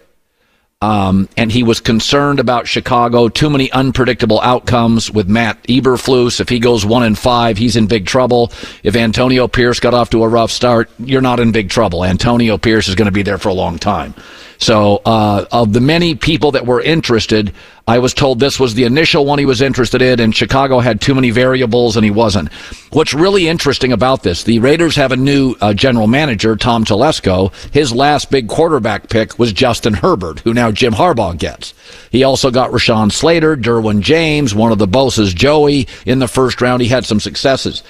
Um, 0.81 1.29
and 1.37 1.51
he 1.51 1.63
was 1.63 1.79
concerned 1.79 2.39
about 2.39 2.67
Chicago. 2.67 3.29
Too 3.29 3.49
many 3.49 3.71
unpredictable 3.71 4.41
outcomes 4.41 5.09
with 5.09 5.27
Matt 5.27 5.63
Eberflus. 5.63 6.39
If 6.39 6.49
he 6.49 6.59
goes 6.59 6.85
one 6.85 7.03
and 7.03 7.17
five, 7.17 7.57
he's 7.57 7.75
in 7.75 7.87
big 7.87 8.05
trouble. 8.05 8.51
If 8.83 8.95
Antonio 8.95 9.47
Pierce 9.47 9.79
got 9.79 9.93
off 9.93 10.09
to 10.11 10.23
a 10.23 10.27
rough 10.27 10.51
start, 10.51 10.89
you're 10.99 11.21
not 11.21 11.39
in 11.39 11.51
big 11.51 11.69
trouble. 11.69 12.03
Antonio 12.03 12.57
Pierce 12.57 12.87
is 12.87 12.95
going 12.95 13.07
to 13.07 13.11
be 13.11 13.23
there 13.23 13.37
for 13.37 13.49
a 13.49 13.53
long 13.53 13.79
time. 13.79 14.13
So, 14.57 15.01
uh, 15.05 15.45
of 15.51 15.73
the 15.73 15.81
many 15.81 16.15
people 16.15 16.51
that 16.51 16.65
were 16.65 16.81
interested, 16.81 17.53
I 17.87 17.99
was 17.99 18.13
told 18.13 18.39
this 18.39 18.59
was 18.59 18.73
the 18.73 18.85
initial 18.85 19.25
one 19.25 19.37
he 19.37 19.45
was 19.45 19.61
interested 19.61 20.01
in, 20.01 20.19
and 20.19 20.35
Chicago 20.35 20.79
had 20.79 21.01
too 21.01 21.13
many 21.13 21.29
variables 21.29 21.95
and 21.95 22.03
he 22.03 22.09
wasn't. 22.11 22.51
What's 22.91 23.13
really 23.13 23.47
interesting 23.47 23.91
about 23.91 24.23
this, 24.23 24.43
the 24.43 24.59
Raiders 24.59 24.95
have 24.95 25.11
a 25.11 25.17
new 25.17 25.55
uh, 25.61 25.73
general 25.73 26.07
manager, 26.07 26.55
Tom 26.55 26.83
Telesco. 26.83 27.53
His 27.71 27.93
last 27.93 28.31
big 28.31 28.47
quarterback 28.47 29.09
pick 29.09 29.37
was 29.37 29.53
Justin 29.53 29.93
Herbert, 29.93 30.39
who 30.39 30.53
now 30.53 30.71
Jim 30.71 30.93
Harbaugh 30.93 31.37
gets. 31.37 31.73
He 32.09 32.23
also 32.23 32.49
got 32.49 32.71
Rashawn 32.71 33.11
Slater, 33.11 33.55
Derwin 33.55 34.01
James, 34.01 34.55
one 34.55 34.71
of 34.71 34.79
the 34.79 34.87
Bosa's 34.87 35.33
Joey 35.33 35.87
in 36.05 36.19
the 36.19 36.27
first 36.27 36.61
round. 36.61 36.81
He 36.81 36.87
had 36.87 37.05
some 37.05 37.19
successes. 37.19 37.83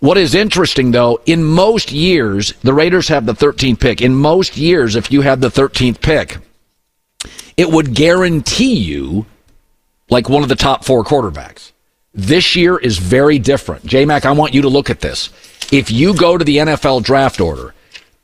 What 0.00 0.16
is 0.16 0.34
interesting, 0.34 0.92
though, 0.92 1.20
in 1.26 1.44
most 1.44 1.92
years, 1.92 2.54
the 2.62 2.72
Raiders 2.72 3.08
have 3.08 3.26
the 3.26 3.34
13th 3.34 3.80
pick. 3.80 4.00
In 4.00 4.14
most 4.14 4.56
years, 4.56 4.96
if 4.96 5.12
you 5.12 5.20
had 5.20 5.42
the 5.42 5.50
13th 5.50 6.00
pick, 6.00 6.38
it 7.58 7.70
would 7.70 7.94
guarantee 7.94 8.74
you 8.74 9.26
like 10.08 10.30
one 10.30 10.42
of 10.42 10.48
the 10.48 10.56
top 10.56 10.86
four 10.86 11.04
quarterbacks. 11.04 11.72
This 12.14 12.56
year 12.56 12.78
is 12.78 12.96
very 12.96 13.38
different. 13.38 13.84
J 13.84 14.06
Mac, 14.06 14.24
I 14.24 14.32
want 14.32 14.54
you 14.54 14.62
to 14.62 14.70
look 14.70 14.88
at 14.88 15.00
this. 15.00 15.28
If 15.70 15.90
you 15.90 16.16
go 16.16 16.38
to 16.38 16.44
the 16.44 16.56
NFL 16.56 17.02
draft 17.02 17.38
order, 17.38 17.74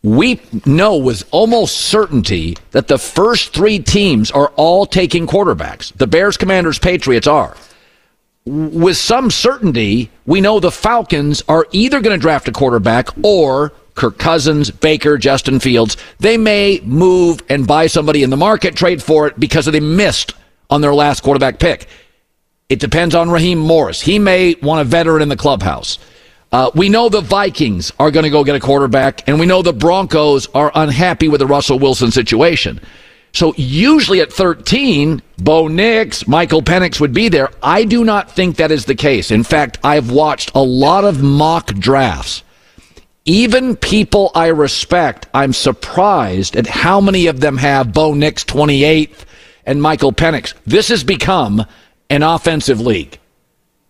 we 0.02 0.40
know 0.64 0.96
with 0.96 1.28
almost 1.30 1.76
certainty 1.76 2.56
that 2.70 2.88
the 2.88 2.98
first 2.98 3.52
three 3.52 3.78
teams 3.78 4.30
are 4.30 4.48
all 4.56 4.86
taking 4.86 5.26
quarterbacks. 5.26 5.92
The 5.92 6.06
Bears, 6.06 6.38
Commanders, 6.38 6.78
Patriots 6.78 7.26
are 7.26 7.54
with 8.46 8.96
some 8.96 9.30
certainty, 9.30 10.10
we 10.24 10.40
know 10.40 10.60
the 10.60 10.70
Falcons 10.70 11.42
are 11.48 11.66
either 11.72 12.00
going 12.00 12.16
to 12.16 12.20
draft 12.20 12.48
a 12.48 12.52
quarterback 12.52 13.08
or 13.24 13.72
Kirk 13.96 14.18
Cousins, 14.18 14.70
Baker, 14.70 15.18
Justin 15.18 15.58
Fields. 15.58 15.96
They 16.20 16.36
may 16.36 16.80
move 16.84 17.42
and 17.48 17.66
buy 17.66 17.88
somebody 17.88 18.22
in 18.22 18.30
the 18.30 18.36
market, 18.36 18.76
trade 18.76 19.02
for 19.02 19.26
it 19.26 19.38
because 19.40 19.66
they 19.66 19.80
missed 19.80 20.34
on 20.70 20.80
their 20.80 20.94
last 20.94 21.22
quarterback 21.22 21.58
pick. 21.58 21.88
It 22.68 22.78
depends 22.78 23.14
on 23.14 23.30
Raheem 23.30 23.58
Morris. 23.58 24.00
He 24.00 24.18
may 24.18 24.54
want 24.62 24.80
a 24.80 24.84
veteran 24.84 25.22
in 25.22 25.28
the 25.28 25.36
clubhouse. 25.36 25.98
Uh, 26.52 26.70
we 26.74 26.88
know 26.88 27.08
the 27.08 27.20
Vikings 27.20 27.92
are 27.98 28.10
going 28.10 28.24
to 28.24 28.30
go 28.30 28.44
get 28.44 28.54
a 28.54 28.60
quarterback, 28.60 29.28
and 29.28 29.40
we 29.40 29.46
know 29.46 29.62
the 29.62 29.72
Broncos 29.72 30.46
are 30.54 30.70
unhappy 30.74 31.28
with 31.28 31.40
the 31.40 31.46
Russell 31.46 31.78
Wilson 31.78 32.10
situation. 32.10 32.80
So 33.36 33.52
usually 33.58 34.22
at 34.22 34.32
13, 34.32 35.20
Bo 35.36 35.68
Nix, 35.68 36.26
Michael 36.26 36.62
Penix 36.62 36.98
would 37.00 37.12
be 37.12 37.28
there. 37.28 37.50
I 37.62 37.84
do 37.84 38.02
not 38.02 38.30
think 38.30 38.56
that 38.56 38.70
is 38.70 38.86
the 38.86 38.94
case. 38.94 39.30
In 39.30 39.44
fact, 39.44 39.76
I've 39.84 40.10
watched 40.10 40.52
a 40.54 40.62
lot 40.62 41.04
of 41.04 41.22
mock 41.22 41.66
drafts. 41.74 42.42
Even 43.26 43.76
people 43.76 44.30
I 44.34 44.46
respect, 44.46 45.26
I'm 45.34 45.52
surprised 45.52 46.56
at 46.56 46.66
how 46.66 46.98
many 46.98 47.26
of 47.26 47.40
them 47.40 47.58
have 47.58 47.92
Bo 47.92 48.14
Nix 48.14 48.42
28th 48.42 49.26
and 49.66 49.82
Michael 49.82 50.14
Penix. 50.14 50.54
This 50.64 50.88
has 50.88 51.04
become 51.04 51.66
an 52.08 52.22
offensive 52.22 52.80
league. 52.80 53.18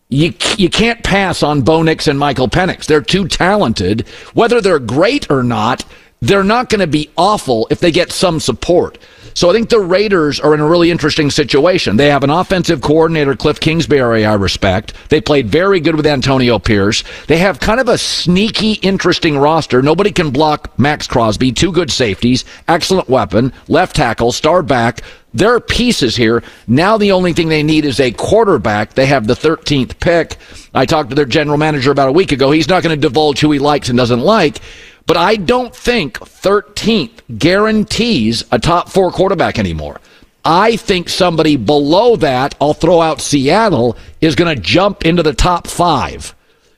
You, 0.08 0.34
you 0.56 0.70
can't 0.70 1.04
pass 1.04 1.44
on 1.44 1.62
Bo 1.62 1.82
Nix 1.82 2.08
and 2.08 2.18
Michael 2.18 2.48
Penix. 2.48 2.86
They're 2.86 3.00
too 3.00 3.28
talented. 3.28 4.08
Whether 4.34 4.60
they're 4.60 4.80
great 4.80 5.30
or 5.30 5.44
not, 5.44 5.84
they're 6.20 6.44
not 6.44 6.68
going 6.68 6.80
to 6.80 6.86
be 6.86 7.10
awful 7.16 7.66
if 7.70 7.80
they 7.80 7.90
get 7.90 8.12
some 8.12 8.40
support. 8.40 8.98
So 9.36 9.50
I 9.50 9.52
think 9.52 9.68
the 9.68 9.80
Raiders 9.80 10.40
are 10.40 10.54
in 10.54 10.60
a 10.60 10.66
really 10.66 10.90
interesting 10.90 11.30
situation. 11.30 11.98
They 11.98 12.08
have 12.08 12.24
an 12.24 12.30
offensive 12.30 12.80
coordinator, 12.80 13.36
Cliff 13.36 13.60
Kingsbury, 13.60 14.24
I 14.24 14.32
respect. 14.32 14.94
They 15.10 15.20
played 15.20 15.48
very 15.50 15.78
good 15.78 15.94
with 15.94 16.06
Antonio 16.06 16.58
Pierce. 16.58 17.04
They 17.26 17.36
have 17.36 17.60
kind 17.60 17.78
of 17.78 17.88
a 17.88 17.98
sneaky, 17.98 18.72
interesting 18.74 19.36
roster. 19.36 19.82
Nobody 19.82 20.10
can 20.10 20.30
block 20.30 20.78
Maxx 20.78 21.06
Crosby. 21.06 21.52
Two 21.52 21.70
good 21.70 21.90
safeties, 21.90 22.46
excellent 22.66 23.10
weapon, 23.10 23.52
left 23.68 23.94
tackle, 23.94 24.32
star 24.32 24.62
back. 24.62 25.02
There 25.34 25.54
are 25.54 25.60
pieces 25.60 26.16
here. 26.16 26.42
Now 26.66 26.96
the 26.96 27.12
only 27.12 27.34
thing 27.34 27.50
they 27.50 27.62
need 27.62 27.84
is 27.84 28.00
a 28.00 28.12
quarterback. 28.12 28.94
They 28.94 29.04
have 29.04 29.26
the 29.26 29.34
13th 29.34 30.00
pick. 30.00 30.38
I 30.72 30.86
talked 30.86 31.10
to 31.10 31.14
their 31.14 31.26
general 31.26 31.58
manager 31.58 31.90
about 31.90 32.08
a 32.08 32.12
week 32.12 32.32
ago. 32.32 32.52
He's 32.52 32.68
not 32.68 32.82
going 32.82 32.98
to 32.98 33.08
divulge 33.08 33.40
who 33.40 33.52
he 33.52 33.58
likes 33.58 33.90
and 33.90 33.98
doesn't 33.98 34.20
like. 34.20 34.62
But 35.06 35.16
I 35.16 35.36
don't 35.36 35.74
think 35.74 36.18
13th 36.18 37.38
guarantees 37.38 38.44
a 38.50 38.58
top 38.58 38.88
four 38.88 39.12
quarterback 39.12 39.58
anymore. 39.58 40.00
I 40.44 40.76
think 40.76 41.08
somebody 41.08 41.56
below 41.56 42.16
that, 42.16 42.54
I'll 42.60 42.74
throw 42.74 43.00
out 43.00 43.20
Seattle, 43.20 43.96
is 44.20 44.36
going 44.36 44.54
to 44.54 44.60
jump 44.60 45.04
into 45.04 45.22
the 45.22 45.32
top 45.32 45.66
five, 45.66 46.34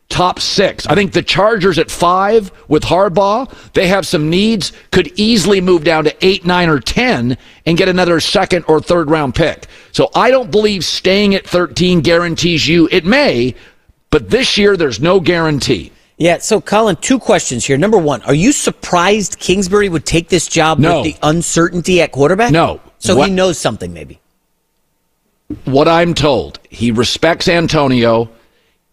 top 0.08 0.40
six. 0.40 0.86
I 0.86 0.94
think 0.94 1.12
the 1.12 1.22
Chargers 1.22 1.78
at 1.78 1.90
five 1.90 2.50
with 2.68 2.82
Harbaugh, 2.84 3.50
they 3.72 3.88
have 3.88 4.06
some 4.06 4.30
needs, 4.30 4.72
could 4.90 5.12
easily 5.18 5.60
move 5.60 5.84
down 5.84 6.04
to 6.04 6.26
eight, 6.26 6.46
nine, 6.46 6.70
or 6.70 6.80
10 6.80 7.36
and 7.66 7.78
get 7.78 7.88
another 7.88 8.20
second 8.20 8.64
or 8.68 8.80
third 8.80 9.10
round 9.10 9.34
pick. 9.34 9.66
So 9.92 10.08
I 10.14 10.30
don't 10.30 10.50
believe 10.50 10.82
staying 10.82 11.34
at 11.34 11.46
13 11.46 12.00
guarantees 12.00 12.66
you. 12.66 12.88
It 12.90 13.04
may, 13.04 13.54
but 14.10 14.30
this 14.30 14.56
year 14.56 14.78
there's 14.78 15.00
no 15.00 15.20
guarantee. 15.20 15.92
Yeah, 16.18 16.38
so 16.38 16.60
Colin, 16.60 16.96
two 16.96 17.20
questions 17.20 17.64
here. 17.64 17.78
Number 17.78 17.96
one, 17.96 18.22
are 18.22 18.34
you 18.34 18.50
surprised 18.50 19.38
Kingsbury 19.38 19.88
would 19.88 20.04
take 20.04 20.28
this 20.28 20.48
job 20.48 20.80
no. 20.80 21.00
with 21.00 21.14
the 21.14 21.18
uncertainty 21.22 22.02
at 22.02 22.10
quarterback? 22.10 22.50
No. 22.50 22.80
So 22.98 23.16
what, 23.16 23.28
he 23.28 23.34
knows 23.34 23.56
something, 23.56 23.92
maybe. 23.92 24.20
What 25.64 25.86
I'm 25.86 26.14
told, 26.14 26.58
he 26.68 26.90
respects 26.90 27.48
Antonio. 27.48 28.28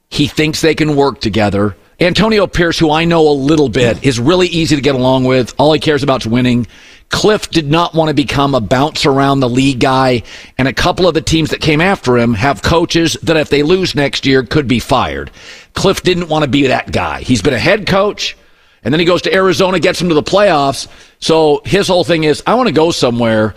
He 0.10 0.28
thinks 0.28 0.62
they 0.62 0.76
can 0.76 0.96
work 0.96 1.20
together. 1.20 1.76
Antonio 2.00 2.46
Pierce, 2.46 2.78
who 2.78 2.92
I 2.92 3.06
know 3.06 3.28
a 3.28 3.32
little 3.32 3.70
bit, 3.70 4.04
is 4.06 4.20
really 4.20 4.48
easy 4.48 4.76
to 4.76 4.82
get 4.82 4.96
along 4.96 5.24
with. 5.24 5.56
All 5.58 5.74
he 5.74 5.80
cares 5.80 6.04
about 6.04 6.22
is 6.22 6.28
winning. 6.28 6.68
Cliff 7.10 7.50
did 7.50 7.70
not 7.70 7.94
want 7.94 8.10
to 8.10 8.14
become 8.14 8.56
a 8.56 8.60
bounce 8.60 9.06
around 9.06 9.40
the 9.40 9.50
league 9.50 9.80
guy, 9.80 10.24
and 10.58 10.68
a 10.68 10.74
couple 10.74 11.08
of 11.08 11.14
the 11.14 11.22
teams 11.22 11.52
that 11.52 11.62
came 11.62 11.80
after 11.80 12.18
him 12.18 12.34
have 12.34 12.62
coaches 12.62 13.16
that 13.24 13.38
if 13.38 13.50
they 13.50 13.64
lose 13.64 13.96
next 13.96 14.26
year 14.26 14.44
could 14.44 14.68
be 14.68 14.80
fired. 14.80 15.32
Cliff 15.74 16.02
didn't 16.04 16.28
want 16.30 16.44
to 16.44 16.50
be 16.50 16.68
that 16.68 16.92
guy. 16.92 17.22
He's 17.22 17.42
been 17.42 17.54
a 17.54 17.60
head 17.60 17.88
coach, 17.88 18.36
and 18.84 18.94
then 18.94 19.00
he 19.00 19.06
goes 19.06 19.22
to 19.24 19.34
Arizona, 19.34 19.80
gets 19.80 20.02
him 20.02 20.10
to 20.10 20.16
the 20.16 20.24
playoffs. 20.24 20.88
So 21.20 21.62
his 21.66 21.88
whole 21.88 22.04
thing 22.04 22.24
is, 22.24 22.44
I 22.46 22.56
want 22.56 22.68
to 22.68 22.74
go 22.74 22.92
somewhere. 22.92 23.56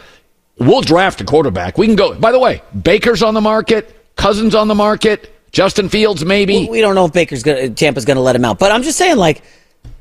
We'll 0.58 0.82
draft 0.82 1.20
a 1.20 1.24
quarterback. 1.24 1.78
We 1.78 1.86
can 1.86 1.96
go. 1.96 2.14
By 2.14 2.32
the 2.32 2.38
way, 2.38 2.62
Baker's 2.82 3.22
on 3.22 3.34
the 3.34 3.40
market, 3.40 4.14
Cousins 4.16 4.54
on 4.54 4.68
the 4.68 4.74
market, 4.74 5.34
Justin 5.52 5.88
Fields 5.88 6.24
maybe. 6.24 6.68
We 6.68 6.80
don't 6.80 6.94
know 6.94 7.06
if 7.06 7.12
Baker's 7.12 7.42
gonna, 7.42 7.70
Tampa's 7.70 8.04
going 8.04 8.16
to 8.16 8.22
let 8.22 8.36
him 8.36 8.44
out, 8.44 8.58
but 8.58 8.72
I'm 8.72 8.82
just 8.82 8.98
saying, 8.98 9.16
like 9.16 9.42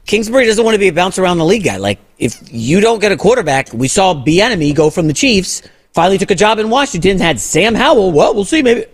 Kingsbury 0.08 0.46
doesn't 0.46 0.64
want 0.64 0.74
to 0.74 0.80
be 0.80 0.88
a 0.88 0.94
bounce 0.94 1.20
around 1.20 1.38
the 1.38 1.46
league 1.46 1.66
guy. 1.66 1.78
Like, 1.78 2.00
if 2.18 2.40
you 2.50 2.80
don't 2.80 3.00
get 3.00 3.12
a 3.12 3.18
quarterback, 3.18 3.72
we 3.74 3.90
saw 3.90 4.14
Bieniemy 4.14 4.74
go 4.74 4.90
from 4.90 5.08
the 5.08 5.14
Chiefs, 5.14 5.62
finally 5.94 6.18
took 6.18 6.32
a 6.32 6.36
job 6.36 6.60
in 6.60 6.70
Washington, 6.70 7.20
had 7.20 7.40
Sam 7.40 7.76
Howell. 7.76 8.14
Well, 8.14 8.34
we'll 8.34 8.46
see. 8.46 8.64
Maybe 8.64 8.86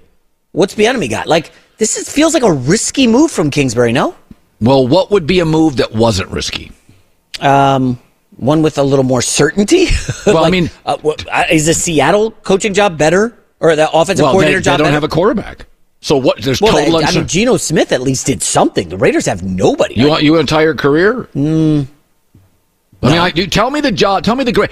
what's 0.52 0.74
Bieniemy 0.74 1.10
got? 1.10 1.28
Like, 1.28 1.52
this 1.78 1.98
is, 1.98 2.12
feels 2.12 2.34
like 2.34 2.44
a 2.44 2.52
risky 2.52 3.06
move 3.06 3.32
from 3.32 3.52
Kingsbury. 3.52 3.92
No. 3.92 4.16
Well, 4.60 4.88
what 4.88 5.12
would 5.12 5.28
be 5.28 5.40
a 5.40 5.46
move 5.46 5.78
that 5.78 5.94
wasn't 5.94 6.32
risky? 6.32 6.72
Um, 7.40 8.00
one 8.38 8.64
with 8.64 8.80
a 8.80 8.84
little 8.84 9.06
more 9.06 9.22
certainty. 9.22 9.88
Well, 10.26 10.36
like, 10.36 10.48
I 10.48 10.50
mean, 10.52 10.72
uh, 10.86 10.98
uh, 11.04 11.44
is 11.52 11.66
the 11.66 11.74
Seattle 11.74 12.32
coaching 12.32 12.74
job 12.74 12.98
better 12.98 13.38
or 13.60 13.76
the 13.76 13.92
offensive 13.92 14.24
well, 14.24 14.32
coordinator 14.32 14.60
they, 14.60 14.64
job? 14.64 14.74
They 14.74 14.78
don't 14.78 14.86
better? 14.86 14.94
have 14.94 15.04
a 15.04 15.10
quarterback. 15.10 15.68
So 16.04 16.18
what? 16.18 16.42
There's 16.42 16.60
well, 16.60 16.74
total. 16.74 16.98
I, 16.98 17.04
I 17.04 17.12
mean, 17.12 17.28
Geno 17.28 17.56
Smith 17.56 17.94
at 17.94 18.02
least 18.02 18.26
did 18.26 18.44
something. 18.44 18.90
The 18.90 18.98
Raiders 18.98 19.26
have 19.26 19.42
nobody. 19.42 19.96
You 19.96 20.10
want 20.10 20.24
your 20.24 20.38
entire 20.38 20.74
career? 20.76 21.30
Mm, 21.34 21.88
I 23.02 23.08
mean, 23.08 23.18
I, 23.18 23.32
you 23.34 23.48
tell 23.48 23.72
me 23.72 23.80
the 23.80 23.92
job. 23.92 24.26
Tell 24.26 24.36
me 24.36 24.44
the 24.44 24.52
great. 24.52 24.70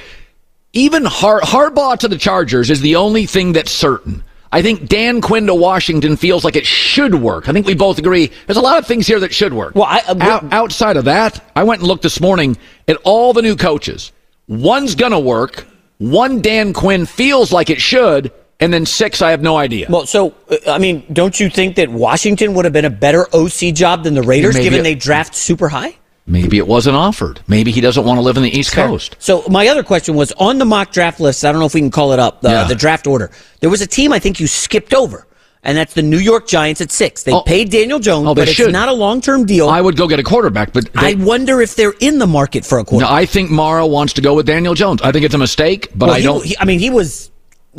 Even 0.73 1.05
Har- 1.05 1.39
Harbaugh 1.39 1.97
to 1.99 2.09
the 2.09 2.17
Chargers 2.17 2.69
is 2.69 2.81
the 2.81 2.97
only 2.97 3.25
thing 3.25 3.53
that's 3.53 3.71
certain. 3.71 4.25
I 4.51 4.61
think 4.61 4.89
Dan 4.89 5.21
Quinn 5.21 5.47
to 5.47 5.55
Washington 5.55 6.17
feels 6.17 6.43
like 6.43 6.57
it 6.57 6.65
should 6.65 7.15
work. 7.15 7.47
I 7.47 7.53
think 7.53 7.65
we 7.65 7.75
both 7.75 7.97
agree. 7.97 8.29
There's 8.45 8.57
a 8.57 8.61
lot 8.61 8.77
of 8.77 8.85
things 8.85 9.07
here 9.07 9.21
that 9.21 9.33
should 9.33 9.53
work. 9.53 9.73
Well, 9.73 9.85
I, 9.85 9.99
uh, 9.99 10.15
Out, 10.19 10.51
outside 10.51 10.97
of 10.97 11.05
that, 11.05 11.41
I 11.55 11.63
went 11.63 11.79
and 11.79 11.87
looked 11.87 12.03
this 12.03 12.19
morning 12.19 12.57
at 12.89 12.97
all 13.05 13.31
the 13.31 13.41
new 13.41 13.55
coaches. 13.55 14.11
One's 14.49 14.95
gonna 14.95 15.19
work. 15.19 15.65
One 15.99 16.41
Dan 16.41 16.73
Quinn 16.73 17.05
feels 17.05 17.53
like 17.53 17.69
it 17.69 17.79
should 17.79 18.33
and 18.61 18.73
then 18.73 18.85
six, 18.85 19.21
I 19.21 19.31
have 19.31 19.41
no 19.41 19.57
idea. 19.57 19.87
Well, 19.89 20.05
so 20.05 20.33
uh, 20.49 20.57
I 20.71 20.77
mean, 20.77 21.05
don't 21.11 21.39
you 21.39 21.49
think 21.49 21.75
that 21.75 21.89
Washington 21.89 22.53
would 22.53 22.65
have 22.65 22.73
been 22.73 22.85
a 22.85 22.89
better 22.89 23.27
OC 23.35 23.73
job 23.73 24.03
than 24.03 24.13
the 24.13 24.21
Raiders, 24.21 24.57
given 24.57 24.79
a, 24.79 24.83
they 24.83 24.95
draft 24.95 25.35
super 25.35 25.67
high? 25.67 25.95
Maybe 26.27 26.57
it 26.57 26.67
wasn't 26.67 26.95
offered. 26.95 27.41
Maybe 27.47 27.71
he 27.71 27.81
doesn't 27.81 28.05
want 28.05 28.17
to 28.17 28.21
live 28.21 28.37
in 28.37 28.43
the 28.43 28.57
East 28.57 28.73
Fair. 28.73 28.87
Coast. 28.87 29.17
So 29.19 29.43
my 29.49 29.67
other 29.67 29.83
question 29.83 30.15
was 30.15 30.31
on 30.33 30.59
the 30.59 30.65
mock 30.65 30.91
draft 30.91 31.19
list. 31.19 31.43
I 31.43 31.51
don't 31.51 31.59
know 31.59 31.65
if 31.65 31.73
we 31.73 31.81
can 31.81 31.91
call 31.91 32.13
it 32.13 32.19
up. 32.19 32.41
The, 32.41 32.49
yeah. 32.49 32.63
the 32.63 32.75
draft 32.75 33.07
order. 33.07 33.31
There 33.59 33.69
was 33.69 33.81
a 33.81 33.87
team 33.87 34.13
I 34.13 34.19
think 34.19 34.39
you 34.39 34.47
skipped 34.47 34.93
over 34.93 35.27
and 35.63 35.77
that's 35.77 35.93
the 35.93 36.01
New 36.01 36.17
York 36.17 36.47
Giants 36.47 36.81
at 36.81 36.91
six. 36.91 37.23
They 37.23 37.31
oh, 37.31 37.41
paid 37.41 37.69
Daniel 37.69 37.99
Jones, 37.99 38.27
oh, 38.27 38.35
but 38.35 38.47
it's 38.47 38.57
should. 38.57 38.71
not 38.71 38.89
a 38.89 38.93
long 38.93 39.21
term 39.21 39.45
deal. 39.45 39.69
I 39.69 39.81
would 39.81 39.95
go 39.95 40.07
get 40.07 40.19
a 40.19 40.23
quarterback, 40.23 40.73
but 40.73 40.91
they, 40.93 41.11
I 41.11 41.13
wonder 41.15 41.61
if 41.61 41.75
they're 41.75 41.93
in 41.99 42.19
the 42.19 42.27
market 42.27 42.65
for 42.65 42.79
a 42.79 42.83
quarterback. 42.83 43.11
No, 43.11 43.15
I 43.15 43.25
think 43.25 43.51
Mara 43.51 43.85
wants 43.85 44.13
to 44.13 44.21
go 44.21 44.33
with 44.33 44.45
Daniel 44.45 44.73
Jones. 44.73 45.01
I 45.01 45.11
think 45.11 45.25
it's 45.25 45.35
a 45.35 45.39
mistake, 45.39 45.89
but 45.95 46.07
well, 46.07 46.15
I 46.15 46.21
don't. 46.21 46.43
He, 46.45 46.57
I 46.59 46.65
mean, 46.65 46.79
he 46.79 46.89
was. 46.89 47.30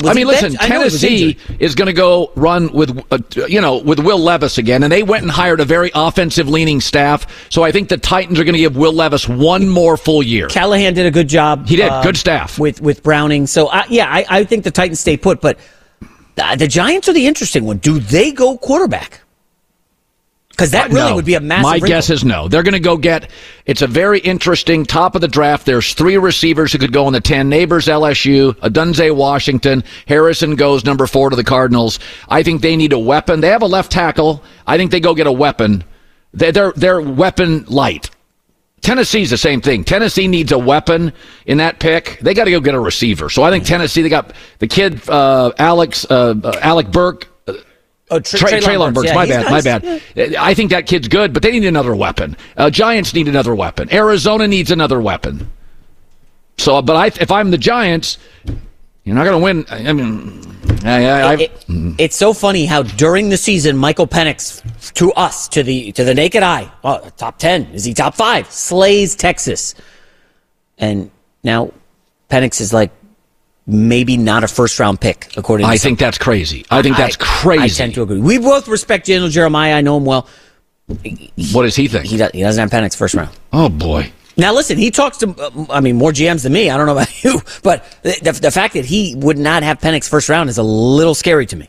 I 0.04 0.14
mean, 0.14 0.26
listen. 0.26 0.54
Tennessee 0.54 1.36
is 1.58 1.74
going 1.74 1.86
to 1.86 1.92
go 1.92 2.32
run 2.34 2.72
with, 2.72 2.98
uh, 3.12 3.18
you 3.46 3.60
know, 3.60 3.76
with 3.76 3.98
Will 3.98 4.18
Levis 4.18 4.56
again, 4.56 4.82
and 4.82 4.90
they 4.90 5.02
went 5.02 5.22
and 5.22 5.30
hired 5.30 5.60
a 5.60 5.66
very 5.66 5.90
offensive-leaning 5.94 6.80
staff. 6.80 7.26
So 7.50 7.62
I 7.62 7.72
think 7.72 7.90
the 7.90 7.98
Titans 7.98 8.40
are 8.40 8.44
going 8.44 8.54
to 8.54 8.60
give 8.60 8.74
Will 8.74 8.94
Levis 8.94 9.28
one 9.28 9.68
more 9.68 9.98
full 9.98 10.22
year. 10.22 10.48
Callahan 10.48 10.94
did 10.94 11.04
a 11.04 11.10
good 11.10 11.28
job. 11.28 11.66
He 11.66 11.76
did 11.76 11.90
uh, 11.90 12.02
good 12.02 12.16
staff 12.16 12.58
with 12.58 12.80
with 12.80 13.02
Browning. 13.02 13.46
So 13.46 13.66
uh, 13.66 13.84
yeah, 13.90 14.08
I, 14.08 14.24
I 14.28 14.44
think 14.44 14.64
the 14.64 14.70
Titans 14.70 15.00
stay 15.00 15.18
put, 15.18 15.42
but 15.42 15.58
uh, 16.38 16.56
the 16.56 16.68
Giants 16.68 17.08
are 17.08 17.12
the 17.12 17.26
interesting 17.26 17.64
one. 17.64 17.76
Do 17.76 17.98
they 17.98 18.32
go 18.32 18.56
quarterback? 18.56 19.21
Because 20.52 20.70
that 20.70 20.90
uh, 20.90 20.94
really 20.94 21.10
no. 21.10 21.16
would 21.16 21.24
be 21.24 21.34
a 21.34 21.40
massive. 21.40 21.62
My 21.62 21.72
wrinkle. 21.72 21.88
guess 21.88 22.10
is 22.10 22.24
no. 22.24 22.46
They're 22.46 22.62
going 22.62 22.74
to 22.74 22.80
go 22.80 22.96
get. 22.96 23.30
It's 23.66 23.82
a 23.82 23.86
very 23.86 24.20
interesting 24.20 24.84
top 24.84 25.14
of 25.14 25.20
the 25.20 25.28
draft. 25.28 25.66
There's 25.66 25.94
three 25.94 26.18
receivers 26.18 26.72
who 26.72 26.78
could 26.78 26.92
go 26.92 27.06
in 27.06 27.12
the 27.12 27.20
ten. 27.20 27.50
Nabers 27.50 27.88
LSU, 27.88 28.52
Odunze 28.56 29.14
Washington, 29.16 29.82
Harrison 30.06 30.54
goes 30.54 30.84
number 30.84 31.06
four 31.06 31.30
to 31.30 31.36
the 31.36 31.44
Cardinals. 31.44 31.98
I 32.28 32.42
think 32.42 32.60
they 32.62 32.76
need 32.76 32.92
a 32.92 32.98
weapon. 32.98 33.40
They 33.40 33.48
have 33.48 33.62
a 33.62 33.66
left 33.66 33.90
tackle. 33.90 34.42
I 34.66 34.76
think 34.76 34.90
they 34.90 35.00
go 35.00 35.14
get 35.14 35.26
a 35.26 35.32
weapon. 35.32 35.84
They're 36.34 36.52
they're, 36.52 36.72
they're 36.72 37.00
weapon 37.00 37.64
light. 37.64 38.10
Tennessee's 38.82 39.30
the 39.30 39.38
same 39.38 39.60
thing. 39.60 39.84
Tennessee 39.84 40.26
needs 40.26 40.50
a 40.50 40.58
weapon 40.58 41.12
in 41.46 41.58
that 41.58 41.78
pick. 41.78 42.18
They 42.20 42.34
got 42.34 42.44
to 42.44 42.50
go 42.50 42.58
get 42.60 42.74
a 42.74 42.80
receiver. 42.80 43.30
So 43.30 43.44
I 43.44 43.50
think 43.50 43.64
Tennessee. 43.64 44.02
They 44.02 44.08
got 44.08 44.32
the 44.58 44.66
kid 44.66 45.08
uh, 45.08 45.52
Alex 45.58 46.04
uh, 46.10 46.34
uh, 46.42 46.58
Alec 46.60 46.90
Burke. 46.90 47.28
Oh, 48.10 48.20
Trey, 48.20 48.60
Trey, 48.60 48.76
Burks. 48.76 49.04
Yeah, 49.04 49.14
my 49.14 49.26
bad. 49.26 49.50
Nice. 49.50 49.64
My 49.64 49.78
bad. 49.78 50.34
I 50.36 50.52
think 50.52 50.70
that 50.70 50.86
kid's 50.86 51.08
good, 51.08 51.32
but 51.32 51.42
they 51.42 51.50
need 51.50 51.64
another 51.64 51.96
weapon. 51.96 52.36
Uh, 52.56 52.68
Giants 52.68 53.14
need 53.14 53.28
another 53.28 53.54
weapon. 53.54 53.92
Arizona 53.92 54.46
needs 54.46 54.70
another 54.70 55.00
weapon. 55.00 55.50
So, 56.58 56.82
but 56.82 56.96
I, 56.96 57.06
if 57.06 57.30
I'm 57.30 57.50
the 57.50 57.58
Giants, 57.58 58.18
you're 59.04 59.16
not 59.16 59.24
going 59.24 59.38
to 59.38 59.42
win. 59.42 59.64
I 59.70 59.92
mean, 59.92 60.42
I, 60.84 61.04
I, 61.06 61.34
it, 61.34 61.54
mm-hmm. 61.60 61.94
it's 61.98 62.16
so 62.16 62.32
funny 62.32 62.66
how 62.66 62.82
during 62.82 63.30
the 63.30 63.36
season, 63.36 63.76
Michael 63.76 64.06
Penix, 64.06 64.62
to 64.94 65.12
us, 65.12 65.48
to 65.48 65.62
the 65.62 65.92
to 65.92 66.04
the 66.04 66.14
naked 66.14 66.42
eye, 66.42 66.70
oh, 66.84 67.08
top 67.16 67.38
ten 67.38 67.66
is 67.72 67.84
he 67.84 67.94
top 67.94 68.14
five? 68.14 68.50
Slays 68.50 69.16
Texas, 69.16 69.74
and 70.78 71.10
now 71.42 71.72
Penix 72.30 72.60
is 72.60 72.72
like 72.72 72.92
maybe 73.66 74.16
not 74.16 74.44
a 74.44 74.48
first 74.48 74.78
round 74.78 75.00
pick 75.00 75.36
according. 75.36 75.66
I 75.66 75.70
to 75.70 75.74
I 75.74 75.78
think 75.78 75.98
that's 75.98 76.18
crazy. 76.18 76.64
I 76.70 76.82
think 76.82 76.96
that's 76.96 77.16
crazy. 77.16 77.62
I 77.64 77.68
tend 77.68 77.94
to 77.94 78.02
agree. 78.02 78.20
We 78.20 78.38
both 78.38 78.68
respect 78.68 79.06
Daniel 79.06 79.28
Jeremiah. 79.28 79.74
I 79.74 79.80
know 79.80 79.96
him 79.96 80.04
well. 80.04 80.28
What 81.52 81.62
does 81.62 81.76
he 81.76 81.88
think? 81.88 82.06
He, 82.06 82.16
does, 82.16 82.32
he 82.32 82.40
doesn't 82.40 82.70
have 82.70 82.82
Penix 82.82 82.96
first 82.96 83.14
round. 83.14 83.30
Oh 83.52 83.68
boy. 83.68 84.12
Now, 84.36 84.54
listen, 84.54 84.78
he 84.78 84.90
talks 84.90 85.18
to, 85.18 85.66
I 85.70 85.80
mean, 85.80 85.96
more 85.96 86.10
GMs 86.10 86.42
than 86.42 86.52
me. 86.52 86.70
I 86.70 86.76
don't 86.76 86.86
know 86.86 86.92
about 86.96 87.22
you, 87.24 87.40
but 87.62 87.84
the, 88.02 88.38
the 88.40 88.50
fact 88.50 88.74
that 88.74 88.84
he 88.84 89.14
would 89.16 89.38
not 89.38 89.62
have 89.62 89.78
Penix 89.78 90.08
first 90.08 90.28
round 90.28 90.48
is 90.48 90.58
a 90.58 90.62
little 90.62 91.14
scary 91.14 91.46
to 91.46 91.56
me. 91.56 91.68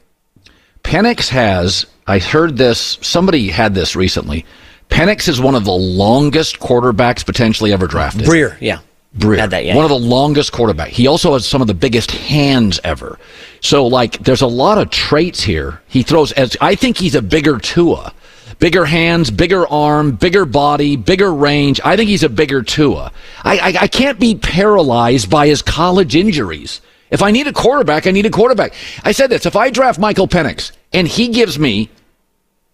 Penix 0.84 1.30
has, 1.30 1.86
I 2.08 2.20
heard 2.20 2.58
this, 2.58 2.98
somebody 3.02 3.50
had 3.50 3.74
this 3.74 3.96
recently. 3.96 4.46
Penix 4.89 5.28
is 5.28 5.39
one 5.41 5.56
of 5.56 5.66
the 5.66 5.72
longest 5.72 6.60
quarterbacks 6.60 7.26
potentially 7.26 7.72
ever 7.74 7.88
drafted. 7.88 8.26
Breer, 8.26 8.58
yeah. 8.60 8.80
Breer. 9.18 9.38
Had 9.38 9.51
that, 9.51 9.66
yeah. 9.66 9.76
One 9.76 9.86
of 9.86 9.89
the 9.89 9.99
longest 9.99 10.51
quarterbacks. 10.51 10.88
He 10.88 11.05
also 11.05 11.34
has 11.34 11.45
some 11.45 11.61
of 11.61 11.68
the 11.68 11.74
biggest 11.74 12.11
hands 12.11 12.80
ever. 12.84 13.20
So, 13.61 13.86
like, 13.86 14.24
there's 14.24 14.41
a 14.41 14.47
lot 14.47 14.80
of 14.80 14.89
traits 14.89 15.41
here. 15.43 15.82
He 15.88 16.01
throws 16.01 16.32
as, 16.32 16.57
I 16.59 16.76
think 16.76 16.97
he's 16.97 17.16
a 17.16 17.22
bigger 17.22 17.59
Tua. 17.59 18.14
Bigger 18.59 18.86
hands, 18.86 19.30
bigger 19.30 19.68
arm, 19.68 20.11
bigger 20.11 20.45
body, 20.45 20.95
bigger 20.95 21.34
range. 21.34 21.82
I 21.84 21.95
think 21.95 22.09
he's 22.09 22.24
a 22.24 22.30
bigger 22.30 22.64
Tua. 22.64 23.11
I, 23.43 23.57
I, 23.57 23.78
I 23.82 23.88
can't 23.88 24.20
be 24.20 24.36
paralyzed 24.36 25.30
by 25.30 25.47
his 25.47 25.61
college 25.61 26.16
injuries. 26.16 26.82
If 27.11 27.22
I 27.22 27.32
need 27.32 27.47
a 27.47 27.53
quarterback, 27.53 28.07
I 28.07 28.11
need 28.11 28.26
a 28.26 28.32
quarterback. 28.32 28.74
I 29.03 29.11
said 29.11 29.30
this. 29.30 29.45
If 29.45 29.55
I 29.55 29.70
draft 29.70 29.99
Michael 29.99 30.28
Penix 30.28 30.72
and 30.91 31.07
he 31.07 31.28
gives 31.28 31.59
me 31.59 31.89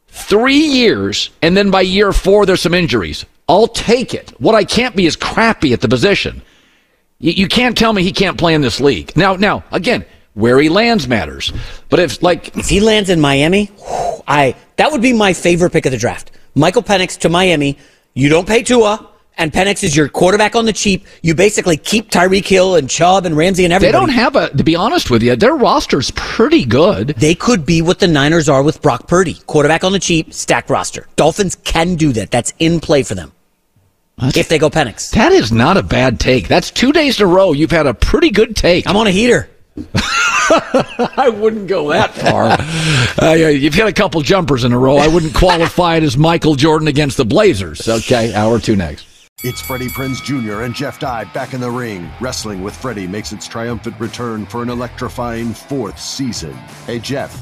three 0.08 0.54
years 0.54 1.30
and 1.42 1.58
then 1.58 1.72
by 1.72 1.82
year 1.82 2.14
four 2.14 2.46
there's 2.46 2.62
some 2.62 2.74
injuries, 2.74 3.26
I'll 3.50 3.68
take 3.68 4.14
it. 4.14 4.30
What 4.40 4.54
I 4.54 4.64
can't 4.64 4.96
be 4.96 5.08
is 5.08 5.16
crappy 5.16 5.74
at 5.74 5.82
the 5.82 5.90
position. 5.90 6.44
You, 7.18 7.32
you 7.32 7.48
can't 7.48 7.76
tell 7.76 7.92
me 7.92 8.04
he 8.04 8.12
can't 8.12 8.38
play 8.38 8.54
in 8.54 8.62
this 8.62 8.80
league. 8.80 9.12
Now, 9.18 9.36
now, 9.36 9.64
again, 9.72 10.06
where 10.36 10.60
he 10.60 10.70
lands 10.70 11.08
matters. 11.08 11.52
But 11.90 12.00
if 12.00 12.22
like 12.22 12.56
if 12.56 12.70
he 12.70 12.80
lands 12.80 13.10
in 13.10 13.20
Miami, 13.20 13.72
I 14.28 14.56
that 14.76 14.92
would 14.92 15.02
be 15.02 15.14
my 15.14 15.34
favorite 15.34 15.72
pick 15.72 15.88
of 15.88 15.92
the 15.92 15.98
draft. 15.98 16.32
Michael 16.56 16.84
Penix 16.84 17.18
to 17.20 17.30
Miami. 17.30 17.78
You 18.14 18.30
don't 18.30 18.48
pay 18.48 18.64
Tua, 18.64 19.10
and 19.38 19.52
Penix 19.52 19.84
is 19.84 19.96
your 19.96 20.10
quarterback 20.10 20.56
on 20.56 20.66
the 20.66 20.74
cheap. 20.74 21.06
You 21.24 21.34
basically 21.34 21.78
keep 21.78 22.12
Tyreek 22.12 22.48
Hill 22.48 22.76
and 22.76 22.90
Chubb 22.90 23.26
and 23.26 23.36
Ramsey 23.36 23.64
and 23.64 23.74
everybody. 23.74 23.92
They 23.92 24.00
don't 24.00 24.16
have 24.16 24.36
a. 24.36 24.50
To 24.56 24.64
be 24.64 24.76
honest 24.76 25.10
with 25.10 25.24
you, 25.24 25.36
their 25.36 25.56
roster's 25.56 26.12
pretty 26.12 26.66
good. 26.66 27.10
They 27.18 27.34
could 27.34 27.66
be 27.66 27.82
what 27.82 28.00
the 28.00 28.08
Niners 28.08 28.48
are 28.48 28.62
with 28.62 28.82
Brock 28.82 29.08
Purdy, 29.08 29.36
quarterback 29.48 29.84
on 29.84 29.92
the 29.92 30.00
cheap, 30.00 30.34
stacked 30.34 30.70
roster. 30.70 31.08
Dolphins 31.16 31.56
can 31.64 31.96
do 31.96 32.12
that. 32.14 32.30
That's 32.30 32.54
in 32.60 32.80
play 32.80 33.02
for 33.02 33.16
them. 33.16 33.32
That's, 34.20 34.38
if 34.38 34.50
they 34.50 34.58
go 34.58 34.70
Penix. 34.70 35.12
That 35.12 35.32
is 35.32 35.52
not 35.52 35.78
a 35.78 35.84
bad 35.84 36.20
take. 36.20 36.48
That's 36.48 36.72
two 36.72 36.92
days 36.92 37.20
in 37.20 37.26
a 37.26 37.30
row. 37.30 37.54
You've 37.54 37.72
had 37.72 37.88
a 37.88 37.94
pretty 37.94 38.30
good 38.30 38.56
take. 38.56 38.88
I'm 38.88 38.98
on 38.98 39.08
a 39.08 39.12
heater. 39.12 39.50
I 39.96 41.32
wouldn't 41.34 41.68
go 41.68 41.90
that 41.90 42.14
far. 42.14 42.58
Uh, 43.22 43.34
you've 43.34 43.74
hit 43.74 43.88
a 43.88 43.94
couple 43.94 44.22
jumpers 44.22 44.64
in 44.64 44.74
a 44.74 44.78
row. 44.78 44.98
I 44.98 45.08
wouldn't 45.08 45.34
qualify 45.34 45.96
it 45.96 46.04
as 46.04 46.18
Michael 46.18 46.56
Jordan 46.56 46.88
against 46.88 47.18
the 47.18 47.26
Blazers. 47.26 47.88
Okay, 47.88 48.34
hour 48.34 48.60
two 48.60 48.76
next. 48.76 49.06
It's 49.42 49.62
Freddie 49.62 49.88
Prinze 49.88 50.22
Jr. 50.22 50.64
and 50.64 50.76
Jeff 50.76 51.00
Dye 51.00 51.24
back 51.24 51.54
in 51.54 51.62
the 51.62 51.72
ring. 51.72 52.10
Wrestling 52.20 52.62
with 52.62 52.76
Freddie 52.76 53.08
makes 53.08 53.32
its 53.32 53.48
triumphant 53.48 53.98
return 53.98 54.46
for 54.46 54.62
an 54.62 54.70
electrifying 54.70 55.54
fourth 55.54 55.98
season. 55.98 56.52
Hey, 56.86 57.00
Jeff. 57.00 57.42